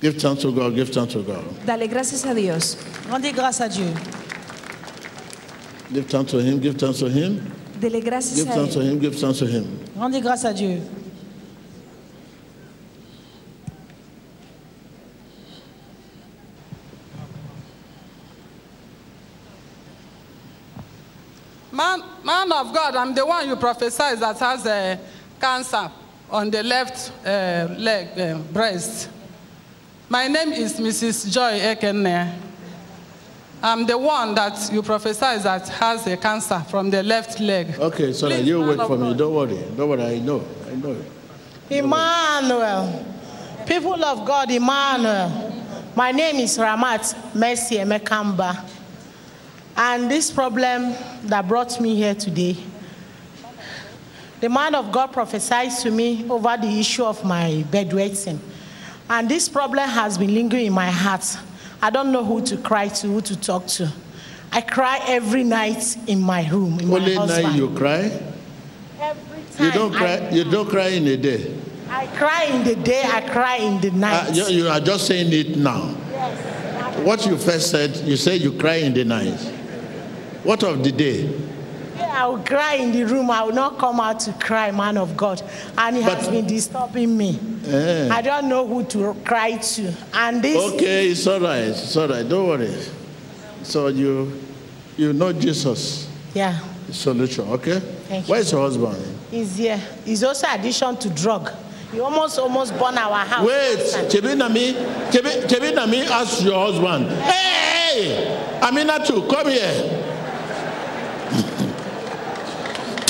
[0.00, 1.42] Give thanks to God, give thanks to God.
[1.66, 2.76] Dale gracias a Dios.
[3.10, 3.86] Rendez grâce à Dieu.
[5.92, 7.40] Give thanks to Him, give thanks to Him,
[7.80, 8.92] Dele gracias give a thanks to Él.
[8.92, 9.64] Him, give thanks to Him.
[9.98, 10.80] Rendez grâce à Dieu.
[21.78, 24.98] Man, man of God, I'm the one you prophesied that has a
[25.40, 25.88] cancer
[26.28, 29.08] on the left uh, leg, uh, breast.
[30.08, 31.32] My name is Mrs.
[31.32, 32.34] Joy Ekene.
[33.62, 37.78] I'm the one that you prophesied that has a cancer from the left leg.
[37.78, 39.10] Okay, so now Please, you wait of for me.
[39.10, 39.18] God.
[39.18, 39.64] Don't worry.
[39.76, 40.02] Don't worry.
[40.02, 40.44] I know.
[40.68, 40.96] I know.
[41.70, 43.06] Emmanuel.
[43.66, 45.54] People of God, Emmanuel.
[45.94, 48.77] My name is Ramat Mercy Emekamba.
[49.80, 50.92] And this problem
[51.22, 52.56] that brought me here today,
[54.40, 58.40] the man of God prophesied to me over the issue of my bedwetting.
[59.08, 61.24] And this problem has been lingering in my heart.
[61.80, 63.92] I don't know who to cry to, who to talk to.
[64.50, 68.10] I cry every night in my room, in Only my night you cry.
[68.98, 69.64] Every time.
[69.64, 70.30] You don't cry.
[70.30, 71.56] You don't cry in a day.
[71.88, 74.30] I cry in the day, I cry in the night.
[74.30, 75.94] Uh, you, you are just saying it now.
[76.10, 76.98] Yes.
[77.06, 79.54] What you first said, you said you cry in the night.
[80.48, 81.28] What of the day?
[81.98, 83.30] Yeah, I will cry in the room.
[83.30, 85.42] I will not come out to cry, man of God.
[85.76, 87.38] And it has been disturbing me.
[87.66, 88.08] Eh.
[88.10, 89.94] I don't know who to cry to.
[90.14, 91.64] And this Okay, it's all right.
[91.64, 92.26] It's all right.
[92.26, 92.74] Don't worry.
[93.62, 94.40] So you,
[94.96, 96.58] you know Jesus, yeah,
[96.90, 97.46] solution.
[97.50, 97.78] Okay.
[97.80, 98.30] Thank you.
[98.32, 98.96] Where is your husband?
[99.30, 99.78] is here.
[100.06, 101.52] It's also addiction to drug.
[101.92, 103.46] He almost almost burned our house.
[103.46, 103.80] Wait,
[104.10, 104.72] Chebi Nami,
[105.10, 107.10] Chebi, Chebi Nami ask your husband.
[107.20, 109.97] Hey, Aminatu, come here.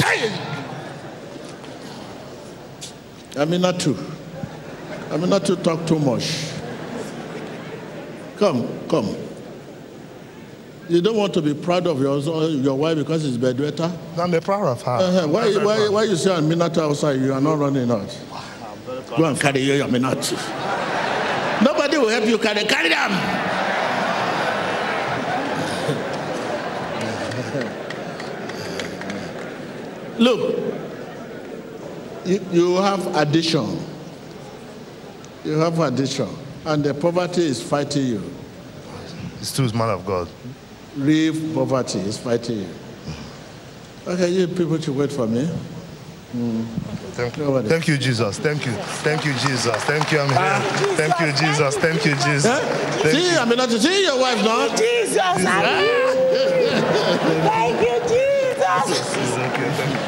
[0.09, 0.30] Hey!
[5.28, 6.51] not to talk too much.
[8.39, 9.14] Come, come.
[10.89, 12.18] You don't want to be proud of your,
[12.48, 13.94] your wife because it's bedwetter?
[14.18, 14.93] I'm the proud of her.
[14.93, 15.28] Uh-huh.
[15.28, 15.93] Why, I'm very why, proud.
[15.93, 18.18] why you say Aminatu outside, you are not running out?
[19.16, 20.32] Go and carry your Aminatu.
[21.62, 23.47] Nobody will help you carry, carry them.
[30.18, 30.58] Look,
[32.24, 33.78] you, you have addiction.
[35.44, 36.28] You have addiction,
[36.66, 38.34] and the poverty is fighting you.
[39.40, 40.28] It's true, man of God.
[40.96, 42.68] Real poverty is fighting you.
[44.06, 45.48] Okay, you people should wait for me.
[46.36, 46.66] Mm.
[47.18, 47.62] Thank you.
[47.62, 48.38] Thank you, Jesus.
[48.38, 48.72] Thank you.
[49.02, 49.74] Thank you, Jesus.
[49.84, 50.60] Thank you, I'm here.
[50.96, 51.76] Thank you, Jesus.
[51.76, 52.60] Thank you, Jesus.
[53.02, 54.68] Thank See, I mean, not to see your wife now.
[54.76, 55.40] Jesus, Thank
[57.80, 59.00] you, Jesus.
[59.34, 59.64] Thank you.
[59.72, 60.07] Thank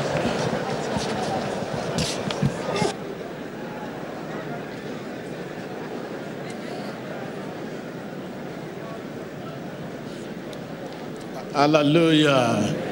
[11.53, 12.89] Hallelujah.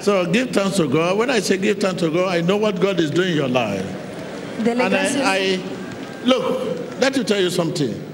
[0.00, 1.18] So give thanks to God.
[1.18, 3.48] When I say give thanks to God, I know what God is doing in your
[3.48, 3.84] life.
[4.66, 4.82] And.
[4.82, 8.04] I, I look, let me tell you something.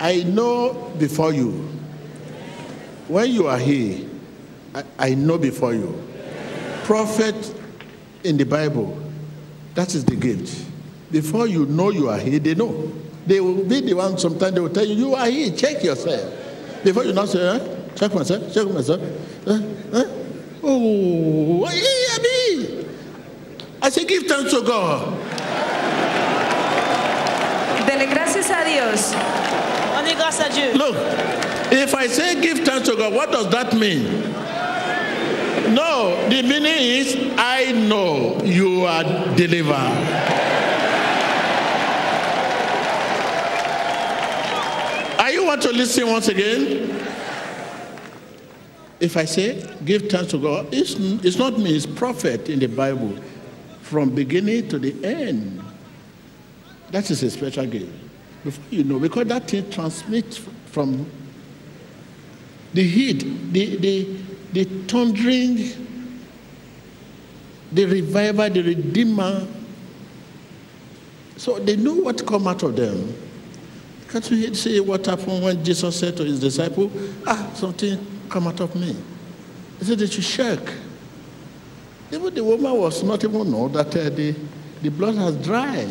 [0.00, 1.50] I know before you.
[3.08, 4.06] When you are here,
[4.74, 6.02] I, I know before you.
[6.84, 7.54] Prophet
[8.24, 8.98] in the Bible,
[9.74, 10.66] that is the gift.
[11.10, 12.92] Before you know you are here, they know.
[13.26, 16.34] They will be the one, sometimes they will tell you, you are here, check yourself.
[16.84, 17.77] Before you now say, eh?
[17.98, 19.00] Şöyle konusu, şöyle konusu.
[19.46, 19.58] Oh, eh,
[19.94, 20.00] eh,
[21.64, 22.68] eh, Abi!
[23.82, 25.00] I say give thanks to God.
[27.86, 29.14] Dele gracias a Dios.
[29.98, 30.74] Only gracias a Dieu.
[30.74, 30.96] Look,
[31.72, 34.04] if I say give thanks to God, what does that mean?
[35.74, 39.04] No, the meaning is I know you are
[39.36, 40.28] delivered.
[45.18, 46.88] Are you want to listen once again?
[49.00, 50.94] If I say, give thanks to God, it's,
[51.24, 53.16] it's not me, it's prophet in the Bible
[53.80, 55.62] from beginning to the end.
[56.90, 57.92] That is a special gift.
[58.44, 61.08] Before you know, because that thing transmits from
[62.74, 63.20] the heat,
[63.52, 64.16] the, the,
[64.52, 65.56] the thundering,
[67.72, 69.46] the reviver, the redeemer.
[71.36, 73.14] So they know what come out of them.
[74.08, 76.90] Can't you see what happened when Jesus said to his disciple,
[77.26, 78.96] ah, something come out of me.
[79.78, 80.70] He said that you shake.
[82.10, 84.34] Even the woman was not even know that uh, the,
[84.82, 85.90] the blood has dried.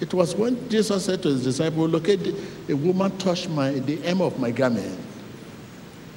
[0.00, 2.30] It was when Jesus said to his disciple, look at the,
[2.66, 4.98] the woman touched my, the hem of my garment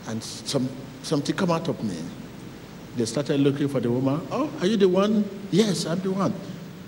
[0.08, 0.70] and some,
[1.04, 1.98] something come out of me.
[2.96, 4.26] They started looking for the woman.
[4.32, 5.28] Oh, are you the one?
[5.50, 6.34] Yes, I'm the one.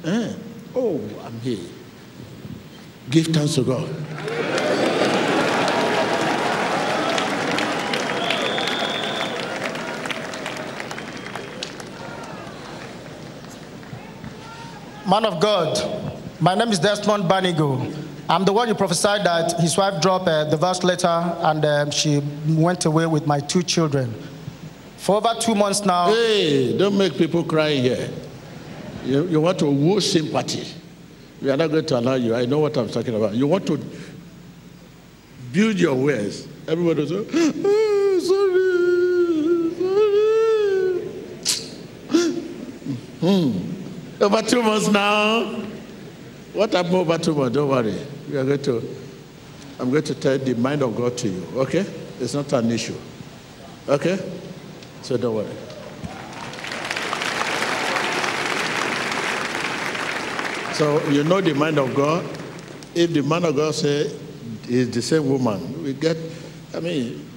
[0.04, 0.34] Eh.
[0.76, 1.66] Oh, I'm here.
[3.10, 4.93] Give thanks to God.
[15.06, 15.78] Man of God,
[16.40, 17.94] my name is Desmond Banigo.
[18.30, 21.92] I'm the one you prophesied that his wife dropped uh, the verse letter and um,
[21.92, 24.14] she went away with my two children.
[24.96, 26.08] For over two months now.
[26.08, 28.10] Hey, don't make people cry here.
[29.04, 30.66] You, you want to woo sympathy.
[31.42, 32.34] We are not going to allow you.
[32.34, 33.34] I know what I'm talking about.
[33.34, 33.78] You want to
[35.52, 36.48] build your ways.
[36.66, 37.26] Everybody will say,
[37.66, 38.20] oh,
[42.00, 43.20] sorry, sorry.
[43.20, 43.73] Hmm.
[44.22, 45.46] Over two months now.
[46.54, 47.56] What happened over two months?
[47.56, 47.98] Don't worry.
[48.30, 48.96] We are going to,
[49.80, 51.46] I'm going to tell the mind of God to you.
[51.56, 51.86] Okay?
[52.20, 52.96] It's not an issue.
[53.88, 54.18] Okay?
[55.02, 55.56] So don't worry.
[60.74, 62.26] So you know the mind of God.
[62.96, 64.12] If the man of God say
[64.68, 66.18] is the same woman, we get.
[66.74, 67.30] I mean,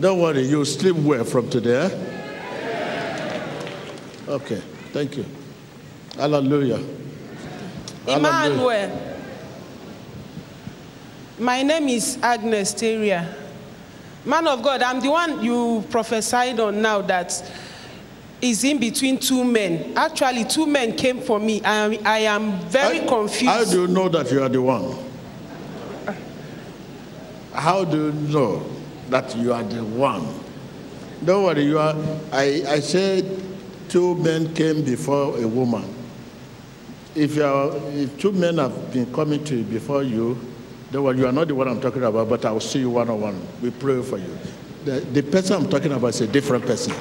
[0.00, 0.42] don't worry.
[0.42, 1.84] you'll sleep well from today.
[1.84, 1.90] Eh?
[4.28, 4.62] Okay.
[4.92, 5.26] Thank you.
[6.16, 6.82] Hallelujah.
[8.06, 8.16] Hallelujah.
[8.16, 9.16] Emmanuel.
[11.38, 13.34] My name is Agnes Teria.
[14.24, 17.52] Man of God, I'm the one you prophesied on now that
[18.40, 19.92] is in between two men.
[19.96, 21.62] Actually, two men came for me.
[21.62, 23.44] I am, I am very confused.
[23.44, 24.96] How do you know that you are the one?
[27.52, 28.79] How do you know
[29.10, 30.26] that you are the one?
[31.24, 31.94] Don't worry, you are.
[32.32, 33.42] I, I said
[33.88, 35.84] two men came before a woman.
[37.14, 40.38] If, you are, if two men have been coming to you before you,
[40.92, 42.90] don't worry, you are not the one I'm talking about, but I will see you
[42.90, 43.46] one on one.
[43.60, 44.38] We pray for you.
[44.84, 46.94] The, the person I'm talking about is a different person.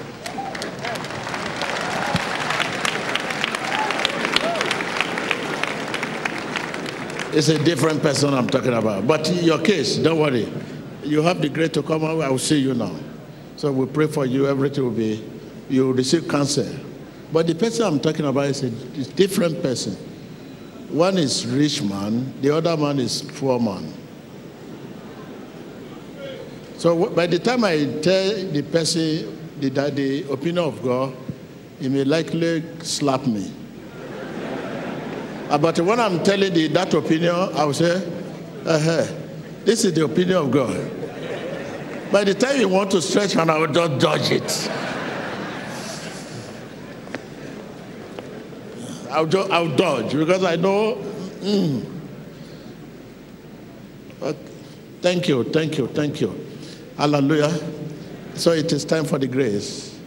[7.32, 9.08] It's a different person I'm talking about.
[9.08, 10.52] But your case, don't worry.
[11.04, 12.22] You have the grace to come out.
[12.22, 12.96] I will see you now.
[13.56, 14.48] So we pray for you.
[14.48, 15.24] Everything will be,
[15.70, 16.68] you will receive cancer.
[17.32, 18.68] But the person I'm talking about is a
[18.98, 19.94] is different person.
[20.90, 23.94] One is rich man, the other man is poor man.
[26.78, 31.16] So by the time I tell the person the, the opinion of God,
[31.80, 33.52] he may likely slap me.
[35.50, 37.96] But when I'm telling the, that opinion, I will say,
[38.66, 39.06] uh-huh,
[39.66, 40.92] this is the opinion of God.
[42.12, 44.70] By the time you want to stretch and I will just dodge it.
[49.12, 50.96] I'll, I'll dodge because I know.
[51.42, 51.86] Mm.
[54.20, 54.36] But
[55.02, 56.48] thank you, thank you, thank you.
[56.98, 57.58] Hallelujah.
[58.36, 60.00] So it is time for the grace.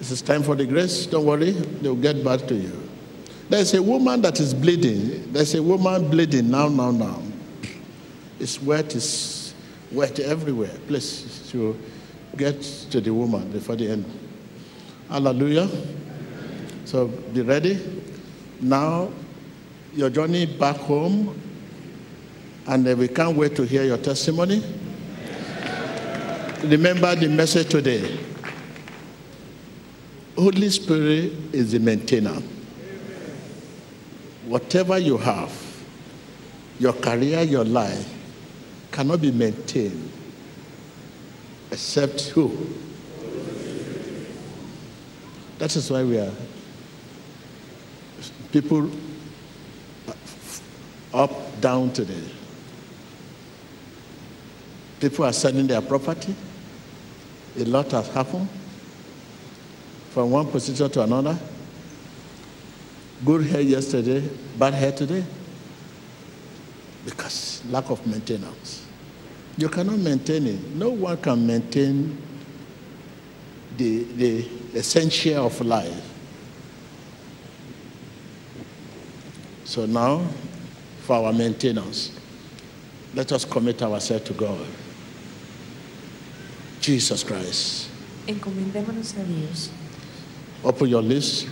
[0.00, 1.06] It is time for the grace.
[1.06, 2.88] Don't worry, they'll get back to you.
[3.48, 5.32] There's a woman that is bleeding.
[5.32, 7.22] There's a woman bleeding now, now, now.
[8.40, 9.54] It's wet, it's
[9.90, 10.70] wet everywhere.
[10.86, 11.76] Please, to
[12.36, 12.60] get
[12.90, 14.04] to the woman before the end.
[15.08, 15.68] Hallelujah.
[16.84, 17.80] So be ready.
[18.60, 19.10] Now,
[19.94, 21.40] your journey back home,
[22.66, 24.62] and we can't wait to hear your testimony.
[26.64, 28.18] Remember the message today.
[30.36, 32.36] Holy Spirit is the maintainer.
[34.46, 35.52] Whatever you have,
[36.78, 38.17] your career, your life,
[38.90, 40.10] cannot be maintained
[41.70, 42.66] except who?
[45.58, 46.32] That is why we are
[48.52, 48.90] people
[51.12, 52.22] up, down today.
[55.00, 56.34] People are selling their property.
[57.58, 58.48] A lot has happened
[60.10, 61.38] from one position to another.
[63.24, 65.24] Good hair yesterday, bad hair today?
[67.04, 68.86] Because lack of maintenance.
[69.56, 70.60] You cannot maintain it.
[70.74, 72.16] No one can maintain
[73.76, 76.14] the, the essential of life.
[79.64, 80.26] So now,
[81.02, 82.12] for our maintenance,
[83.14, 84.66] let us commit ourselves to God.
[86.80, 87.90] Jesus Christ.
[88.26, 89.70] Encomendémonos a Dios.
[90.64, 91.46] Open your lips.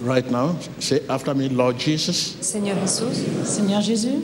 [0.00, 4.18] Right now, say after me, Lord Jesus, Señor Jesús, Seigneur Jésus,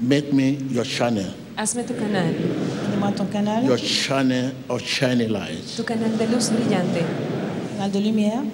[0.00, 5.62] make me your channel, hazme tu canal, donne-moi ton canal, your channel of shining light.
[5.76, 7.04] tu canal de luz brillante,
[7.76, 8.44] canal de lumière,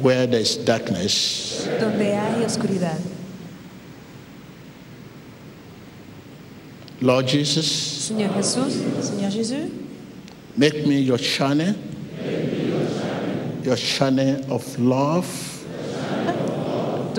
[0.00, 3.15] Where there is darkness, donde hay oscuridad.
[7.02, 7.66] Lord Jesus,
[8.08, 9.70] Señor Jesús, Seigneur Jésus,
[10.56, 11.74] make me your channel,
[13.62, 15.26] your channel of love.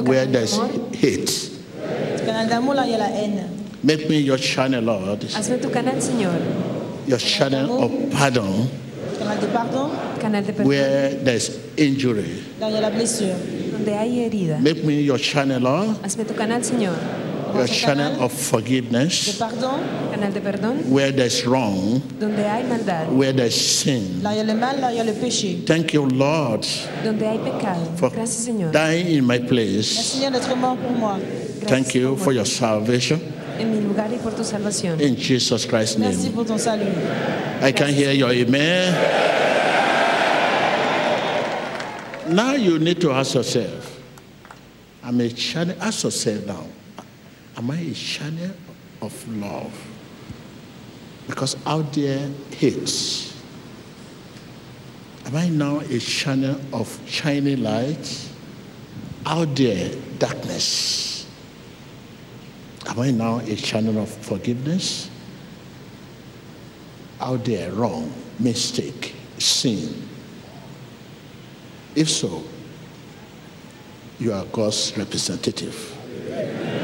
[0.04, 0.56] Where there is
[0.94, 1.26] hate,
[2.18, 3.50] tu canal d'amour là, il y a la haine.
[3.84, 6.34] make me your channel, Lord, hazme tu canal, Señor,
[7.08, 8.68] your channel of pardon.
[9.18, 9.90] Canal de pardon,
[10.20, 13.36] canal de perdón, Where there is injury, là il y a la blessure.
[13.72, 14.60] donde hay herida.
[14.60, 15.98] make me your channel, Lord,
[17.64, 19.38] Hazme tu canal, your channel of De forgiveness.
[19.38, 19.80] pardon,
[20.12, 24.22] canal de perdón, Where there is wrong, donde hay maldad, where there is sin.
[24.22, 25.66] là y a le mal, là y a le péché.
[25.66, 26.66] Thank you, Lord,
[27.04, 27.86] donde hay pecado.
[27.98, 28.72] for Gracias, Señor.
[28.72, 29.88] dying in my place.
[29.88, 31.18] Seigneur d'être mort pour moi.
[31.68, 33.20] Thank you for your salvation.
[33.60, 35.02] En mi lugar y por tu salvación.
[35.02, 36.34] In Jesus Christ's Merci name.
[36.34, 36.86] pour ton salut.
[37.62, 38.94] I can hear your amen.
[42.30, 44.00] Now you need to ask yourself,
[45.04, 46.66] I'm a channel, ask yourself now,
[47.58, 48.56] am I a channel
[49.02, 49.74] of love?
[51.28, 53.36] Because out there hates.
[55.26, 58.30] Am I now a channel of shining light?
[59.26, 61.28] Out there darkness.
[62.86, 65.10] Am I now a channel of forgiveness?
[67.20, 70.08] Out there wrong, mistake, sin?
[71.94, 72.44] If so,
[74.20, 75.96] you are God's representative.
[76.32, 76.77] Ask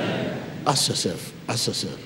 [0.90, 1.99] yourself, ask yourself.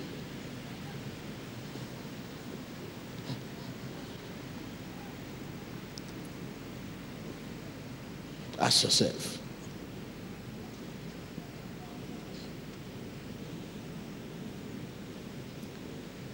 [8.60, 9.38] Ask yourself.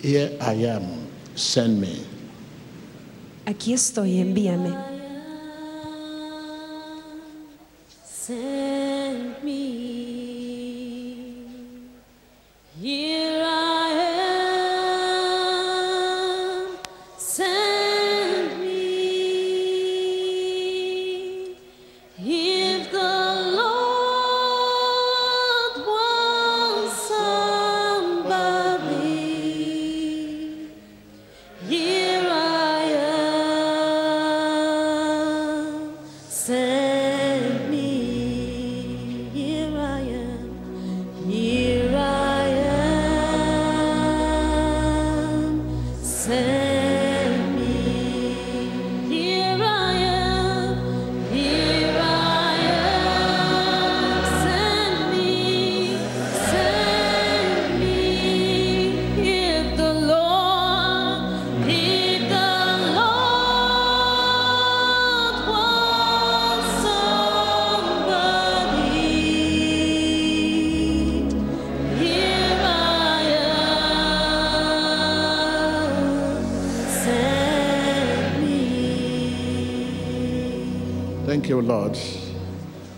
[0.01, 2.05] Here I am, send me.
[3.45, 4.92] Aquí estoy, envíame.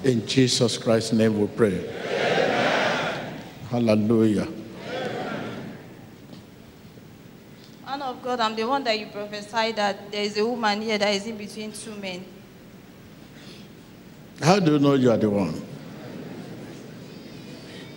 [0.05, 1.81] In Jesus Christ's name we pray.
[3.71, 4.47] Hallelujah.
[7.83, 10.99] Man of God, I'm the one that you prophesied that there is a woman here
[10.99, 12.23] that is in between two men.
[14.43, 15.59] How do you know you are the one?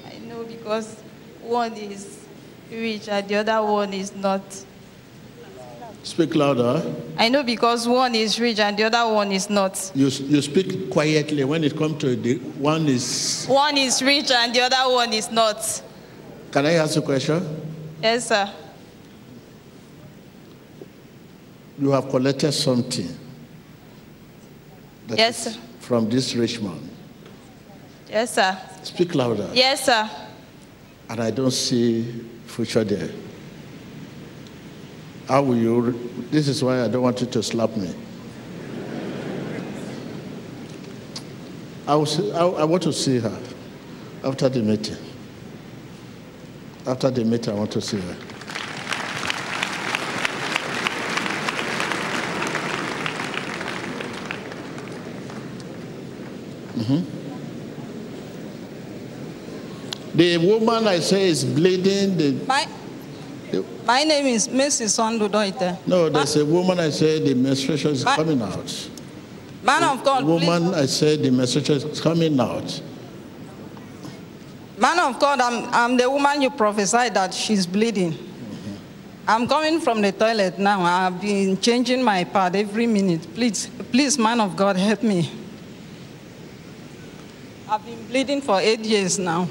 [0.06, 1.02] I know because
[1.42, 2.26] one is
[2.70, 4.42] rich and the other one is not.
[6.04, 6.82] Speak louder.
[7.20, 9.90] I know because one is rich and the other one is not.
[9.94, 13.44] You, you speak quietly when it comes to the one is.
[13.46, 15.82] One is rich and the other one is not.
[16.52, 17.44] Can I ask a question?
[18.00, 18.48] Yes, sir.
[21.80, 23.08] You have collected something
[25.16, 25.60] Yes, sir.
[25.80, 26.88] from this rich man.
[28.08, 28.56] Yes, sir.
[28.84, 29.50] Speak louder.
[29.54, 30.08] Yes, sir.
[31.08, 33.10] And I don't see future there.
[35.28, 35.92] How will you?
[36.30, 37.94] This is why I don't want you to slap me.
[41.86, 43.38] I, see, I, I want to see her
[44.24, 44.96] after the meeting.
[46.86, 48.16] After the meeting, I want to see her.
[56.76, 57.04] Mhm.
[60.14, 62.16] The woman I say is bleeding.
[62.16, 62.66] The, My,
[63.86, 64.98] my name is Mrs.
[64.98, 65.86] Ondudoite.
[65.86, 68.88] no, there's a woman I say the menstruation is Ma- coming out.
[69.62, 70.46] Man of God, please.
[70.46, 72.82] Woman I say the menstruation is coming out.
[74.78, 78.12] Man of God, I'm, I'm the woman you prophesied that she's bleeding.
[78.12, 78.74] Mm-hmm.
[79.26, 80.82] I'm coming from the toilet now.
[80.82, 83.26] I've been changing my pad every minute.
[83.34, 85.30] Please, please, man of God, help me.
[87.68, 89.48] I've been bleeding for eight years now.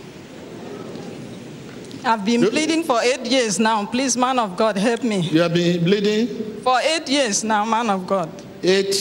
[2.07, 3.85] I've been bleeding for eight years now.
[3.85, 5.19] Please, man of God, help me.
[5.19, 8.29] You have been bleeding For eight years now, man of God.
[8.63, 8.95] eight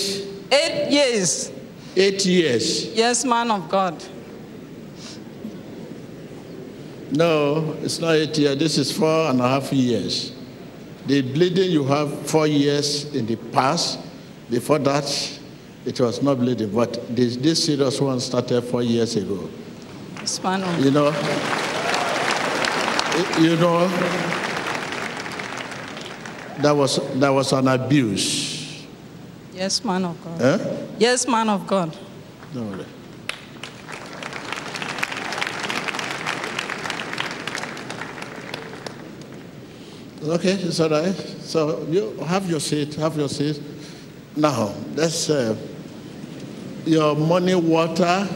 [0.51, 1.51] Eight years.
[1.97, 2.87] eight years.
[2.95, 4.03] Yes, man of God.
[7.11, 8.59] No, it's not eight years.
[8.59, 10.33] This is four and a half years.
[11.07, 14.01] The bleeding you have four years in the past.
[14.51, 15.39] Before that,
[15.85, 16.71] it was not bleeding.
[16.75, 19.49] But this, this serious one started four years ago.
[20.43, 21.11] Man You know,
[23.41, 23.89] you know,
[26.59, 28.87] that was that was an abuse.
[29.55, 30.43] Yes, man of God.
[30.43, 30.87] Eh?
[30.99, 31.97] Yes, man of God.
[32.53, 32.87] Don't worry.
[40.23, 41.15] Okay, it's all right.
[41.15, 43.63] So you have your seat, have your seat.
[44.35, 45.57] Now, let's, uh,
[46.85, 48.27] your money water